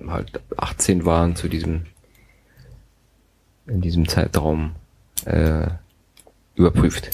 halt 0.07 0.41
18 0.57 1.05
waren 1.05 1.35
zu 1.35 1.49
diesem 1.49 1.87
in 3.71 3.81
diesem 3.81 4.09
Zeitraum 4.09 4.73
äh, 5.25 5.68
überprüft. 6.55 7.11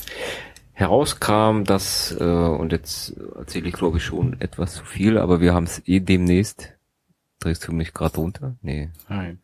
Herauskam, 0.73 1.65
dass, 1.65 2.15
äh, 2.19 2.25
und 2.25 2.73
jetzt 2.73 3.17
erzähle 3.37 3.69
ich 3.69 3.75
glaube 3.75 3.99
ich 3.99 4.05
schon 4.05 4.41
etwas 4.41 4.75
zu 4.75 4.85
viel, 4.85 5.19
aber 5.19 5.41
wir 5.41 5.55
haben 5.55 5.65
es 5.65 5.83
eh 5.87 6.01
demnächst. 6.01 6.73
Drehst 7.39 7.67
du 7.67 7.73
mich 7.73 7.95
gerade 7.95 8.17
runter? 8.17 8.57
Nee. 8.63 8.91
Nein. 9.09 9.39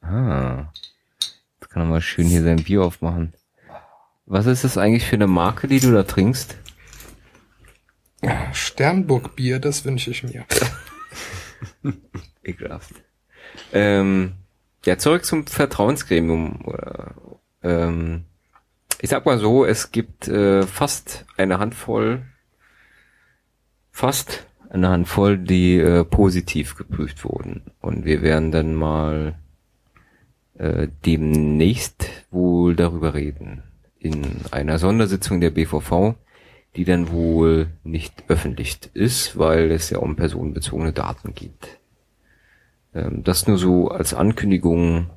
Ah. 0.00 0.72
Jetzt 1.60 1.70
kann 1.70 1.82
er 1.82 1.86
mal 1.86 2.00
schön 2.00 2.26
hier 2.26 2.42
sein 2.42 2.62
Bier 2.62 2.82
aufmachen. 2.82 3.34
Was 4.26 4.46
ist 4.46 4.64
das 4.64 4.78
eigentlich 4.78 5.06
für 5.06 5.16
eine 5.16 5.26
Marke, 5.26 5.68
die 5.68 5.80
du 5.80 5.92
da 5.92 6.04
trinkst? 6.04 6.56
Sternburg 8.52 9.34
Bier, 9.34 9.58
das 9.58 9.84
wünsche 9.84 10.10
ich 10.10 10.22
mir. 10.22 10.44
Ekelhaft. 12.44 12.94
Ähm, 13.72 14.34
ja, 14.84 14.98
zurück 14.98 15.24
zum 15.24 15.46
Vertrauensgremium. 15.46 16.64
Ähm, 17.62 18.24
ich 19.00 19.10
sag 19.10 19.26
mal 19.26 19.38
so, 19.38 19.64
es 19.64 19.92
gibt 19.92 20.28
äh, 20.28 20.62
fast 20.62 21.24
eine 21.36 21.58
Handvoll, 21.58 22.22
fast 23.90 24.46
eine 24.70 24.88
Handvoll, 24.88 25.38
die 25.38 25.76
äh, 25.78 26.04
positiv 26.04 26.76
geprüft 26.76 27.24
wurden. 27.24 27.62
Und 27.80 28.04
wir 28.04 28.22
werden 28.22 28.52
dann 28.52 28.74
mal 28.74 29.34
äh, 30.54 30.88
demnächst 31.04 32.08
wohl 32.30 32.76
darüber 32.76 33.14
reden. 33.14 33.62
In 33.98 34.24
einer 34.50 34.78
Sondersitzung 34.78 35.40
der 35.40 35.50
BVV, 35.50 36.14
die 36.76 36.84
dann 36.84 37.10
wohl 37.10 37.68
nicht 37.84 38.24
öffentlich 38.28 38.78
ist, 38.94 39.38
weil 39.38 39.70
es 39.70 39.90
ja 39.90 39.98
um 39.98 40.16
personenbezogene 40.16 40.92
Daten 40.92 41.34
geht. 41.34 41.78
Ähm, 42.94 43.24
das 43.24 43.46
nur 43.46 43.58
so 43.58 43.88
als 43.88 44.14
Ankündigung. 44.14 45.10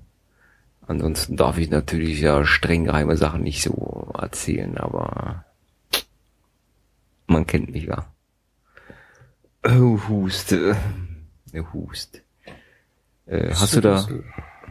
Ansonsten 0.87 1.35
darf 1.35 1.57
ich 1.57 1.69
natürlich 1.69 2.19
ja 2.19 2.45
streng 2.45 2.85
geheime 2.85 3.17
Sachen 3.17 3.41
nicht 3.41 3.63
so 3.63 4.11
erzählen, 4.17 4.77
aber 4.77 5.45
man 7.27 7.47
kennt 7.47 7.71
mich 7.71 7.85
ja. 7.85 8.05
Oh, 9.63 9.99
Hust. 10.07 10.51
Der 10.51 11.73
Hust. 11.73 12.21
Äh, 13.25 13.49
hast 13.49 13.75
du 13.75 13.81
da... 13.81 14.07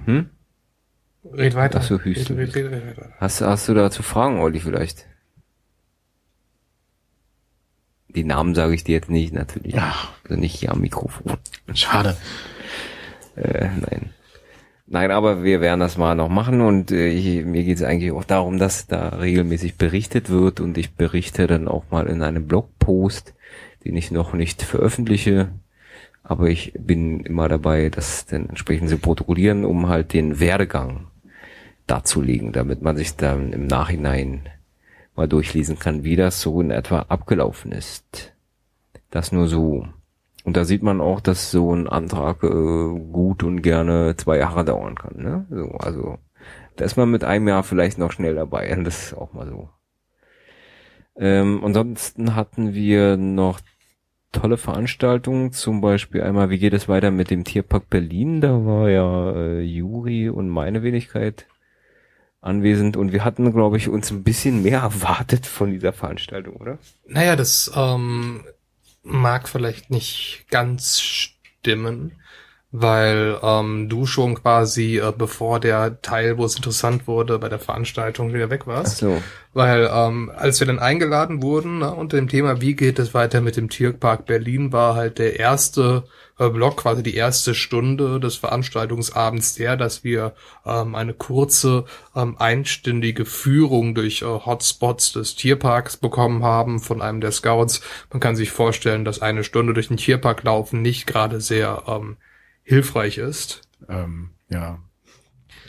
Hm? 0.05 0.31
Red 1.25 1.55
weiter. 1.55 1.79
Ach 1.81 1.85
so, 1.85 1.99
Hüsten. 1.99 2.37
Red, 2.37 2.55
red, 2.55 2.71
red, 2.71 2.99
red, 2.99 3.11
Hast, 3.19 3.41
hast 3.41 3.69
du 3.69 3.75
da 3.75 3.91
zu 3.91 4.03
fragen, 4.03 4.39
Olli, 4.41 4.61
vielleicht? 4.61 5.07
Die 8.09 8.25
Namen 8.25 8.55
sage 8.55 8.75
ich 8.75 8.85
dir 8.85 8.93
jetzt 8.93 9.11
nicht, 9.11 9.33
natürlich. 9.33 9.75
Ja. 9.75 9.95
Also 10.23 10.39
nicht 10.39 10.55
hier 10.55 10.71
am 10.71 10.81
Mikrofon. 10.81 11.39
Schade. 11.73 12.17
Äh, 13.37 13.69
nein. 13.81 14.11
Nein, 14.87 15.11
aber 15.11 15.43
wir 15.43 15.61
werden 15.61 15.81
das 15.81 15.97
mal 15.97 16.15
noch 16.15 16.29
machen 16.29 16.61
und 16.61 16.91
äh, 16.91 17.09
ich, 17.09 17.45
mir 17.45 17.65
geht 17.65 17.79
es 17.79 17.83
eigentlich 17.83 18.13
auch 18.13 18.25
darum, 18.25 18.59
dass 18.59 18.87
da 18.87 19.09
regelmäßig 19.09 19.77
berichtet 19.77 20.29
wird 20.29 20.61
und 20.61 20.77
ich 20.77 20.95
berichte 20.95 21.47
dann 21.47 21.69
auch 21.69 21.85
mal 21.91 22.07
in 22.07 22.23
einem 22.23 22.47
Blogpost, 22.47 23.35
den 23.85 23.97
ich 23.97 24.11
noch 24.11 24.35
nicht 24.35 24.63
veröffentliche, 24.63 25.49
aber 26.23 26.49
ich 26.49 26.75
bin 26.79 27.21
immer 27.21 27.49
dabei, 27.49 27.89
das 27.89 28.27
dann 28.27 28.49
entsprechend 28.51 28.91
zu 28.91 28.99
protokollieren, 28.99 29.65
um 29.65 29.89
halt 29.89 30.13
den 30.13 30.39
Werdegang 30.39 31.07
darzulegen, 31.87 32.53
damit 32.53 32.83
man 32.83 32.97
sich 32.97 33.17
dann 33.17 33.53
im 33.53 33.67
Nachhinein 33.67 34.49
mal 35.17 35.29
durchlesen 35.29 35.79
kann, 35.79 36.05
wie 36.05 36.17
das 36.17 36.41
so 36.41 36.61
in 36.61 36.71
etwa 36.71 37.01
abgelaufen 37.09 37.73
ist. 37.73 38.35
Das 39.11 39.33
nur 39.33 39.49
so. 39.49 39.87
Und 40.45 40.59
da 40.59 40.65
sieht 40.65 40.83
man 40.83 41.01
auch, 41.01 41.21
dass 41.21 41.51
so 41.51 41.75
ein 41.75 41.89
Antrag 41.89 42.43
äh, 42.43 42.49
gut 42.49 43.43
und 43.43 43.63
gerne 43.63 44.15
zwei 44.17 44.39
Jahre 44.39 44.65
dauern 44.65 44.95
kann. 44.95 45.17
Ne? 45.17 45.47
So, 45.51 45.79
also 45.79 46.19
da 46.77 46.85
ist 46.85 46.97
man 46.97 47.11
mit 47.11 47.25
einem 47.25 47.49
Jahr 47.49 47.63
vielleicht 47.63 47.99
noch 47.99 48.13
schnell 48.13 48.35
dabei. 48.35 48.77
Das 48.85 49.07
ist 49.07 49.15
auch 49.15 49.33
mal 49.33 49.49
so. 49.49 49.71
Ähm, 51.17 51.63
ansonsten 51.65 52.37
hatten 52.37 52.75
wir 52.75 53.17
noch 53.17 53.61
tolle 54.33 54.57
Veranstaltungen, 54.59 55.53
zum 55.53 55.81
Beispiel 55.81 56.23
einmal, 56.23 56.51
wie 56.51 56.59
geht 56.59 56.75
es 56.75 56.89
weiter 56.89 57.11
mit 57.11 57.31
dem 57.31 57.45
Tierpark 57.45 57.89
Berlin? 57.89 58.41
Da 58.41 58.67
war 58.67 58.91
ja 58.91 59.33
äh, 59.33 59.61
Juri 59.61 60.29
und 60.29 60.49
meine 60.49 60.83
Wenigkeit 60.83 61.47
anwesend 62.41 62.97
und 62.97 63.13
wir 63.13 63.25
hatten, 63.25 63.51
glaube 63.53 63.79
ich, 63.79 63.89
uns 63.89 64.11
ein 64.11 64.25
bisschen 64.25 64.63
mehr 64.63 64.81
erwartet 64.83 65.47
von 65.47 65.71
dieser 65.71 65.93
Veranstaltung, 65.93 66.57
oder? 66.57 66.79
Naja, 67.07 67.37
das 67.37 67.73
ähm, 67.75 68.45
mag 69.05 69.49
vielleicht 69.49 69.91
nicht 69.91 70.47
ganz 70.51 71.01
stimmen, 71.01 72.13
weil 72.77 73.39
ähm, 73.41 73.89
du 73.89 74.05
schon 74.05 74.35
quasi, 74.35 74.99
äh, 74.99 75.13
bevor 75.17 75.61
der 75.61 76.03
Teil, 76.03 76.39
wo 76.39 76.45
es 76.45 76.57
interessant 76.57 77.07
wurde, 77.07 77.39
bei 77.39 77.49
der 77.49 77.61
Veranstaltung 77.61 78.35
wieder 78.35 78.51
weg 78.51 78.67
warst. 78.67 78.97
Ach 78.97 78.99
so. 78.99 79.23
Weil 79.53 79.89
ähm, 79.95 80.33
als 80.35 80.59
wir 80.59 80.67
dann 80.67 80.81
eingeladen 80.81 81.41
wurden, 81.41 81.79
na, 81.79 81.91
unter 81.91 82.17
dem 82.17 82.27
Thema, 82.27 82.61
wie 82.61 82.75
geht 82.75 82.99
es 82.99 83.15
weiter 83.15 83.41
mit 83.41 83.57
dem 83.57 83.69
Tierpark 83.69 84.27
Berlin, 84.27 84.73
war 84.73 84.97
halt 84.97 85.21
der 85.21 85.39
erste 85.39 86.03
äh, 86.41 86.49
Blog, 86.49 86.79
quasi 86.79 87.05
die 87.05 87.15
erste 87.15 87.55
Stunde 87.55 88.19
des 88.19 88.35
Veranstaltungsabends 88.35 89.55
der, 89.55 89.77
dass 89.77 90.03
wir 90.03 90.35
ähm, 90.67 90.97
eine 90.97 91.15
kurze, 91.15 91.85
ähm, 92.17 92.35
einstündige 92.41 93.25
Führung 93.25 93.95
durch 93.95 94.23
äh, 94.23 94.25
Hotspots 94.25 95.13
des 95.13 95.37
Tierparks 95.37 95.97
bekommen 95.97 96.43
haben 96.43 96.81
von 96.81 97.03
einem 97.03 97.21
der 97.21 97.31
Scouts. 97.31 97.83
Man 98.11 98.19
kann 98.19 98.35
sich 98.35 98.51
vorstellen, 98.51 99.05
dass 99.05 99.23
eine 99.23 99.45
Stunde 99.45 99.75
durch 99.75 99.87
den 99.87 99.97
Tierpark 99.97 100.43
laufen 100.43 100.83
nicht 100.83 101.07
gerade 101.07 101.41
sehr 101.41 101.85
ähm, 101.87 102.17
hilfreich 102.65 103.19
ist. 103.19 103.63
Ähm, 103.89 104.31
ja. 104.49 104.81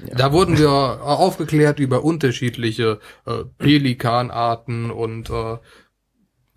Ja. 0.06 0.16
Da 0.16 0.32
wurden 0.34 0.58
wir 0.58 0.70
aufgeklärt 0.70 1.80
über 1.80 2.04
unterschiedliche 2.04 3.00
äh, 3.26 3.44
Pelikanarten 3.58 4.92
und 4.92 5.30
äh, 5.30 5.58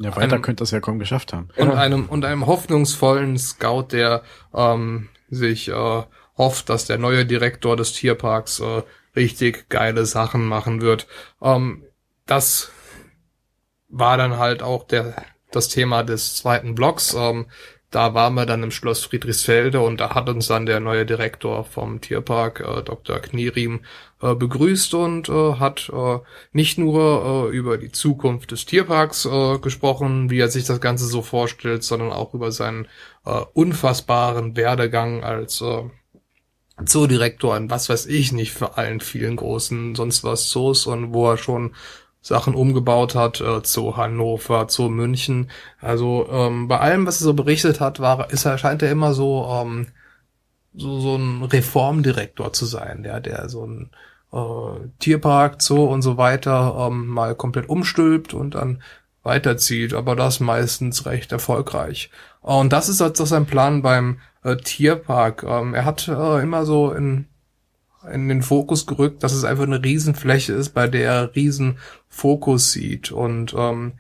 ja, 0.00 0.16
weiter 0.16 0.34
einem, 0.34 0.42
könnte 0.42 0.62
das 0.62 0.70
ja 0.70 0.80
kaum 0.80 0.98
geschafft 0.98 1.32
haben. 1.32 1.48
Und 1.56 1.70
einem 1.70 2.06
und 2.06 2.24
einem 2.24 2.46
hoffnungsvollen 2.46 3.36
Scout, 3.38 3.88
der 3.92 4.22
ähm, 4.54 5.08
sich 5.28 5.68
äh, 5.68 6.02
hofft, 6.36 6.68
dass 6.68 6.86
der 6.86 6.98
neue 6.98 7.26
Direktor 7.26 7.76
des 7.76 7.92
Tierparks 7.92 8.60
äh, 8.60 8.82
richtig 9.14 9.68
geile 9.68 10.06
Sachen 10.06 10.46
machen 10.46 10.80
wird. 10.80 11.06
Ähm, 11.42 11.84
das 12.26 12.70
war 13.88 14.16
dann 14.16 14.38
halt 14.38 14.62
auch 14.62 14.84
der 14.84 15.14
das 15.50 15.68
Thema 15.68 16.02
des 16.02 16.36
zweiten 16.36 16.74
Blocks. 16.74 17.14
Ähm, 17.14 17.46
da 17.90 18.12
waren 18.12 18.34
wir 18.34 18.44
dann 18.44 18.62
im 18.62 18.70
Schloss 18.70 19.04
Friedrichsfelde 19.04 19.80
und 19.80 20.00
da 20.00 20.14
hat 20.14 20.28
uns 20.28 20.46
dann 20.46 20.66
der 20.66 20.78
neue 20.78 21.06
Direktor 21.06 21.64
vom 21.64 22.00
Tierpark, 22.00 22.60
äh, 22.60 22.82
Dr. 22.82 23.18
Knierim, 23.18 23.80
äh, 24.20 24.34
begrüßt 24.34 24.92
und 24.94 25.28
äh, 25.28 25.54
hat 25.54 25.90
äh, 25.92 26.18
nicht 26.52 26.76
nur 26.76 27.50
äh, 27.50 27.56
über 27.56 27.78
die 27.78 27.90
Zukunft 27.90 28.50
des 28.50 28.66
Tierparks 28.66 29.24
äh, 29.24 29.58
gesprochen, 29.58 30.28
wie 30.28 30.38
er 30.38 30.48
sich 30.48 30.64
das 30.64 30.80
Ganze 30.80 31.06
so 31.06 31.22
vorstellt, 31.22 31.82
sondern 31.82 32.12
auch 32.12 32.34
über 32.34 32.52
seinen 32.52 32.88
unfassbaren 33.52 34.56
Werdegang 34.56 35.22
als 35.22 35.62
Zoodirektor 36.82 37.56
und 37.56 37.70
was 37.70 37.90
weiß 37.90 38.06
ich 38.06 38.32
nicht 38.32 38.52
für 38.52 38.78
allen 38.78 39.00
vielen 39.00 39.36
großen 39.36 39.94
sonst 39.94 40.24
was 40.24 40.48
Zoos 40.48 40.86
und 40.86 41.12
wo 41.12 41.30
er 41.30 41.36
schon 41.36 41.74
Sachen 42.20 42.54
umgebaut 42.54 43.14
hat, 43.14 43.40
äh, 43.40 43.62
zu 43.62 43.96
Hannover, 43.96 44.68
zu 44.68 44.88
München. 44.88 45.50
Also 45.80 46.28
ähm, 46.30 46.68
bei 46.68 46.78
allem, 46.78 47.06
was 47.06 47.20
er 47.20 47.24
so 47.24 47.34
berichtet 47.34 47.80
hat, 47.80 48.00
war, 48.00 48.30
ist 48.30 48.44
er 48.44 48.58
scheint 48.58 48.82
er 48.82 48.90
immer 48.90 49.14
so 49.14 49.46
ähm, 49.50 49.88
so 50.74 51.00
so 51.00 51.16
ein 51.16 51.44
Reformdirektor 51.44 52.52
zu 52.52 52.66
sein, 52.66 53.02
der 53.02 53.20
der 53.20 53.48
so 53.48 53.66
ein 53.66 53.90
äh, 54.32 54.88
Tierpark, 54.98 55.62
Zoo 55.62 55.84
und 55.84 56.02
so 56.02 56.16
weiter 56.16 56.88
ähm, 56.88 57.06
mal 57.06 57.34
komplett 57.34 57.68
umstülpt 57.68 58.34
und 58.34 58.54
dann 58.54 58.82
weiterzieht, 59.22 59.94
aber 59.94 60.16
das 60.16 60.40
meistens 60.40 61.06
recht 61.06 61.32
erfolgreich. 61.32 62.10
Und 62.40 62.72
das 62.72 62.88
ist 62.88 63.02
also 63.02 63.24
sein 63.24 63.46
Plan 63.46 63.82
beim 63.82 64.20
äh, 64.42 64.56
Tierpark. 64.56 65.42
Ähm, 65.44 65.74
er 65.74 65.84
hat 65.84 66.08
äh, 66.08 66.42
immer 66.42 66.64
so 66.64 66.92
in 66.92 67.26
in 68.12 68.28
den 68.28 68.42
Fokus 68.42 68.86
gerückt, 68.86 69.22
dass 69.22 69.32
es 69.32 69.44
einfach 69.44 69.64
eine 69.64 69.82
Riesenfläche 69.82 70.52
ist, 70.52 70.70
bei 70.70 70.86
der 70.86 71.10
er 71.10 71.34
riesen 71.34 71.78
Fokus 72.08 72.72
sieht 72.72 73.10
und 73.10 73.54
ähm, 73.56 73.92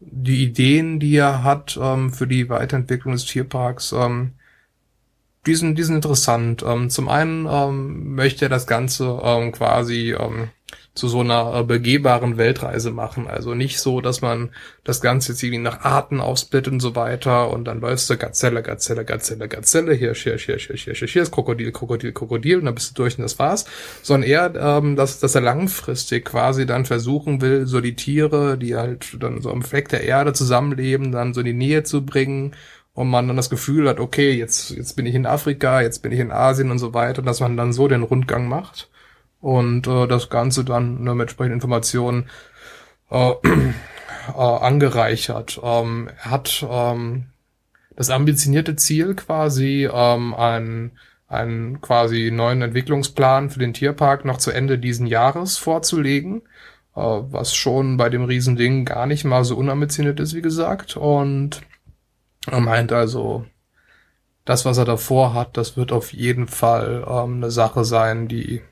die 0.00 0.44
Ideen, 0.44 1.00
die 1.00 1.16
er 1.16 1.44
hat 1.44 1.78
ähm, 1.80 2.12
für 2.12 2.26
die 2.26 2.48
Weiterentwicklung 2.48 3.14
des 3.14 3.24
Tierparks, 3.24 3.92
ähm, 3.92 4.32
die 5.46 5.54
sind, 5.54 5.76
die 5.76 5.82
sind 5.82 5.96
interessant. 5.96 6.64
Ähm, 6.66 6.90
zum 6.90 7.08
einen 7.08 7.46
ähm, 7.46 8.14
möchte 8.14 8.46
er 8.46 8.48
das 8.48 8.66
Ganze 8.66 9.20
ähm, 9.22 9.52
quasi 9.52 10.12
ähm, 10.12 10.50
zu 10.94 11.08
so 11.08 11.20
einer 11.20 11.54
äh, 11.54 11.64
begehbaren 11.64 12.36
Weltreise 12.36 12.92
machen. 12.92 13.26
Also 13.26 13.54
nicht 13.54 13.80
so, 13.80 14.00
dass 14.00 14.20
man 14.20 14.50
das 14.84 15.00
Ganze 15.00 15.32
jetzt 15.32 15.42
irgendwie 15.42 15.62
nach 15.62 15.80
Arten 15.80 16.20
aufsplittet 16.20 16.72
und 16.72 16.80
so 16.80 16.94
weiter 16.94 17.50
und 17.50 17.64
dann 17.64 17.80
läufst 17.80 18.08
du 18.10 18.16
Gazelle, 18.16 18.62
Gazelle, 18.62 19.04
Gazelle, 19.04 19.48
Gazelle, 19.48 19.94
hier, 19.94 20.14
hier, 20.14 20.36
hier, 20.36 20.56
hier, 20.56 20.76
hier, 20.76 20.94
hier, 20.94 21.08
hier 21.08 21.22
ist 21.22 21.32
Krokodil, 21.32 21.72
Krokodil, 21.72 22.12
Krokodil 22.12 22.58
und 22.58 22.66
dann 22.66 22.76
bist 22.76 22.90
du 22.90 23.02
durch 23.02 23.18
und 23.18 23.22
das 23.22 23.38
war's. 23.40 23.64
Sondern 24.02 24.28
eher, 24.28 24.54
ähm, 24.54 24.94
dass, 24.94 25.18
dass 25.18 25.34
er 25.34 25.40
langfristig 25.40 26.26
quasi 26.26 26.64
dann 26.64 26.84
versuchen 26.84 27.40
will, 27.40 27.66
so 27.66 27.80
die 27.80 27.96
Tiere, 27.96 28.56
die 28.56 28.76
halt 28.76 29.16
dann 29.20 29.40
so 29.40 29.50
am 29.50 29.62
Fleck 29.62 29.88
der 29.88 30.04
Erde 30.04 30.32
zusammenleben, 30.32 31.10
dann 31.10 31.34
so 31.34 31.40
in 31.40 31.46
die 31.46 31.52
Nähe 31.54 31.82
zu 31.82 32.06
bringen 32.06 32.54
und 32.92 33.10
man 33.10 33.26
dann 33.26 33.36
das 33.36 33.50
Gefühl 33.50 33.88
hat, 33.88 33.98
okay, 33.98 34.30
jetzt, 34.30 34.70
jetzt 34.70 34.94
bin 34.94 35.06
ich 35.06 35.16
in 35.16 35.26
Afrika, 35.26 35.80
jetzt 35.80 36.02
bin 36.02 36.12
ich 36.12 36.20
in 36.20 36.30
Asien 36.30 36.70
und 36.70 36.78
so 36.78 36.94
weiter, 36.94 37.20
dass 37.20 37.40
man 37.40 37.56
dann 37.56 37.72
so 37.72 37.88
den 37.88 38.04
Rundgang 38.04 38.48
macht 38.48 38.88
und 39.44 39.86
äh, 39.86 40.06
das 40.06 40.30
Ganze 40.30 40.64
dann 40.64 41.04
ne, 41.04 41.14
mit 41.14 41.24
entsprechenden 41.24 41.56
Informationen 41.56 42.30
äh, 43.10 43.30
äh, 44.34 44.40
angereichert. 44.40 45.60
Ähm, 45.62 46.08
er 46.22 46.30
hat 46.30 46.66
ähm, 46.68 47.26
das 47.94 48.08
ambitionierte 48.08 48.74
Ziel 48.76 49.14
quasi, 49.14 49.86
ähm, 49.92 50.32
einen, 50.32 50.92
einen 51.28 51.82
quasi 51.82 52.30
neuen 52.32 52.62
Entwicklungsplan 52.62 53.50
für 53.50 53.58
den 53.58 53.74
Tierpark 53.74 54.24
noch 54.24 54.38
zu 54.38 54.50
Ende 54.50 54.78
diesen 54.78 55.06
Jahres 55.06 55.58
vorzulegen, 55.58 56.40
äh, 56.96 57.00
was 57.02 57.54
schon 57.54 57.98
bei 57.98 58.08
dem 58.08 58.24
Riesending 58.24 58.86
gar 58.86 59.04
nicht 59.04 59.24
mal 59.24 59.44
so 59.44 59.58
unambitioniert 59.58 60.20
ist, 60.20 60.34
wie 60.34 60.42
gesagt. 60.42 60.96
Und 60.96 61.60
er 62.50 62.60
meint 62.60 62.92
also, 62.92 63.44
das, 64.46 64.64
was 64.64 64.78
er 64.78 64.86
davor 64.86 65.34
hat, 65.34 65.58
das 65.58 65.76
wird 65.76 65.92
auf 65.92 66.14
jeden 66.14 66.48
Fall 66.48 67.04
ähm, 67.06 67.36
eine 67.36 67.50
Sache 67.50 67.84
sein, 67.84 68.26
die 68.26 68.62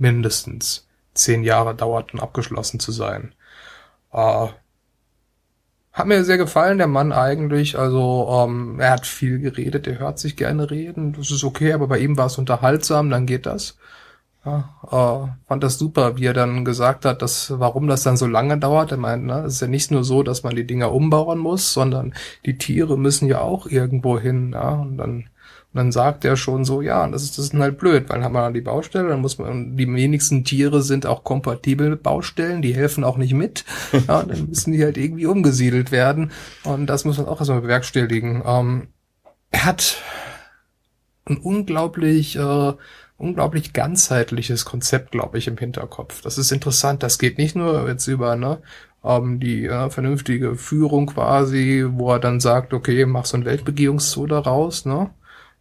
mindestens 0.00 0.86
zehn 1.14 1.42
Jahre 1.42 1.74
dauert, 1.74 2.14
um 2.14 2.20
abgeschlossen 2.20 2.80
zu 2.80 2.92
sein. 2.92 3.34
Äh, 4.12 4.48
hat 5.92 6.06
mir 6.06 6.24
sehr 6.24 6.38
gefallen, 6.38 6.78
der 6.78 6.86
Mann 6.86 7.12
eigentlich. 7.12 7.78
Also 7.78 8.28
ähm, 8.30 8.78
er 8.80 8.92
hat 8.92 9.06
viel 9.06 9.38
geredet, 9.40 9.86
er 9.86 9.98
hört 9.98 10.18
sich 10.18 10.36
gerne 10.36 10.70
reden. 10.70 11.12
Das 11.12 11.30
ist 11.30 11.44
okay, 11.44 11.72
aber 11.72 11.88
bei 11.88 11.98
ihm 11.98 12.16
war 12.16 12.26
es 12.26 12.38
unterhaltsam, 12.38 13.10
dann 13.10 13.26
geht 13.26 13.46
das. 13.46 13.76
Ja, 14.44 14.70
äh, 14.90 15.46
fand 15.48 15.62
das 15.62 15.78
super, 15.78 16.16
wie 16.16 16.24
er 16.24 16.32
dann 16.32 16.64
gesagt 16.64 17.04
hat, 17.04 17.20
dass 17.20 17.58
warum 17.58 17.88
das 17.88 18.02
dann 18.04 18.16
so 18.16 18.26
lange 18.26 18.56
dauert. 18.58 18.92
Er 18.92 18.96
meint, 18.96 19.26
ne, 19.26 19.42
es 19.44 19.54
ist 19.54 19.60
ja 19.60 19.66
nicht 19.68 19.90
nur 19.90 20.04
so, 20.04 20.22
dass 20.22 20.42
man 20.42 20.56
die 20.56 20.66
Dinger 20.66 20.92
umbauen 20.92 21.38
muss, 21.38 21.72
sondern 21.74 22.14
die 22.46 22.56
Tiere 22.56 22.96
müssen 22.96 23.28
ja 23.28 23.40
auch 23.40 23.66
irgendwo 23.66 24.18
hin. 24.18 24.52
Ja, 24.54 24.70
und 24.70 24.96
dann 24.96 25.28
und 25.72 25.78
dann 25.78 25.92
sagt 25.92 26.24
er 26.24 26.36
schon 26.36 26.64
so, 26.64 26.82
ja, 26.82 27.06
das 27.06 27.22
ist, 27.22 27.38
das 27.38 27.46
ist 27.46 27.54
halt 27.54 27.78
blöd, 27.78 28.08
weil 28.08 28.16
dann 28.16 28.24
hat 28.24 28.32
man 28.32 28.42
dann 28.42 28.54
die 28.54 28.60
Baustelle, 28.60 29.08
dann 29.08 29.20
muss 29.20 29.38
man, 29.38 29.76
die 29.76 29.86
wenigsten 29.92 30.42
Tiere 30.42 30.82
sind 30.82 31.06
auch 31.06 31.22
kompatibel 31.22 31.90
mit 31.90 32.02
Baustellen, 32.02 32.60
die 32.60 32.74
helfen 32.74 33.04
auch 33.04 33.16
nicht 33.16 33.34
mit. 33.34 33.64
Ja, 34.08 34.22
dann 34.22 34.48
müssen 34.48 34.72
die 34.72 34.82
halt 34.82 34.96
irgendwie 34.96 35.26
umgesiedelt 35.26 35.92
werden. 35.92 36.32
Und 36.64 36.86
das 36.86 37.04
muss 37.04 37.18
man 37.18 37.26
auch 37.26 37.38
erstmal 37.38 37.60
bewerkstelligen. 37.60 38.42
Ähm, 38.44 38.88
er 39.50 39.64
hat 39.64 39.98
ein 41.26 41.36
unglaublich, 41.36 42.36
äh, 42.36 42.72
unglaublich 43.16 43.72
ganzheitliches 43.72 44.64
Konzept, 44.64 45.12
glaube 45.12 45.38
ich, 45.38 45.46
im 45.46 45.58
Hinterkopf. 45.58 46.22
Das 46.22 46.38
ist 46.38 46.50
interessant. 46.50 47.02
Das 47.02 47.18
geht 47.18 47.38
nicht 47.38 47.54
nur 47.54 47.86
jetzt 47.88 48.08
über, 48.08 48.34
ne, 48.34 48.60
ähm, 49.04 49.38
die 49.38 49.66
äh, 49.66 49.90
vernünftige 49.90 50.56
Führung 50.56 51.06
quasi, 51.06 51.84
wo 51.88 52.12
er 52.12 52.18
dann 52.18 52.40
sagt, 52.40 52.72
okay, 52.74 53.06
mach 53.06 53.26
so 53.26 53.36
ein 53.36 53.44
Weltbegehungszoo 53.44 54.26
daraus, 54.26 54.84
ne? 54.84 55.10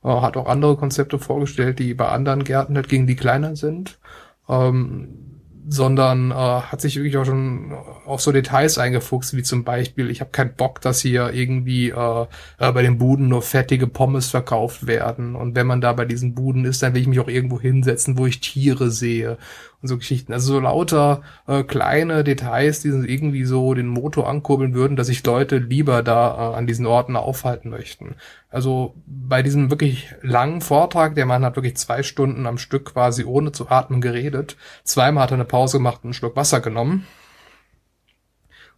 Äh, 0.04 0.10
hat 0.10 0.38
auch 0.38 0.48
andere 0.48 0.78
Konzepte 0.78 1.20
vorgestellt, 1.20 1.80
die 1.80 1.94
bei 1.94 2.08
anderen 2.08 2.44
Gärten 2.44 2.76
halt 2.76 2.90
gegen 2.90 3.08
die 3.08 3.16
kleiner 3.16 3.56
sind. 3.56 4.00
Ähm, 4.48 5.30
sondern 5.72 6.32
äh, 6.32 6.34
hat 6.34 6.82
sich 6.82 6.96
wirklich 6.96 7.18
auch 7.18 7.26
schon 7.26 7.74
auf 8.06 8.22
so 8.22 8.32
Details 8.32 8.80
eingefuchst, 8.80 9.36
wie 9.36 9.44
zum 9.44 9.64
Beispiel, 9.64 10.10
ich 10.10 10.20
habe 10.20 10.32
keinen 10.32 10.56
Bock, 10.56 10.82
dass 10.82 11.00
hier 11.00 11.32
irgendwie 11.32 11.90
äh, 11.90 12.26
äh, 12.58 12.72
bei 12.72 12.82
den 12.82 12.98
Buden 12.98 13.28
nur 13.28 13.44
fettige 13.44 13.86
Pommes 13.86 14.30
verkauft 14.30 14.88
werden. 14.88 15.36
Und 15.36 15.56
wenn 15.56 15.68
man 15.68 15.80
da 15.80 15.94
bei 15.94 16.06
diesen 16.06 16.34
Buden 16.34 16.66
ist, 16.66 16.82
dann 16.82 16.96
will 16.96 17.02
ich 17.02 17.08
mich 17.08 17.20
auch 17.20 17.28
irgendwo 17.28 17.60
hinsetzen, 17.60 18.18
wo 18.18 18.26
ich 18.26 18.40
Tiere 18.40 18.90
sehe 18.90 19.38
und 19.82 19.88
so 19.88 19.98
Geschichten. 19.98 20.34
Also 20.34 20.54
so 20.54 20.60
lauter 20.60 21.22
äh, 21.48 21.64
kleine 21.64 22.24
Details, 22.24 22.82
die 22.82 22.90
irgendwie 22.90 23.46
so 23.46 23.74
den 23.74 23.88
Motor 23.88 24.28
ankurbeln 24.28 24.74
würden, 24.74 24.98
dass 24.98 25.08
sich 25.08 25.26
Leute 25.26 25.58
lieber 25.58 26.04
da 26.04 26.52
äh, 26.54 26.56
an 26.58 26.68
diesen 26.68 26.86
Orten 26.86 27.16
aufhalten 27.16 27.70
möchten. 27.70 28.16
Also 28.50 28.96
bei 29.06 29.42
diesem 29.42 29.70
wirklich 29.70 30.14
langen 30.22 30.62
Vortrag, 30.62 31.16
der 31.16 31.26
Mann 31.26 31.46
hat 31.46 31.56
wirklich 31.56 31.78
zwei 31.78 32.04
Stunden 32.04 32.46
am 32.46 32.58
Stück 32.58 32.94
quasi 32.94 33.24
ohne 33.24 33.52
zu 33.52 33.70
atmen 33.70 34.02
geredet. 34.02 34.58
Zweimal 34.84 35.24
hat 35.24 35.32
er 35.32 35.36
eine 35.36 35.46
Pause 35.46 35.78
gemacht 35.78 36.00
und 36.04 36.10
einen 36.10 36.14
Schluck 36.14 36.36
Wasser 36.36 36.60
genommen. 36.60 37.08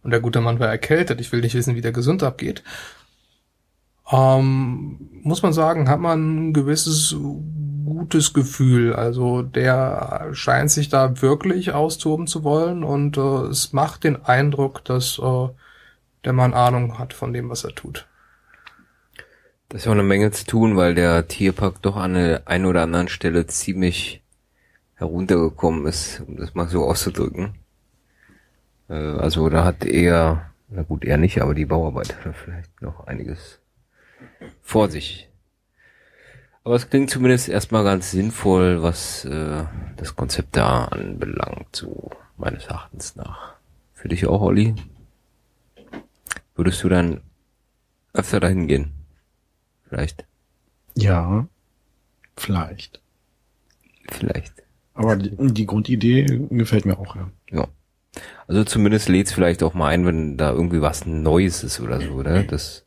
Und 0.02 0.10
der 0.10 0.20
gute 0.20 0.40
Mann 0.40 0.60
war 0.60 0.68
erkältet. 0.68 1.20
Ich 1.20 1.32
will 1.32 1.40
nicht 1.40 1.54
wissen, 1.54 1.74
wie 1.74 1.80
der 1.80 1.92
gesund 1.92 2.22
abgeht. 2.22 2.62
Ähm, 4.10 4.98
muss 5.22 5.42
man 5.42 5.52
sagen, 5.52 5.88
hat 5.88 6.00
man 6.00 6.48
ein 6.48 6.52
gewisses 6.52 7.16
gutes 7.92 8.32
Gefühl. 8.32 8.94
Also 8.94 9.42
der 9.42 10.30
scheint 10.32 10.70
sich 10.70 10.88
da 10.88 11.20
wirklich 11.20 11.72
austoben 11.72 12.26
zu 12.26 12.42
wollen 12.42 12.84
und 12.84 13.16
äh, 13.16 13.48
es 13.50 13.72
macht 13.72 14.04
den 14.04 14.24
Eindruck, 14.24 14.84
dass 14.84 15.18
äh, 15.18 15.48
der 16.24 16.32
Mann 16.32 16.54
Ahnung 16.54 16.98
hat 16.98 17.12
von 17.12 17.32
dem, 17.32 17.50
was 17.50 17.64
er 17.64 17.74
tut. 17.74 18.06
Das 19.68 19.82
ist 19.82 19.86
auch 19.88 19.92
eine 19.92 20.02
Menge 20.02 20.30
zu 20.30 20.44
tun, 20.44 20.76
weil 20.76 20.94
der 20.94 21.28
Tierpark 21.28 21.80
doch 21.82 21.96
an 21.96 22.14
der 22.14 22.46
einen 22.46 22.66
oder 22.66 22.82
anderen 22.82 23.08
Stelle 23.08 23.46
ziemlich 23.46 24.22
heruntergekommen 24.94 25.86
ist, 25.86 26.22
um 26.26 26.36
das 26.36 26.54
mal 26.54 26.68
so 26.68 26.84
auszudrücken. 26.84 27.54
Äh, 28.88 28.94
also 28.94 29.48
da 29.48 29.64
hat 29.64 29.84
er, 29.84 30.50
na 30.68 30.82
gut, 30.82 31.04
er 31.04 31.16
nicht, 31.16 31.40
aber 31.42 31.54
die 31.54 31.66
Bauarbeiter 31.66 32.32
vielleicht 32.44 32.80
noch 32.80 33.06
einiges 33.06 33.60
vor 34.62 34.88
sich. 34.88 35.31
Aber 36.64 36.76
es 36.76 36.88
klingt 36.88 37.10
zumindest 37.10 37.48
erstmal 37.48 37.82
ganz 37.82 38.12
sinnvoll, 38.12 38.82
was 38.82 39.24
äh, 39.24 39.64
das 39.96 40.14
Konzept 40.14 40.56
da 40.56 40.84
anbelangt, 40.84 41.74
so 41.74 42.10
meines 42.36 42.66
Erachtens 42.66 43.16
nach. 43.16 43.54
Für 43.92 44.08
dich 44.08 44.26
auch, 44.26 44.40
Olli? 44.40 44.74
Würdest 46.54 46.82
du 46.84 46.88
dann 46.88 47.20
öfter 48.12 48.38
dahin 48.38 48.68
gehen? 48.68 48.92
Vielleicht? 49.88 50.24
Ja, 50.94 51.46
vielleicht. 52.36 53.00
Vielleicht. 54.10 54.54
Aber 54.94 55.16
die, 55.16 55.34
die 55.52 55.66
Grundidee 55.66 56.26
gefällt 56.50 56.84
mir 56.84 56.98
auch, 56.98 57.16
ja. 57.16 57.30
Ja. 57.50 57.68
Also 58.46 58.64
zumindest 58.64 59.08
lädt's 59.08 59.32
vielleicht 59.32 59.62
auch 59.62 59.74
mal 59.74 59.88
ein, 59.88 60.04
wenn 60.04 60.36
da 60.36 60.52
irgendwie 60.52 60.82
was 60.82 61.06
Neues 61.06 61.64
ist 61.64 61.80
oder 61.80 62.00
so, 62.00 62.12
oder? 62.12 62.42
Das 62.42 62.84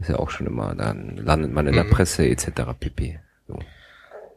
ist 0.00 0.10
ja 0.10 0.18
auch 0.18 0.30
schon 0.30 0.46
immer, 0.46 0.74
dann 0.74 1.16
landet 1.16 1.52
man 1.52 1.66
in 1.66 1.74
der 1.74 1.84
Mhm. 1.84 1.90
Presse 1.90 2.26
etc. 2.28 2.48
pp. 2.78 3.18
So. 3.46 3.58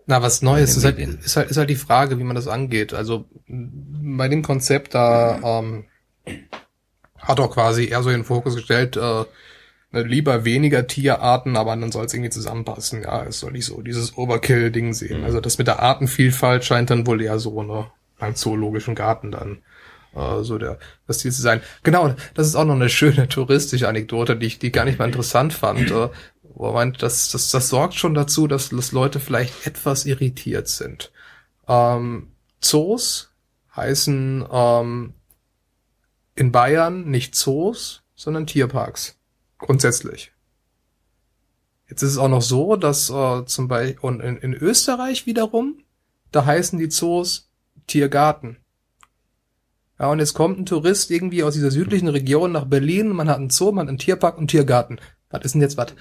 Na, 0.08 0.22
was 0.22 0.42
Neues 0.42 0.76
ist 0.76 0.84
halt, 0.84 0.98
ist 0.98 1.38
halt, 1.38 1.52
ist 1.52 1.58
halt 1.58 1.70
die 1.70 1.76
Frage, 1.76 2.18
wie 2.18 2.24
man 2.24 2.36
das 2.36 2.48
angeht. 2.48 2.94
Also 2.94 3.26
bei 3.48 4.28
dem 4.28 4.42
Konzept 4.42 4.96
da 4.96 5.60
ähm, 5.60 5.86
hat 7.18 7.40
auch 7.40 7.54
quasi 7.54 7.86
eher 7.86 8.02
so 8.02 8.10
in 8.10 8.18
den 8.18 8.26
Fokus 8.26 8.56
gestellt, 8.56 8.98
äh, 8.98 9.26
ne, 9.92 10.04
lieber 10.04 10.44
weniger 10.44 10.88
Tierarten, 10.88 11.56
aber 11.56 11.76
dann 11.76 11.92
soll 11.92 12.06
es 12.06 12.14
irgendwie 12.14 12.32
zusammenpassen. 12.32 13.04
Ja, 13.04 13.24
es 13.26 13.40
soll 13.40 13.52
nicht 13.52 13.66
so 13.66 13.82
dieses 13.82 14.18
Overkill-Ding 14.18 14.94
sehen. 14.94 15.24
Also 15.24 15.40
das 15.40 15.60
mit 15.60 15.68
der 15.68 15.82
Artenvielfalt 15.82 16.66
scheint 16.66 16.90
dann 16.90 17.06
wohl 17.06 17.22
eher 17.22 17.38
so 17.40 17.62
ne, 17.62 17.86
beim 18.18 18.36
zoologischen 18.36 18.96
Garten 18.96 19.32
dann 19.32 19.60
äh, 20.16 20.44
so 20.44 20.58
der 20.58 20.78
das 21.08 21.20
Ziel 21.20 21.32
zu 21.32 21.42
sein. 21.42 21.62
Genau, 21.84 22.16
das 22.34 22.48
ist 22.48 22.56
auch 22.56 22.66
noch 22.66 22.76
eine 22.76 22.90
schöne 22.90 23.28
touristische 23.28 23.88
Anekdote, 23.88 24.36
die 24.36 24.48
ich 24.48 24.60
die 24.60 24.72
gar 24.72 24.86
nicht 24.86 25.00
mal 25.00 25.06
interessant 25.06 25.54
fand. 25.54 25.92
Äh, 25.92 26.10
wo 26.54 26.78
er 26.78 26.92
das, 26.92 27.32
das, 27.32 27.50
das 27.50 27.70
sorgt 27.70 27.96
schon 27.96 28.14
dazu, 28.14 28.48
dass, 28.48 28.70
dass 28.70 28.92
Leute 28.92 29.20
vielleicht 29.20 29.66
etwas 29.66 30.06
irritiert 30.06 30.68
sind. 30.68 31.12
Ähm, 31.68 32.32
Zoos 32.60 33.32
heißen 33.76 34.46
ähm, 34.52 35.14
in 36.36 36.52
Bayern 36.52 37.10
nicht 37.10 37.36
Zoos, 37.36 38.04
sondern 38.16 38.48
Tierparks. 38.48 39.18
Grundsätzlich. 39.58 40.32
Jetzt 41.90 42.04
ist 42.04 42.12
es 42.12 42.18
auch 42.18 42.30
noch 42.30 42.42
so, 42.42 42.76
dass 42.76 43.10
äh, 43.10 43.46
zum 43.46 43.68
Beispiel 43.68 44.00
und 44.02 44.22
in, 44.22 44.38
in 44.38 44.54
Österreich 44.54 45.26
wiederum, 45.26 45.84
da 46.32 46.46
heißen 46.46 46.80
die 46.80 46.90
Zoos 46.90 47.50
Tiergarten. 47.88 48.58
Ja, 50.02 50.10
und 50.10 50.18
jetzt 50.18 50.34
kommt 50.34 50.58
ein 50.58 50.66
Tourist 50.66 51.12
irgendwie 51.12 51.44
aus 51.44 51.54
dieser 51.54 51.70
südlichen 51.70 52.08
Region 52.08 52.52
nach 52.52 52.66
Berlin, 52.66 53.10
man 53.10 53.30
hat 53.30 53.38
einen 53.38 53.52
Zoo, 53.52 53.72
man 53.72 53.86
hat 53.86 53.90
einen 53.90 54.00
Tierpark 54.00 54.34
und 54.34 54.40
einen 54.40 54.48
Tiergarten. 54.48 55.00
Was 55.30 55.46
ist 55.46 55.54
denn 55.54 55.62
jetzt 55.62 55.78
was? 55.78 55.94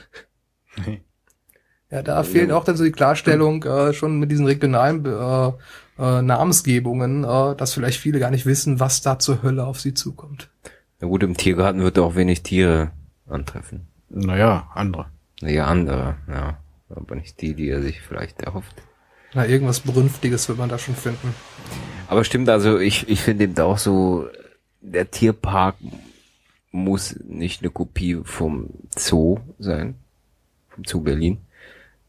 Ja, 1.90 2.02
da 2.02 2.22
fehlt 2.22 2.50
auch 2.50 2.64
dann 2.64 2.76
so 2.76 2.84
die 2.84 2.92
Klarstellung 2.92 3.62
äh, 3.64 3.92
schon 3.92 4.18
mit 4.18 4.30
diesen 4.30 4.46
regionalen 4.46 5.04
äh, 5.04 5.48
äh, 5.98 6.22
Namensgebungen, 6.22 7.24
äh, 7.24 7.56
dass 7.56 7.74
vielleicht 7.74 8.00
viele 8.00 8.20
gar 8.20 8.30
nicht 8.30 8.46
wissen, 8.46 8.80
was 8.80 9.02
da 9.02 9.18
zur 9.18 9.42
Hölle 9.42 9.66
auf 9.66 9.80
sie 9.80 9.92
zukommt. 9.92 10.48
Na 11.00 11.08
gut, 11.08 11.22
im 11.22 11.36
Tiergarten 11.36 11.82
wird 11.82 11.98
auch 11.98 12.14
wenig 12.14 12.42
Tiere 12.42 12.92
antreffen. 13.28 13.88
Naja, 14.08 14.70
andere. 14.72 15.06
Naja, 15.42 15.66
andere, 15.66 16.16
ja. 16.26 16.58
Aber 16.88 17.16
nicht 17.16 17.40
die, 17.42 17.54
die 17.54 17.68
er 17.68 17.82
sich 17.82 18.00
vielleicht 18.00 18.40
erhofft. 18.40 18.82
Na, 19.34 19.46
irgendwas 19.46 19.80
Brünftiges 19.80 20.48
wird 20.48 20.58
man 20.58 20.68
da 20.68 20.78
schon 20.78 20.96
finden. 20.96 21.34
Aber 22.08 22.24
stimmt, 22.24 22.48
also 22.48 22.78
ich, 22.78 23.08
ich 23.08 23.20
finde 23.20 23.44
eben 23.44 23.58
auch 23.58 23.78
so, 23.78 24.28
der 24.80 25.10
Tierpark 25.10 25.76
muss 26.72 27.16
nicht 27.24 27.62
eine 27.62 27.70
Kopie 27.70 28.20
vom 28.24 28.70
Zoo 28.96 29.38
sein, 29.58 29.94
vom 30.70 30.84
Zoo 30.84 31.00
Berlin, 31.00 31.38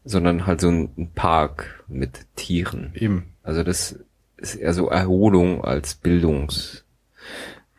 sondern 0.04 0.46
halt 0.46 0.60
so 0.60 0.68
ein, 0.68 0.90
ein 0.96 1.10
Park 1.14 1.84
mit 1.88 2.26
Tieren. 2.34 2.92
Eben. 2.94 3.26
Also 3.42 3.62
das 3.62 3.96
ist 4.36 4.56
eher 4.56 4.74
so 4.74 4.88
Erholung 4.88 5.64
als 5.64 5.94
Bildungs. 5.94 6.84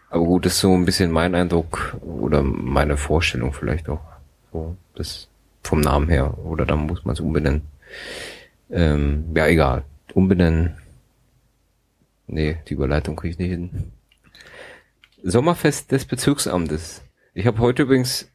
Aber 0.09 0.25
gut, 0.25 0.45
das 0.45 0.53
ist 0.53 0.59
so 0.61 0.73
ein 0.73 0.85
bisschen 0.85 1.11
mein 1.11 1.35
Eindruck 1.35 1.97
oder 2.01 2.43
meine 2.43 2.97
Vorstellung 2.97 3.51
vielleicht 3.51 3.89
auch. 3.89 4.01
So, 4.51 4.77
das 4.95 5.27
vom 5.63 5.81
Namen 5.81 6.07
her. 6.07 6.37
Oder 6.45 6.65
dann 6.65 6.85
muss 6.85 7.03
man 7.03 7.13
es 7.13 7.19
umbenennen. 7.19 7.63
Ähm, 8.73 9.25
ja, 9.35 9.45
egal. 9.47 9.85
Umbenennen. 10.15 10.75
Nee, 12.25 12.57
die 12.67 12.73
Überleitung 12.73 13.15
kriege 13.15 13.33
ich 13.33 13.37
nicht 13.37 13.49
hin. 13.49 13.91
Sommerfest 15.21 15.91
des 15.91 16.05
Bezirksamtes. 16.05 17.03
Ich 17.35 17.45
habe 17.45 17.59
heute 17.59 17.83
übrigens, 17.83 18.31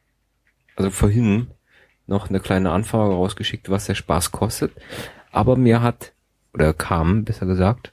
also 0.76 0.91
vorhin, 0.91 1.49
noch 2.07 2.28
eine 2.28 2.41
kleine 2.41 2.70
Anfrage 2.70 3.12
rausgeschickt, 3.14 3.68
was 3.68 3.86
der 3.86 3.97
Spaß 3.97 4.30
kostet. 4.30 4.72
Aber 5.32 5.57
mir 5.57 5.82
hat, 5.82 6.12
oder 6.55 6.72
kam, 6.72 7.24
besser 7.24 7.47
gesagt, 7.47 7.91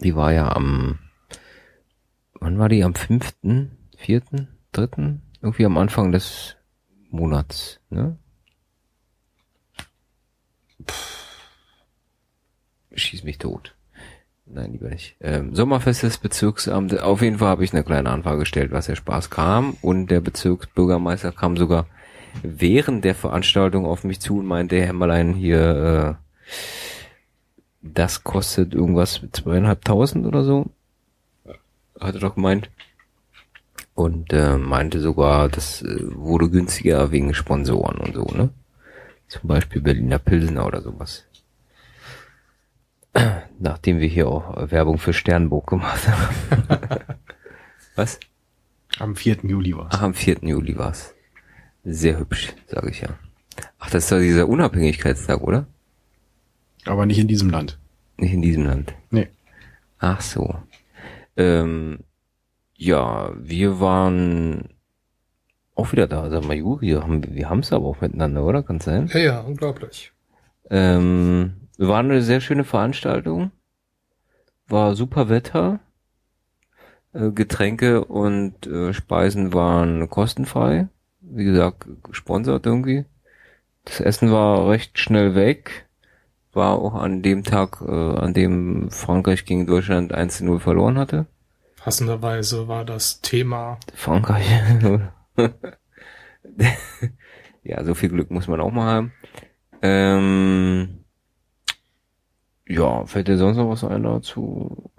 die 0.00 0.14
war 0.14 0.32
ja 0.32 0.50
am, 0.54 1.00
wann 2.40 2.58
war 2.58 2.68
die? 2.68 2.84
Am 2.84 2.94
fünften, 2.94 3.76
vierten, 3.96 4.48
dritten? 4.70 5.22
Irgendwie 5.42 5.66
am 5.66 5.76
Anfang 5.76 6.12
des 6.12 6.56
Monats, 7.10 7.80
ne? 7.90 8.16
Schieß 12.94 13.24
mich 13.24 13.38
tot. 13.38 13.74
Nein, 14.46 14.72
lieber 14.72 14.88
nicht. 14.88 15.16
Ähm, 15.20 15.54
Sommerfest 15.54 16.02
des 16.02 16.18
Bezirksamtes. 16.18 17.00
Auf 17.00 17.22
jeden 17.22 17.38
Fall 17.38 17.48
habe 17.48 17.64
ich 17.64 17.72
eine 17.72 17.84
kleine 17.84 18.10
Anfrage 18.10 18.40
gestellt, 18.40 18.72
was 18.72 18.86
der 18.86 18.96
Spaß 18.96 19.30
kam. 19.30 19.76
Und 19.80 20.08
der 20.08 20.20
Bezirksbürgermeister 20.20 21.32
kam 21.32 21.56
sogar 21.56 21.86
während 22.42 23.04
der 23.04 23.14
Veranstaltung 23.14 23.86
auf 23.86 24.04
mich 24.04 24.20
zu 24.20 24.38
und 24.38 24.46
meinte, 24.46 24.76
Herr 24.76 24.88
Hämmerlein, 24.88 25.34
hier, 25.34 26.18
äh, 26.18 26.52
das 27.82 28.24
kostet 28.24 28.74
irgendwas 28.74 29.22
mit 29.22 29.34
zweieinhalbtausend 29.34 30.26
oder 30.26 30.44
so. 30.44 30.70
Hat 32.00 32.14
er 32.14 32.20
doch 32.20 32.34
gemeint. 32.34 32.70
Und 33.94 34.32
äh, 34.32 34.56
meinte 34.56 35.00
sogar, 35.00 35.48
das 35.48 35.82
äh, 35.82 35.98
wurde 36.00 36.48
günstiger 36.48 37.10
wegen 37.10 37.34
Sponsoren 37.34 37.98
und 37.98 38.14
so, 38.14 38.24
ne? 38.24 38.50
Zum 39.28 39.48
Beispiel 39.48 39.80
Berliner 39.80 40.18
Pilsener 40.18 40.66
oder 40.66 40.82
sowas. 40.82 41.24
Nachdem 43.58 44.00
wir 44.00 44.08
hier 44.08 44.28
auch 44.28 44.70
Werbung 44.70 44.98
für 44.98 45.12
Sternburg 45.12 45.66
gemacht 45.66 46.08
haben. 46.08 46.68
Was? 47.96 48.18
Am 48.98 49.16
4. 49.16 49.38
Juli 49.42 49.76
war's. 49.76 49.94
Ach, 49.94 50.02
am 50.02 50.14
4. 50.14 50.38
Juli 50.42 50.76
war's. 50.76 51.14
Sehr 51.84 52.18
hübsch, 52.18 52.54
sage 52.66 52.90
ich 52.90 53.00
ja. 53.00 53.08
Ach, 53.78 53.90
das 53.90 54.04
ist 54.04 54.12
doch 54.12 54.18
dieser 54.18 54.48
Unabhängigkeitstag, 54.48 55.40
oder? 55.40 55.66
Aber 56.86 57.06
nicht 57.06 57.18
in 57.18 57.28
diesem 57.28 57.50
Land. 57.50 57.78
Nicht 58.16 58.32
in 58.32 58.42
diesem 58.42 58.64
Land. 58.64 58.94
Nee. 59.10 59.28
Ach 59.98 60.20
so. 60.20 60.54
Ähm, 61.36 62.00
ja, 62.76 63.32
wir 63.36 63.80
waren 63.80 64.68
auch 65.74 65.92
wieder 65.92 66.06
da. 66.06 66.30
Sag 66.30 66.44
mal, 66.44 66.56
Juri, 66.56 66.88
wir 66.88 67.02
haben 67.02 67.22
haben's 67.48 67.72
aber 67.72 67.86
auch 67.86 68.00
miteinander, 68.00 68.44
oder? 68.44 68.62
Kann 68.62 68.80
sein? 68.80 69.08
Ja, 69.12 69.20
ja, 69.20 69.40
unglaublich. 69.40 70.12
Ähm, 70.70 71.61
war 71.88 71.98
eine 71.98 72.22
sehr 72.22 72.40
schöne 72.40 72.64
Veranstaltung. 72.64 73.50
War 74.68 74.94
super 74.94 75.28
Wetter. 75.28 75.80
Äh, 77.12 77.30
Getränke 77.30 78.04
und 78.04 78.66
äh, 78.66 78.92
Speisen 78.92 79.52
waren 79.52 80.08
kostenfrei. 80.08 80.88
Wie 81.20 81.44
gesagt, 81.44 81.86
gesponsert 82.02 82.66
irgendwie. 82.66 83.04
Das 83.84 84.00
Essen 84.00 84.30
war 84.30 84.68
recht 84.68 84.98
schnell 84.98 85.34
weg. 85.34 85.88
War 86.52 86.78
auch 86.78 86.94
an 86.94 87.22
dem 87.22 87.44
Tag, 87.44 87.80
äh, 87.80 87.90
an 87.90 88.34
dem 88.34 88.90
Frankreich 88.90 89.44
gegen 89.44 89.66
Deutschland 89.66 90.14
1-0 90.14 90.58
verloren 90.58 90.98
hatte. 90.98 91.26
Passenderweise 91.76 92.68
war 92.68 92.84
das 92.84 93.22
Thema. 93.22 93.78
Frankreich. 93.94 94.46
ja, 97.64 97.84
so 97.84 97.94
viel 97.94 98.10
Glück 98.10 98.30
muss 98.30 98.46
man 98.46 98.60
auch 98.60 98.70
mal 98.70 98.86
haben. 98.86 99.12
Ähm, 99.80 101.01
ja, 102.74 103.06
fällt 103.06 103.28
dir 103.28 103.38
sonst 103.38 103.56
noch 103.56 103.70
was 103.70 103.84
ein 103.84 104.02
dazu? 104.02 104.90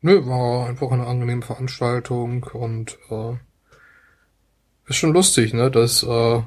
Nö, 0.00 0.26
war 0.26 0.68
einfach 0.68 0.90
eine 0.92 1.06
angenehme 1.06 1.42
Veranstaltung 1.42 2.44
und 2.52 2.98
äh, 3.10 3.34
ist 4.88 4.96
schon 4.96 5.12
lustig, 5.12 5.52
ne, 5.54 5.70
dass 5.70 6.02
äh, 6.02 6.42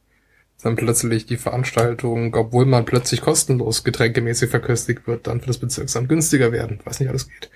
dann 0.62 0.76
plötzlich 0.76 1.26
die 1.26 1.36
Veranstaltung, 1.36 2.34
obwohl 2.34 2.64
man 2.66 2.84
plötzlich 2.84 3.20
kostenlos 3.20 3.82
getränkemäßig 3.84 4.50
verköstigt 4.50 5.06
wird, 5.06 5.26
dann 5.26 5.40
für 5.40 5.48
das 5.48 5.58
Bezirksamt 5.58 6.08
günstiger 6.08 6.52
werden. 6.52 6.80
Was 6.84 7.00
nicht 7.00 7.08
alles 7.08 7.28
geht. 7.28 7.50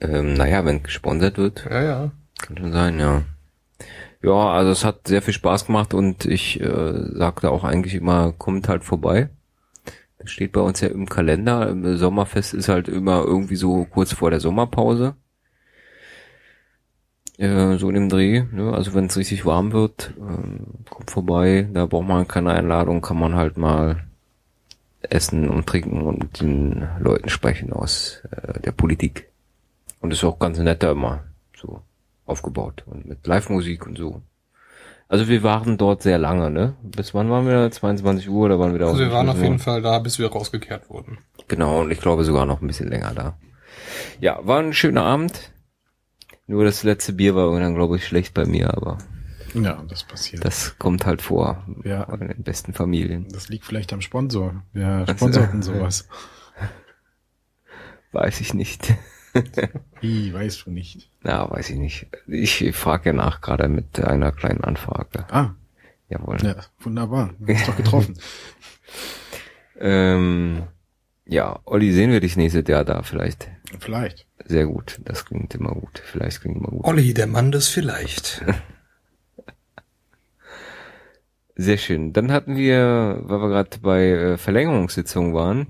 Ähm, 0.00 0.34
naja, 0.34 0.64
wenn 0.64 0.82
gesponsert 0.82 1.36
wird, 1.38 1.64
Ja, 1.70 1.82
ja. 1.82 2.12
kann 2.40 2.56
schon 2.56 2.72
sein, 2.72 2.98
ja. 2.98 3.22
Ja, 4.22 4.52
also 4.52 4.70
es 4.70 4.84
hat 4.84 5.08
sehr 5.08 5.20
viel 5.22 5.34
Spaß 5.34 5.66
gemacht 5.66 5.94
und 5.94 6.24
ich 6.24 6.60
äh, 6.60 6.92
sagte 7.12 7.50
auch 7.50 7.64
eigentlich 7.64 7.94
immer, 7.94 8.32
kommt 8.32 8.68
halt 8.68 8.84
vorbei. 8.84 9.28
Steht 10.24 10.52
bei 10.52 10.60
uns 10.60 10.80
ja 10.80 10.88
im 10.88 11.08
Kalender. 11.08 11.68
Im 11.68 11.96
Sommerfest 11.96 12.54
ist 12.54 12.68
halt 12.68 12.88
immer 12.88 13.24
irgendwie 13.24 13.56
so 13.56 13.84
kurz 13.84 14.12
vor 14.12 14.30
der 14.30 14.40
Sommerpause. 14.40 15.16
Äh, 17.38 17.76
so 17.78 17.88
in 17.88 17.94
dem 17.94 18.08
Dreh. 18.08 18.44
Ne? 18.52 18.72
Also 18.72 18.94
wenn 18.94 19.06
es 19.06 19.16
richtig 19.16 19.44
warm 19.46 19.72
wird, 19.72 20.14
ähm, 20.18 20.84
kommt 20.88 21.10
vorbei. 21.10 21.68
Da 21.72 21.86
braucht 21.86 22.06
man 22.06 22.28
keine 22.28 22.52
Einladung, 22.52 23.00
kann 23.00 23.18
man 23.18 23.34
halt 23.34 23.56
mal 23.56 24.04
essen 25.00 25.48
und 25.48 25.66
trinken 25.66 26.02
und 26.02 26.18
mit 26.20 26.40
den 26.40 26.88
Leuten 27.00 27.28
sprechen 27.28 27.72
aus 27.72 28.22
äh, 28.30 28.60
der 28.60 28.72
Politik. 28.72 29.28
Und 30.00 30.12
ist 30.12 30.24
auch 30.24 30.38
ganz 30.38 30.58
nett 30.58 30.82
da 30.82 30.92
immer 30.92 31.24
so 31.56 31.82
aufgebaut 32.26 32.84
und 32.86 33.06
mit 33.06 33.26
Live-Musik 33.26 33.86
und 33.86 33.98
so. 33.98 34.22
Also 35.12 35.28
wir 35.28 35.42
waren 35.42 35.76
dort 35.76 36.02
sehr 36.02 36.16
lange, 36.16 36.48
ne? 36.50 36.74
Bis 36.82 37.12
wann 37.12 37.28
waren 37.28 37.46
wir? 37.46 37.70
22 37.70 38.30
Uhr 38.30 38.46
oder 38.46 38.58
waren 38.58 38.72
wir 38.72 38.78
da? 38.78 38.86
Also 38.86 39.00
wir 39.00 39.12
waren 39.12 39.28
auf 39.28 39.42
jeden? 39.42 39.58
Fall 39.58 39.82
da, 39.82 39.98
bis 39.98 40.18
wir 40.18 40.28
rausgekehrt 40.32 40.88
wurden. 40.88 41.18
Genau, 41.48 41.82
und 41.82 41.90
ich 41.90 42.00
glaube 42.00 42.24
sogar 42.24 42.46
noch 42.46 42.62
ein 42.62 42.66
bisschen 42.66 42.88
länger 42.88 43.12
da. 43.14 43.36
Ja, 44.20 44.38
war 44.42 44.60
ein 44.60 44.72
schöner 44.72 45.04
Abend. 45.04 45.52
Nur 46.46 46.64
das 46.64 46.82
letzte 46.82 47.12
Bier 47.12 47.34
war 47.34 47.44
irgendwann, 47.44 47.74
glaube 47.74 47.96
ich, 47.98 48.06
schlecht 48.06 48.32
bei 48.32 48.46
mir, 48.46 48.74
aber 48.74 48.96
Ja, 49.52 49.84
das 49.86 50.04
passiert. 50.04 50.46
das 50.46 50.78
kommt 50.78 51.04
halt 51.04 51.20
vor. 51.20 51.62
Ja. 51.84 52.04
In 52.04 52.28
den 52.28 52.42
besten 52.42 52.72
Familien. 52.72 53.28
Das 53.30 53.50
liegt 53.50 53.66
vielleicht 53.66 53.92
am 53.92 54.00
Sponsor. 54.00 54.62
Wer 54.72 55.06
sponsort 55.14 55.52
denn 55.52 55.60
sowas? 55.60 56.08
Weiß 58.12 58.40
ich 58.40 58.54
nicht. 58.54 58.94
Wie, 60.00 60.32
weißt 60.32 60.66
du 60.66 60.70
nicht. 60.70 61.10
Na, 61.22 61.50
weiß 61.50 61.70
ich 61.70 61.76
nicht. 61.76 62.06
Ich 62.26 62.72
frage 62.74 63.10
ja 63.10 63.12
nach, 63.12 63.40
gerade 63.40 63.68
mit 63.68 64.00
einer 64.00 64.32
kleinen 64.32 64.62
Anfrage. 64.62 65.26
Ah, 65.30 65.54
Jawohl. 66.08 66.36
ja, 66.42 66.56
wunderbar. 66.80 67.30
Wir 67.38 67.54
haben 67.54 67.60
uns 67.60 67.66
doch 67.66 67.76
getroffen. 67.76 68.18
Ähm, 69.84 70.62
ja, 71.26 71.58
Olli, 71.64 71.92
sehen 71.92 72.12
wir 72.12 72.20
dich 72.20 72.36
nächstes 72.36 72.68
Jahr 72.68 72.84
da 72.84 73.02
vielleicht. 73.02 73.48
Vielleicht. 73.80 74.26
Sehr 74.44 74.66
gut. 74.66 75.00
Das 75.04 75.24
klingt 75.24 75.54
immer 75.56 75.72
gut. 75.72 76.00
Vielleicht 76.04 76.40
klingt 76.40 76.58
immer 76.58 76.68
gut. 76.68 76.84
Olli, 76.84 77.14
der 77.14 77.26
Mann 77.26 77.50
des 77.50 77.68
Vielleicht. 77.68 78.44
Sehr 81.56 81.78
schön. 81.78 82.12
Dann 82.12 82.30
hatten 82.32 82.56
wir, 82.56 83.18
weil 83.22 83.40
wir 83.40 83.48
gerade 83.48 83.78
bei 83.80 84.02
äh, 84.08 84.38
Verlängerungssitzungen 84.38 85.34
waren, 85.34 85.66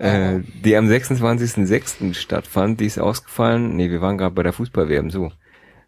äh, 0.00 0.40
die 0.64 0.76
am 0.76 0.88
26.06. 0.88 2.14
stattfand, 2.14 2.80
die 2.80 2.86
ist 2.86 2.98
ausgefallen. 2.98 3.76
Nee, 3.76 3.90
wir 3.90 4.00
waren 4.00 4.16
gerade 4.16 4.34
bei 4.34 4.42
der 4.42 4.54
Fußball-WM, 4.54 5.10
so. 5.10 5.30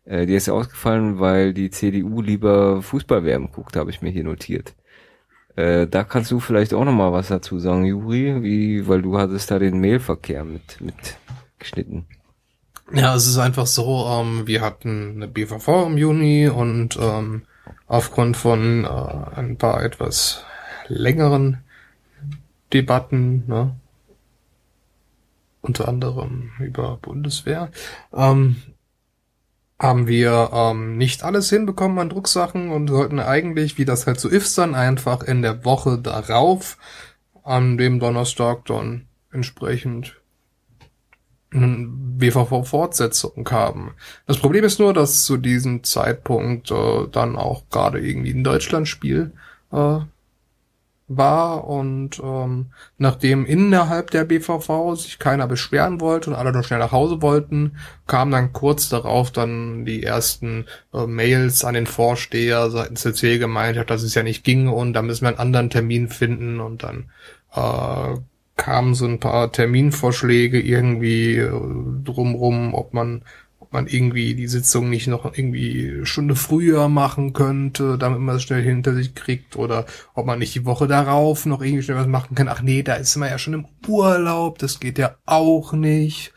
Äh, 0.04 0.26
die 0.26 0.34
ist 0.34 0.50
ausgefallen, 0.50 1.18
weil 1.18 1.54
die 1.54 1.70
CDU 1.70 2.20
lieber 2.20 2.82
Fußball-WM 2.82 3.52
guckt, 3.52 3.74
habe 3.74 3.88
ich 3.90 4.02
mir 4.02 4.10
hier 4.10 4.24
notiert. 4.24 4.74
Äh, 5.56 5.86
da 5.86 6.04
kannst 6.04 6.30
du 6.30 6.40
vielleicht 6.40 6.74
auch 6.74 6.84
noch 6.84 6.92
mal 6.92 7.10
was 7.10 7.28
dazu 7.28 7.58
sagen, 7.58 7.86
Juri, 7.86 8.42
wie, 8.42 8.86
weil 8.86 9.00
du 9.00 9.16
hattest 9.16 9.50
da 9.50 9.58
den 9.58 9.80
Mailverkehr 9.80 10.44
mit, 10.44 10.82
mit 10.82 11.16
geschnitten. 11.58 12.04
Ja, 12.92 13.14
es 13.14 13.26
ist 13.26 13.38
einfach 13.38 13.66
so, 13.66 14.06
ähm, 14.06 14.46
wir 14.46 14.60
hatten 14.60 15.12
eine 15.16 15.28
BVV 15.28 15.86
im 15.86 15.96
Juni 15.96 16.48
und 16.48 16.98
ähm, 17.00 17.44
aufgrund 17.86 18.36
von 18.36 18.84
äh, 18.84 19.38
ein 19.38 19.56
paar 19.56 19.82
etwas 19.82 20.44
längeren 20.88 21.64
Debatten, 22.74 23.44
ne, 23.46 23.74
unter 25.62 25.88
anderem 25.88 26.50
über 26.60 26.98
Bundeswehr, 27.00 27.70
ähm, 28.12 28.56
haben 29.78 30.06
wir 30.06 30.50
ähm, 30.52 30.96
nicht 30.96 31.24
alles 31.24 31.48
hinbekommen 31.50 31.98
an 31.98 32.10
Drucksachen 32.10 32.70
und 32.70 32.88
sollten 32.88 33.18
eigentlich, 33.18 33.78
wie 33.78 33.84
das 33.84 34.06
halt 34.06 34.20
so 34.20 34.28
ist, 34.28 34.56
dann 34.58 34.74
einfach 34.74 35.22
in 35.22 35.42
der 35.42 35.64
Woche 35.64 35.98
darauf, 35.98 36.76
an 37.42 37.78
dem 37.78 37.98
Donnerstag 37.98 38.64
dann 38.66 39.06
entsprechend 39.32 40.22
BVV-Fortsetzung 41.52 43.48
haben. 43.50 43.94
Das 44.26 44.38
Problem 44.38 44.64
ist 44.64 44.78
nur, 44.78 44.94
dass 44.94 45.24
zu 45.24 45.36
diesem 45.36 45.84
Zeitpunkt 45.84 46.70
äh, 46.70 47.08
dann 47.10 47.36
auch 47.36 47.68
gerade 47.70 48.00
irgendwie 48.00 48.32
ein 48.32 48.44
Deutschlandspiel 48.44 49.32
äh, 49.70 49.98
war 51.16 51.66
und 51.66 52.20
ähm, 52.22 52.66
nachdem 52.98 53.46
innerhalb 53.46 54.10
der 54.10 54.24
BVV 54.24 54.94
sich 54.96 55.18
keiner 55.18 55.46
beschweren 55.46 56.00
wollte 56.00 56.30
und 56.30 56.36
alle 56.36 56.52
nur 56.52 56.62
schnell 56.62 56.78
nach 56.78 56.92
Hause 56.92 57.22
wollten, 57.22 57.76
kamen 58.06 58.32
dann 58.32 58.52
kurz 58.52 58.88
darauf 58.88 59.30
dann 59.30 59.84
die 59.84 60.02
ersten 60.02 60.66
äh, 60.92 61.06
Mails 61.06 61.64
an 61.64 61.74
den 61.74 61.86
Vorsteher 61.86 62.70
seitens 62.70 63.02
der 63.02 63.14
hat, 63.78 63.90
dass 63.90 64.02
es 64.02 64.14
ja 64.14 64.22
nicht 64.22 64.44
ging 64.44 64.68
und 64.68 64.92
da 64.92 65.02
müssen 65.02 65.24
wir 65.24 65.28
einen 65.28 65.38
anderen 65.38 65.70
Termin 65.70 66.08
finden 66.08 66.60
und 66.60 66.82
dann 66.82 67.10
äh, 67.54 68.16
kamen 68.56 68.94
so 68.94 69.06
ein 69.06 69.20
paar 69.20 69.50
Terminvorschläge 69.50 70.60
irgendwie 70.60 71.36
äh, 71.36 71.50
drumrum, 72.04 72.74
ob 72.74 72.94
man 72.94 73.22
man 73.72 73.86
irgendwie 73.86 74.34
die 74.34 74.46
Sitzung 74.46 74.90
nicht 74.90 75.06
noch 75.06 75.24
irgendwie 75.24 75.92
eine 75.94 76.06
Stunde 76.06 76.36
früher 76.36 76.88
machen 76.88 77.32
könnte, 77.32 77.98
damit 77.98 78.20
man 78.20 78.36
es 78.36 78.42
schnell 78.42 78.62
hinter 78.62 78.94
sich 78.94 79.14
kriegt 79.14 79.56
oder 79.56 79.86
ob 80.14 80.26
man 80.26 80.38
nicht 80.38 80.54
die 80.54 80.64
Woche 80.64 80.86
darauf 80.86 81.46
noch 81.46 81.62
irgendwie 81.62 81.82
schnell 81.82 81.96
was 81.96 82.06
machen 82.06 82.34
kann. 82.34 82.48
Ach 82.48 82.62
nee, 82.62 82.82
da 82.82 82.94
ist 82.94 83.16
man 83.16 83.30
ja 83.30 83.38
schon 83.38 83.54
im 83.54 83.66
Urlaub, 83.86 84.58
das 84.58 84.80
geht 84.80 84.98
ja 84.98 85.16
auch 85.26 85.72
nicht. 85.72 86.32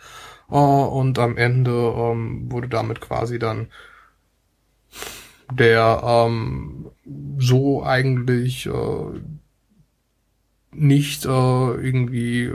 Äh, 0.49 0.55
und 0.55 1.19
am 1.19 1.37
Ende 1.37 1.71
ähm, 1.71 2.51
wurde 2.51 2.69
damit 2.69 3.01
quasi 3.01 3.39
dann 3.39 3.67
der 5.51 6.01
ähm, 6.03 6.91
so 7.37 7.83
eigentlich 7.83 8.65
äh, 8.65 9.19
nicht 10.71 11.25
äh, 11.25 11.29
irgendwie 11.29 12.51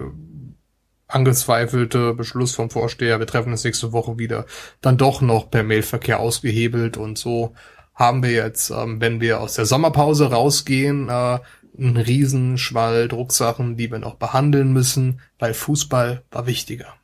angezweifelte 1.15 2.15
Beschluss 2.15 2.55
vom 2.55 2.71
Vorsteher, 2.71 3.19
wir 3.19 3.27
treffen 3.27 3.53
uns 3.53 3.65
nächste 3.65 3.93
Woche 3.93 4.19
wieder, 4.19 4.47
dann 4.81 4.97
doch 4.97 5.21
noch 5.21 5.51
per 5.51 5.63
Mailverkehr 5.63 6.21
ausgehebelt 6.21 6.97
und 6.97 7.19
so 7.19 7.55
haben 7.95 8.23
wir 8.23 8.31
jetzt, 8.31 8.71
ähm, 8.71 9.01
wenn 9.01 9.21
wir 9.21 9.41
aus 9.41 9.55
der 9.55 9.67
Sommerpause 9.67 10.31
rausgehen, 10.31 11.09
äh, 11.09 11.39
einen 11.79 11.97
Riesenschwall 11.97 13.09
Drucksachen, 13.09 13.77
die 13.77 13.91
wir 13.91 13.99
noch 13.99 14.17
behandeln 14.17 14.73
müssen, 14.73 15.21
weil 15.39 15.55
Fußball 15.55 16.23
war 16.31 16.47
wichtiger. 16.47 16.95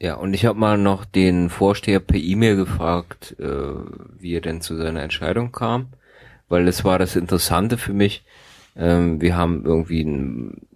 Ja, 0.00 0.14
und 0.14 0.32
ich 0.32 0.44
habe 0.44 0.58
mal 0.58 0.78
noch 0.78 1.04
den 1.04 1.50
Vorsteher 1.50 1.98
per 1.98 2.18
E-Mail 2.18 2.56
gefragt, 2.56 3.36
äh, 3.40 3.74
wie 4.18 4.34
er 4.34 4.40
denn 4.40 4.60
zu 4.60 4.76
seiner 4.76 5.02
Entscheidung 5.02 5.50
kam, 5.50 5.88
weil 6.48 6.66
das 6.66 6.84
war 6.84 6.98
das 6.98 7.16
Interessante 7.16 7.78
für 7.78 7.92
mich. 7.92 8.24
Ähm, 8.76 9.20
wir 9.20 9.36
haben 9.36 9.64
irgendwie 9.64 10.02
ein, 10.02 10.67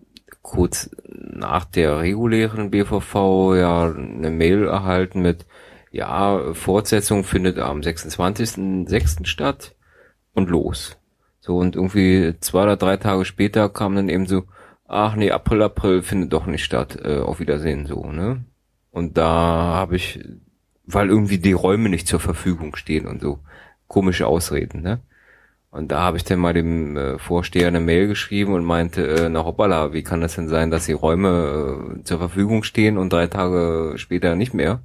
kurz 0.42 0.90
nach 1.08 1.64
der 1.64 2.00
regulären 2.00 2.70
BVV 2.70 3.54
ja 3.54 3.92
eine 3.92 4.30
Mail 4.30 4.66
erhalten 4.66 5.22
mit, 5.22 5.46
ja, 5.90 6.52
Fortsetzung 6.54 7.24
findet 7.24 7.58
am 7.58 7.80
26.06. 7.80 9.26
statt 9.26 9.74
und 10.34 10.50
los. 10.50 10.98
So, 11.40 11.58
und 11.58 11.76
irgendwie 11.76 12.34
zwei 12.40 12.62
oder 12.64 12.76
drei 12.76 12.96
Tage 12.96 13.24
später 13.24 13.68
kam 13.68 13.96
dann 13.96 14.08
eben 14.08 14.26
so, 14.26 14.44
ach 14.86 15.16
nee, 15.16 15.30
April, 15.30 15.62
April 15.62 16.02
findet 16.02 16.32
doch 16.32 16.46
nicht 16.46 16.64
statt, 16.64 16.98
äh, 17.02 17.18
auf 17.18 17.40
Wiedersehen, 17.40 17.86
so, 17.86 18.06
ne? 18.06 18.44
Und 18.90 19.16
da 19.16 19.26
habe 19.26 19.96
ich, 19.96 20.20
weil 20.84 21.08
irgendwie 21.08 21.38
die 21.38 21.52
Räume 21.52 21.88
nicht 21.88 22.06
zur 22.06 22.20
Verfügung 22.20 22.76
stehen 22.76 23.06
und 23.06 23.20
so, 23.20 23.40
komische 23.86 24.26
Ausreden, 24.26 24.82
ne? 24.82 25.00
Und 25.72 25.90
da 25.90 26.02
habe 26.02 26.18
ich 26.18 26.24
dann 26.24 26.38
mal 26.38 26.52
dem 26.52 26.98
äh, 26.98 27.18
Vorsteher 27.18 27.66
eine 27.66 27.80
Mail 27.80 28.06
geschrieben 28.06 28.52
und 28.52 28.62
meinte, 28.62 29.06
äh, 29.06 29.28
na 29.30 29.42
hoppala, 29.42 29.94
wie 29.94 30.02
kann 30.02 30.20
das 30.20 30.34
denn 30.34 30.48
sein, 30.48 30.70
dass 30.70 30.84
die 30.84 30.92
Räume 30.92 31.96
äh, 32.00 32.04
zur 32.04 32.18
Verfügung 32.18 32.62
stehen 32.62 32.98
und 32.98 33.10
drei 33.10 33.26
Tage 33.26 33.94
später 33.96 34.36
nicht 34.36 34.52
mehr? 34.52 34.82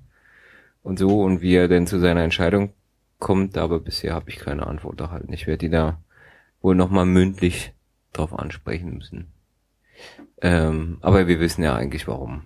Und 0.83 0.97
so, 0.97 1.23
und 1.23 1.41
wie 1.41 1.55
er 1.55 1.67
denn 1.67 1.87
zu 1.87 1.99
seiner 1.99 2.23
Entscheidung 2.23 2.71
kommt, 3.19 3.57
aber 3.57 3.81
bisher 3.81 4.13
habe 4.13 4.29
ich 4.29 4.37
keine 4.37 4.65
Antwort 4.65 5.01
erhalten. 5.01 5.33
Ich 5.33 5.45
werde 5.45 5.57
die 5.57 5.69
da 5.69 5.99
wohl 6.61 6.75
nochmal 6.75 7.05
mündlich 7.05 7.73
drauf 8.13 8.31
ansprechen 8.33 8.97
müssen. 8.97 9.33
Ähm, 10.41 10.99
aber 11.01 11.27
wir 11.27 11.41
wissen 11.41 11.63
ja 11.63 11.75
eigentlich 11.75 12.07
warum. 12.07 12.43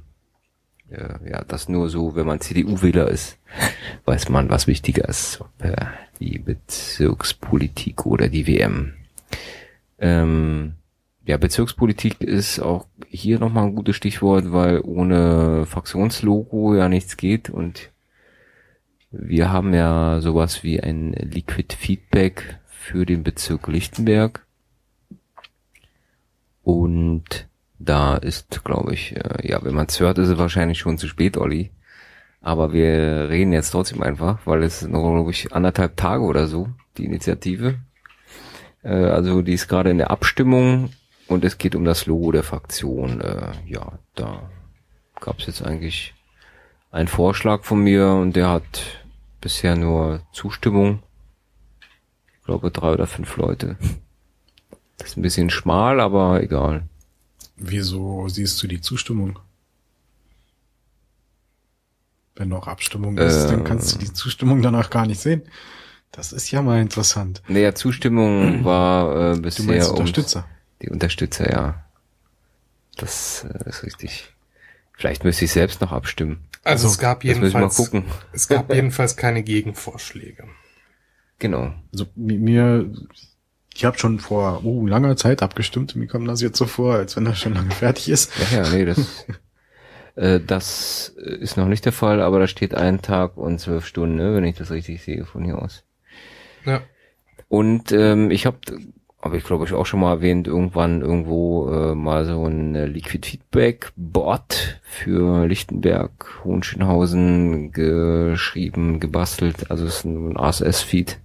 Äh, 0.91 1.29
ja, 1.29 1.43
das 1.47 1.69
nur 1.69 1.89
so, 1.89 2.15
wenn 2.15 2.27
man 2.27 2.41
CDU-Wähler 2.41 3.07
ist, 3.07 3.37
weiß 4.05 4.29
man, 4.29 4.49
was 4.49 4.67
wichtiger 4.67 5.07
ist. 5.07 5.41
Ob, 5.41 5.49
äh, 5.63 5.85
die 6.19 6.37
Bezirkspolitik 6.37 8.05
oder 8.05 8.27
die 8.27 8.45
WM. 8.45 8.93
Ähm, 9.99 10.73
ja, 11.25 11.37
Bezirkspolitik 11.37 12.21
ist 12.21 12.59
auch 12.59 12.85
hier 13.07 13.39
nochmal 13.39 13.65
ein 13.65 13.75
gutes 13.75 13.95
Stichwort, 13.95 14.51
weil 14.51 14.81
ohne 14.81 15.65
Fraktionslogo 15.65 16.75
ja 16.75 16.89
nichts 16.89 17.17
geht 17.17 17.49
und 17.49 17.89
wir 19.11 19.51
haben 19.51 19.73
ja 19.73 20.21
sowas 20.21 20.63
wie 20.63 20.81
ein 20.81 21.11
Liquid 21.13 21.75
Feedback 21.75 22.59
für 22.65 23.05
den 23.05 23.23
Bezirk 23.23 23.67
Lichtenberg. 23.67 24.45
Und 26.63 27.47
da 27.85 28.15
ist, 28.15 28.63
glaube 28.63 28.93
ich, 28.93 29.15
äh, 29.15 29.47
ja, 29.47 29.63
wenn 29.63 29.73
man 29.73 29.87
es 29.87 29.99
hört, 29.99 30.17
ist 30.17 30.29
es 30.29 30.37
wahrscheinlich 30.37 30.79
schon 30.79 30.97
zu 30.97 31.07
spät, 31.07 31.37
Olli. 31.37 31.71
Aber 32.41 32.73
wir 32.73 33.29
reden 33.29 33.53
jetzt 33.53 33.71
trotzdem 33.71 34.01
einfach, 34.01 34.39
weil 34.45 34.63
es 34.63 34.81
noch, 34.81 35.01
glaube 35.13 35.31
ich, 35.31 35.53
anderthalb 35.53 35.95
Tage 35.97 36.23
oder 36.23 36.47
so, 36.47 36.69
die 36.97 37.05
Initiative. 37.05 37.79
Äh, 38.83 38.89
also 38.89 39.41
die 39.41 39.53
ist 39.53 39.67
gerade 39.67 39.91
in 39.91 39.97
der 39.97 40.11
Abstimmung 40.11 40.89
und 41.27 41.43
es 41.43 41.57
geht 41.57 41.75
um 41.75 41.85
das 41.85 42.05
Logo 42.05 42.31
der 42.31 42.43
Fraktion. 42.43 43.21
Äh, 43.21 43.51
ja, 43.65 43.99
da 44.15 44.49
gab 45.19 45.39
es 45.39 45.45
jetzt 45.45 45.61
eigentlich 45.63 46.13
einen 46.91 47.07
Vorschlag 47.07 47.63
von 47.63 47.83
mir 47.83 48.07
und 48.07 48.35
der 48.35 48.49
hat 48.49 49.03
bisher 49.39 49.75
nur 49.75 50.21
Zustimmung. 50.33 51.03
Ich 52.39 52.45
glaube 52.45 52.71
drei 52.71 52.91
oder 52.91 53.07
fünf 53.07 53.37
Leute. 53.37 53.77
Das 54.97 55.09
ist 55.09 55.17
ein 55.17 55.21
bisschen 55.21 55.49
schmal, 55.49 55.99
aber 55.99 56.41
egal. 56.41 56.83
Wieso 57.63 58.27
siehst 58.27 58.61
du 58.63 58.67
die 58.67 58.81
Zustimmung? 58.81 59.37
Wenn 62.35 62.49
noch 62.49 62.67
Abstimmung 62.67 63.17
ist, 63.17 63.47
dann 63.47 63.63
kannst 63.63 63.93
du 63.93 63.99
die 63.99 64.11
Zustimmung 64.11 64.61
danach 64.61 64.89
gar 64.89 65.05
nicht 65.05 65.19
sehen. 65.21 65.43
Das 66.11 66.33
ist 66.33 66.49
ja 66.51 66.61
mal 66.61 66.81
interessant. 66.81 67.41
Naja, 67.47 67.75
Zustimmung 67.75 68.63
war 68.65 69.33
äh, 69.33 69.39
bisher 69.39 69.65
Du 69.65 69.71
meinst 69.71 69.89
Unterstützer. 69.91 70.47
Die 70.81 70.89
Unterstützer, 70.89 71.51
ja. 71.51 71.85
Das 72.97 73.43
äh, 73.45 73.69
ist 73.69 73.83
richtig. 73.83 74.33
Vielleicht 74.93 75.23
müsste 75.23 75.45
ich 75.45 75.51
selbst 75.51 75.81
noch 75.81 75.91
abstimmen. 75.91 76.43
Also, 76.63 76.87
es 76.87 76.97
gab 76.97 77.23
jedenfalls, 77.23 77.75
gucken. 77.75 78.05
es 78.33 78.47
gab 78.47 78.73
jedenfalls 78.73 79.15
keine 79.15 79.43
Gegenvorschläge. 79.43 80.47
Genau. 81.39 81.73
Also 81.91 82.07
mi- 82.15 82.37
mir, 82.37 82.91
ich 83.73 83.85
habe 83.85 83.97
schon 83.97 84.19
vor 84.19 84.61
oh, 84.63 84.85
langer 84.85 85.15
Zeit 85.15 85.41
abgestimmt. 85.41 85.95
Mir 85.95 86.07
kommt 86.07 86.27
das 86.27 86.41
jetzt 86.41 86.57
so 86.57 86.65
vor, 86.65 86.95
als 86.95 87.15
wenn 87.15 87.25
das 87.25 87.39
schon 87.39 87.53
lange 87.53 87.71
fertig 87.71 88.09
ist. 88.09 88.31
Ja, 88.51 88.63
ja, 88.63 88.69
nee, 88.69 88.85
das, 88.85 89.25
äh, 90.15 90.39
das 90.39 91.09
ist 91.09 91.57
noch 91.57 91.67
nicht 91.67 91.85
der 91.85 91.93
Fall, 91.93 92.21
aber 92.21 92.39
da 92.39 92.47
steht 92.47 92.75
ein 92.75 93.01
Tag 93.01 93.37
und 93.37 93.59
zwölf 93.59 93.85
Stunden, 93.85 94.15
ne, 94.15 94.35
wenn 94.35 94.43
ich 94.43 94.57
das 94.57 94.71
richtig 94.71 95.01
sehe 95.01 95.25
von 95.25 95.43
hier 95.43 95.61
aus. 95.61 95.83
Ja. 96.65 96.81
Und 97.47 97.91
ähm, 97.91 98.29
ich 98.31 98.45
habe, 98.45 98.57
habe 99.21 99.37
ich 99.37 99.43
glaube 99.43 99.65
ich 99.65 99.73
auch 99.73 99.85
schon 99.85 100.01
mal 100.01 100.11
erwähnt, 100.11 100.47
irgendwann 100.47 101.01
irgendwo 101.01 101.69
äh, 101.69 101.95
mal 101.95 102.25
so 102.25 102.45
ein 102.45 102.75
äh, 102.75 102.85
Liquid 102.85 103.25
Feedback 103.25 103.91
Bot 103.95 104.79
für 104.83 105.47
Lichtenberg, 105.47 106.43
Hohenschönhausen 106.43 107.71
geschrieben, 107.71 108.99
gebastelt. 108.99 109.71
Also 109.71 109.85
es 109.85 109.97
ist 109.97 110.05
ein 110.05 110.37
RSS-Feed, 110.37 111.19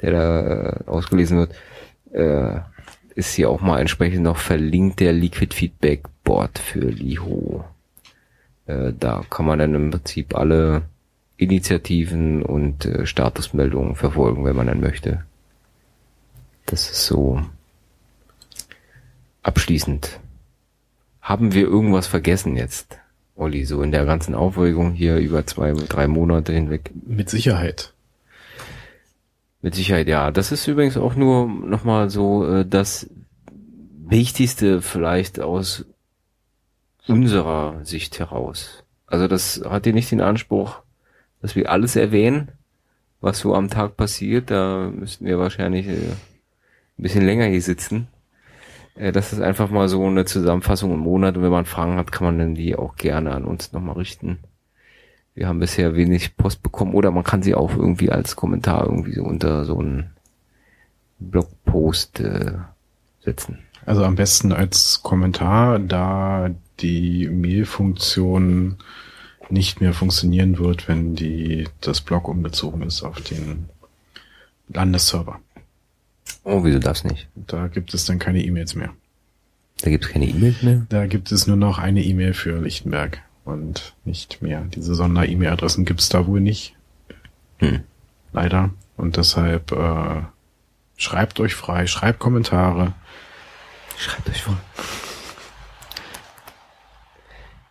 der 0.00 0.12
da 0.12 0.40
äh, 0.40 0.84
ausgelesen 0.86 1.38
wird. 1.38 1.54
Äh, 2.12 2.60
ist 3.14 3.34
hier 3.34 3.50
auch 3.50 3.60
mal 3.60 3.80
entsprechend 3.80 4.22
noch 4.22 4.36
verlinkt 4.36 5.00
der 5.00 5.12
Liquid 5.12 5.54
Feedback 5.54 6.04
Board 6.22 6.58
für 6.58 6.80
Liho. 6.80 7.64
Äh, 8.66 8.92
da 8.98 9.24
kann 9.28 9.46
man 9.46 9.58
dann 9.58 9.74
im 9.74 9.90
Prinzip 9.90 10.36
alle 10.36 10.82
Initiativen 11.36 12.42
und 12.42 12.84
äh, 12.84 13.06
Statusmeldungen 13.06 13.96
verfolgen, 13.96 14.44
wenn 14.44 14.56
man 14.56 14.68
dann 14.68 14.80
möchte. 14.80 15.24
Das 16.66 16.90
ist 16.90 17.06
so 17.06 17.42
abschließend. 19.42 20.20
Haben 21.20 21.54
wir 21.54 21.62
irgendwas 21.62 22.06
vergessen 22.06 22.56
jetzt, 22.56 22.98
Olli, 23.34 23.64
so 23.64 23.82
in 23.82 23.92
der 23.92 24.04
ganzen 24.04 24.34
Aufregung 24.34 24.92
hier 24.92 25.16
über 25.16 25.46
zwei, 25.46 25.72
drei 25.72 26.06
Monate 26.06 26.52
hinweg? 26.52 26.90
Mit 27.06 27.30
Sicherheit. 27.30 27.94
Mit 29.60 29.74
Sicherheit, 29.74 30.08
ja. 30.08 30.30
Das 30.30 30.52
ist 30.52 30.66
übrigens 30.66 30.96
auch 30.96 31.14
nur 31.14 31.48
nochmal 31.48 32.10
so 32.10 32.46
äh, 32.46 32.66
das 32.66 33.10
Wichtigste 34.10 34.80
vielleicht 34.80 35.40
aus 35.40 35.84
unserer 37.06 37.84
Sicht 37.84 38.18
heraus. 38.18 38.84
Also 39.06 39.26
das 39.26 39.62
hat 39.68 39.84
hier 39.84 39.94
nicht 39.94 40.10
den 40.10 40.20
Anspruch, 40.20 40.82
dass 41.40 41.56
wir 41.56 41.70
alles 41.70 41.96
erwähnen, 41.96 42.52
was 43.20 43.40
so 43.40 43.54
am 43.54 43.68
Tag 43.68 43.96
passiert. 43.96 44.50
Da 44.50 44.90
müssten 44.94 45.24
wir 45.26 45.38
wahrscheinlich 45.38 45.88
äh, 45.88 45.92
ein 45.92 47.02
bisschen 47.02 47.24
länger 47.24 47.46
hier 47.46 47.62
sitzen. 47.62 48.08
Äh, 48.94 49.12
das 49.12 49.32
ist 49.32 49.40
einfach 49.40 49.70
mal 49.70 49.88
so 49.88 50.04
eine 50.04 50.24
Zusammenfassung 50.24 50.92
im 50.92 51.00
Monat 51.00 51.36
und 51.36 51.42
wenn 51.42 51.50
man 51.50 51.64
Fragen 51.64 51.96
hat, 51.96 52.12
kann 52.12 52.26
man 52.26 52.38
dann 52.38 52.54
die 52.54 52.76
auch 52.76 52.96
gerne 52.96 53.32
an 53.32 53.44
uns 53.44 53.72
nochmal 53.72 53.96
richten. 53.96 54.38
Wir 55.38 55.46
haben 55.46 55.60
bisher 55.60 55.94
wenig 55.94 56.36
Post 56.36 56.64
bekommen 56.64 56.94
oder 56.94 57.12
man 57.12 57.22
kann 57.22 57.44
sie 57.44 57.54
auch 57.54 57.70
irgendwie 57.70 58.10
als 58.10 58.34
Kommentar 58.34 58.86
irgendwie 58.86 59.14
so 59.14 59.22
unter 59.22 59.64
so 59.64 59.78
einen 59.78 60.10
Blogpost 61.20 62.18
äh, 62.18 62.54
setzen. 63.20 63.60
Also 63.86 64.02
am 64.02 64.16
besten 64.16 64.52
als 64.52 65.00
Kommentar, 65.04 65.78
da 65.78 66.50
die 66.80 67.28
Mail-Funktion 67.28 68.78
nicht 69.48 69.80
mehr 69.80 69.94
funktionieren 69.94 70.58
wird, 70.58 70.88
wenn 70.88 71.14
die, 71.14 71.68
das 71.82 72.00
Blog 72.00 72.26
umgezogen 72.26 72.82
ist 72.82 73.04
auf 73.04 73.20
den 73.20 73.68
Landesserver. 74.66 75.38
Oh, 76.42 76.64
wieso 76.64 76.80
das 76.80 77.04
nicht? 77.04 77.28
Da 77.36 77.68
gibt 77.68 77.94
es 77.94 78.04
dann 78.06 78.18
keine 78.18 78.44
E-Mails 78.44 78.74
mehr. 78.74 78.90
Da 79.82 79.90
gibt's 79.90 80.08
keine 80.08 80.26
E-Mails 80.26 80.64
mehr? 80.64 80.84
Da 80.88 81.06
gibt 81.06 81.30
es 81.30 81.46
nur 81.46 81.56
noch 81.56 81.78
eine 81.78 82.02
E-Mail 82.02 82.34
für 82.34 82.60
Lichtenberg 82.60 83.22
und 83.48 83.94
nicht 84.04 84.42
mehr. 84.42 84.62
Diese 84.64 84.94
Sonder-E-Mail-Adressen 84.94 85.84
gibt 85.84 86.00
es 86.00 86.08
da 86.08 86.26
wohl 86.26 86.40
nicht. 86.40 86.76
Hm. 87.58 87.80
Leider. 88.32 88.70
Und 88.96 89.16
deshalb 89.16 89.72
äh, 89.72 90.22
schreibt 90.96 91.40
euch 91.40 91.54
frei, 91.54 91.86
schreibt 91.86 92.18
Kommentare. 92.18 92.92
Schreibt 93.96 94.28
euch 94.28 94.42
vor. 94.42 94.56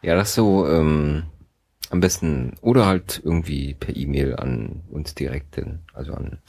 Ja, 0.01 0.15
das 0.15 0.33
so 0.33 0.67
ähm, 0.67 1.23
am 1.89 1.99
besten 1.99 2.55
oder 2.61 2.85
halt 2.85 3.21
irgendwie 3.23 3.73
per 3.73 3.95
E-Mail 3.95 4.35
an 4.35 4.81
uns 4.89 5.15
direkt, 5.15 5.61
also 5.93 6.13
an 6.13 6.39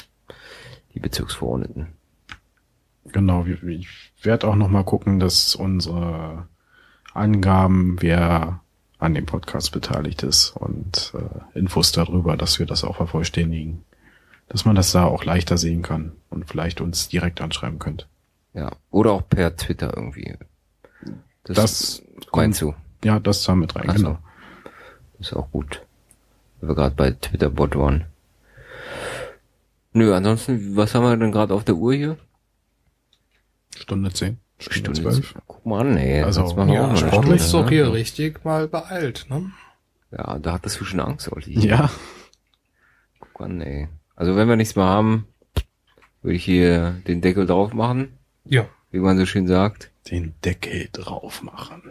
die 0.94 1.00
Bezirksverordneten. 1.00 1.88
Genau, 3.04 3.44
ich 3.46 3.88
werde 4.22 4.48
auch 4.48 4.56
noch 4.56 4.68
mal 4.68 4.84
gucken, 4.84 5.18
dass 5.18 5.54
unsere 5.54 6.46
Angaben, 7.14 7.96
wer 8.00 8.60
an 8.98 9.14
dem 9.14 9.26
Podcast 9.26 9.72
beteiligt 9.72 10.22
ist 10.22 10.50
und 10.56 11.12
äh, 11.14 11.58
Infos 11.58 11.92
darüber, 11.92 12.36
dass 12.36 12.58
wir 12.58 12.66
das 12.66 12.84
auch 12.84 12.96
vervollständigen. 12.96 13.84
Dass 14.48 14.64
man 14.64 14.74
das 14.74 14.92
da 14.92 15.04
auch 15.04 15.24
leichter 15.24 15.58
sehen 15.58 15.82
kann 15.82 16.12
und 16.30 16.48
vielleicht 16.48 16.80
uns 16.80 17.08
direkt 17.08 17.40
anschreiben 17.40 17.78
könnt. 17.78 18.08
Ja, 18.54 18.72
oder 18.90 19.12
auch 19.12 19.28
per 19.28 19.54
Twitter 19.56 19.92
irgendwie. 19.94 20.36
Das 21.44 22.02
meinst 22.32 22.60
du? 22.62 22.74
Ja, 23.04 23.20
das 23.20 23.42
da 23.44 23.54
mit 23.54 23.76
rein, 23.76 23.84
Ach 23.88 23.96
so. 23.96 24.04
genau. 24.04 24.18
Ist 25.18 25.34
auch 25.34 25.50
gut. 25.50 25.82
Wenn 26.60 26.70
wir 26.70 26.74
gerade 26.74 26.94
bei 26.94 27.10
Twitter-Bot 27.10 27.76
waren. 27.76 28.06
Nö, 29.92 30.14
ansonsten, 30.14 30.76
was 30.76 30.94
haben 30.94 31.04
wir 31.04 31.16
denn 31.16 31.32
gerade 31.32 31.54
auf 31.54 31.64
der 31.64 31.76
Uhr 31.76 31.94
hier? 31.94 32.18
Stunde 33.76 34.12
10, 34.12 34.38
Stunde, 34.58 35.00
12. 35.00 35.34
Guck 35.46 35.66
mal 35.66 35.80
an, 35.80 35.96
ey. 35.96 36.22
Also, 36.22 36.42
Jetzt 36.42 36.56
machen 36.56 36.68
wir 36.68 36.74
Ja, 36.74 36.96
sportlich 36.96 37.36
ist 37.36 37.48
Stunde, 37.48 37.64
doch 37.66 37.70
ne? 37.70 37.76
hier 37.76 37.92
richtig 37.92 38.44
mal 38.44 38.66
beeilt, 38.68 39.26
ne? 39.30 39.50
Ja, 40.10 40.38
da 40.38 40.52
hattest 40.54 40.80
du 40.80 40.84
schon 40.84 41.00
Angst, 41.00 41.30
Olli. 41.30 41.58
Ja, 41.66 41.90
Guck 43.20 43.40
an, 43.46 43.60
ey. 43.60 43.88
Also 44.16 44.34
wenn 44.36 44.48
wir 44.48 44.56
nichts 44.56 44.74
mehr 44.74 44.86
haben, 44.86 45.26
würde 46.22 46.34
ich 46.36 46.44
hier 46.44 47.00
den 47.06 47.20
Deckel 47.20 47.46
drauf 47.46 47.72
machen, 47.72 48.18
Ja. 48.44 48.66
wie 48.90 48.98
man 48.98 49.16
so 49.18 49.26
schön 49.26 49.46
sagt. 49.46 49.90
den 50.10 50.34
Deckel 50.44 50.88
drauf 50.92 51.42
machen. 51.42 51.82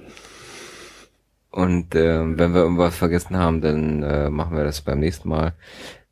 Und 1.52 1.96
ähm, 1.96 2.38
wenn 2.38 2.54
wir 2.54 2.62
irgendwas 2.62 2.96
vergessen 2.96 3.38
haben, 3.38 3.62
dann 3.62 4.04
äh, 4.04 4.30
machen 4.30 4.56
wir 4.58 4.64
das 4.64 4.82
beim 4.82 5.00
nächsten 5.00 5.30
Mal. 5.30 5.54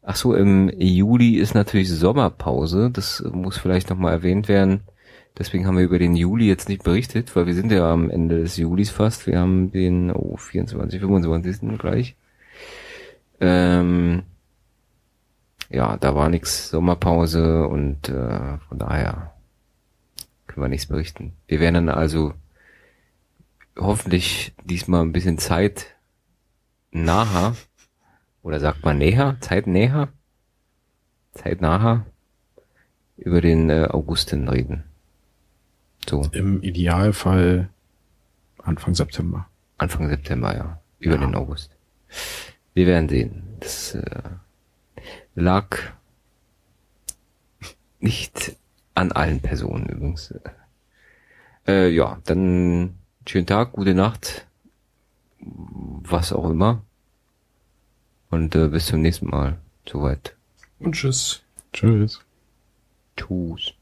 Ach 0.01 0.15
so, 0.15 0.33
im 0.35 0.69
Juli 0.79 1.35
ist 1.35 1.53
natürlich 1.55 1.89
Sommerpause. 1.91 2.89
Das 2.91 3.23
muss 3.31 3.57
vielleicht 3.57 3.89
nochmal 3.89 4.13
erwähnt 4.13 4.47
werden. 4.47 4.81
Deswegen 5.37 5.67
haben 5.67 5.77
wir 5.77 5.83
über 5.83 5.99
den 5.99 6.15
Juli 6.15 6.47
jetzt 6.47 6.69
nicht 6.69 6.83
berichtet, 6.83 7.35
weil 7.35 7.45
wir 7.45 7.53
sind 7.53 7.71
ja 7.71 7.91
am 7.91 8.09
Ende 8.09 8.41
des 8.41 8.55
Julis 8.55 8.89
fast. 8.89 9.27
Wir 9.27 9.39
haben 9.39 9.71
den 9.71 10.11
oh, 10.11 10.37
24, 10.37 11.01
25. 11.01 11.77
gleich. 11.77 12.15
Ähm, 13.41 14.23
ja, 15.69 15.97
da 15.97 16.15
war 16.15 16.29
nix 16.29 16.69
Sommerpause 16.69 17.67
und 17.67 18.07
äh, 18.07 18.57
von 18.69 18.79
daher 18.79 19.33
können 20.47 20.63
wir 20.63 20.69
nichts 20.69 20.85
berichten. 20.85 21.33
Wir 21.47 21.59
werden 21.59 21.85
dann 21.85 21.89
also 21.89 22.33
hoffentlich 23.77 24.53
diesmal 24.63 25.01
ein 25.01 25.11
bisschen 25.11 25.37
Zeit 25.37 25.87
naher 26.91 27.57
oder 28.41 28.61
sagt 28.61 28.85
man 28.85 28.99
näher, 28.99 29.35
Zeit 29.41 29.67
näher, 29.67 30.07
Zeit 31.33 31.59
naher 31.59 32.05
über 33.17 33.41
den 33.41 33.69
äh, 33.69 33.87
Augustin 33.91 34.47
reden. 34.47 34.85
So, 36.07 36.21
Im 36.31 36.61
Idealfall 36.61 37.69
Anfang 38.63 38.93
September. 38.95 39.47
Anfang 39.77 40.07
September, 40.09 40.55
ja. 40.55 40.81
Über 40.99 41.15
Ja. 41.15 41.21
den 41.21 41.35
August. 41.35 41.71
Wir 42.73 42.87
werden 42.87 43.09
sehen. 43.09 43.43
Das 43.59 43.95
äh, 43.95 44.21
lag 45.35 45.77
nicht 47.99 48.55
an 48.93 49.11
allen 49.11 49.39
Personen 49.41 49.87
übrigens. 49.87 50.33
Äh, 51.67 51.89
ja, 51.89 52.19
dann 52.25 52.95
schönen 53.27 53.47
Tag, 53.47 53.73
gute 53.73 53.93
Nacht, 53.95 54.45
was 55.39 56.31
auch 56.33 56.49
immer. 56.49 56.83
Und 58.29 58.55
äh, 58.55 58.67
bis 58.67 58.87
zum 58.87 59.01
nächsten 59.01 59.27
Mal. 59.29 59.57
Soweit. 59.87 60.35
Und 60.79 60.93
tschüss. 60.93 61.43
Tschüss. 61.73 62.21
Tschüss. 63.15 63.73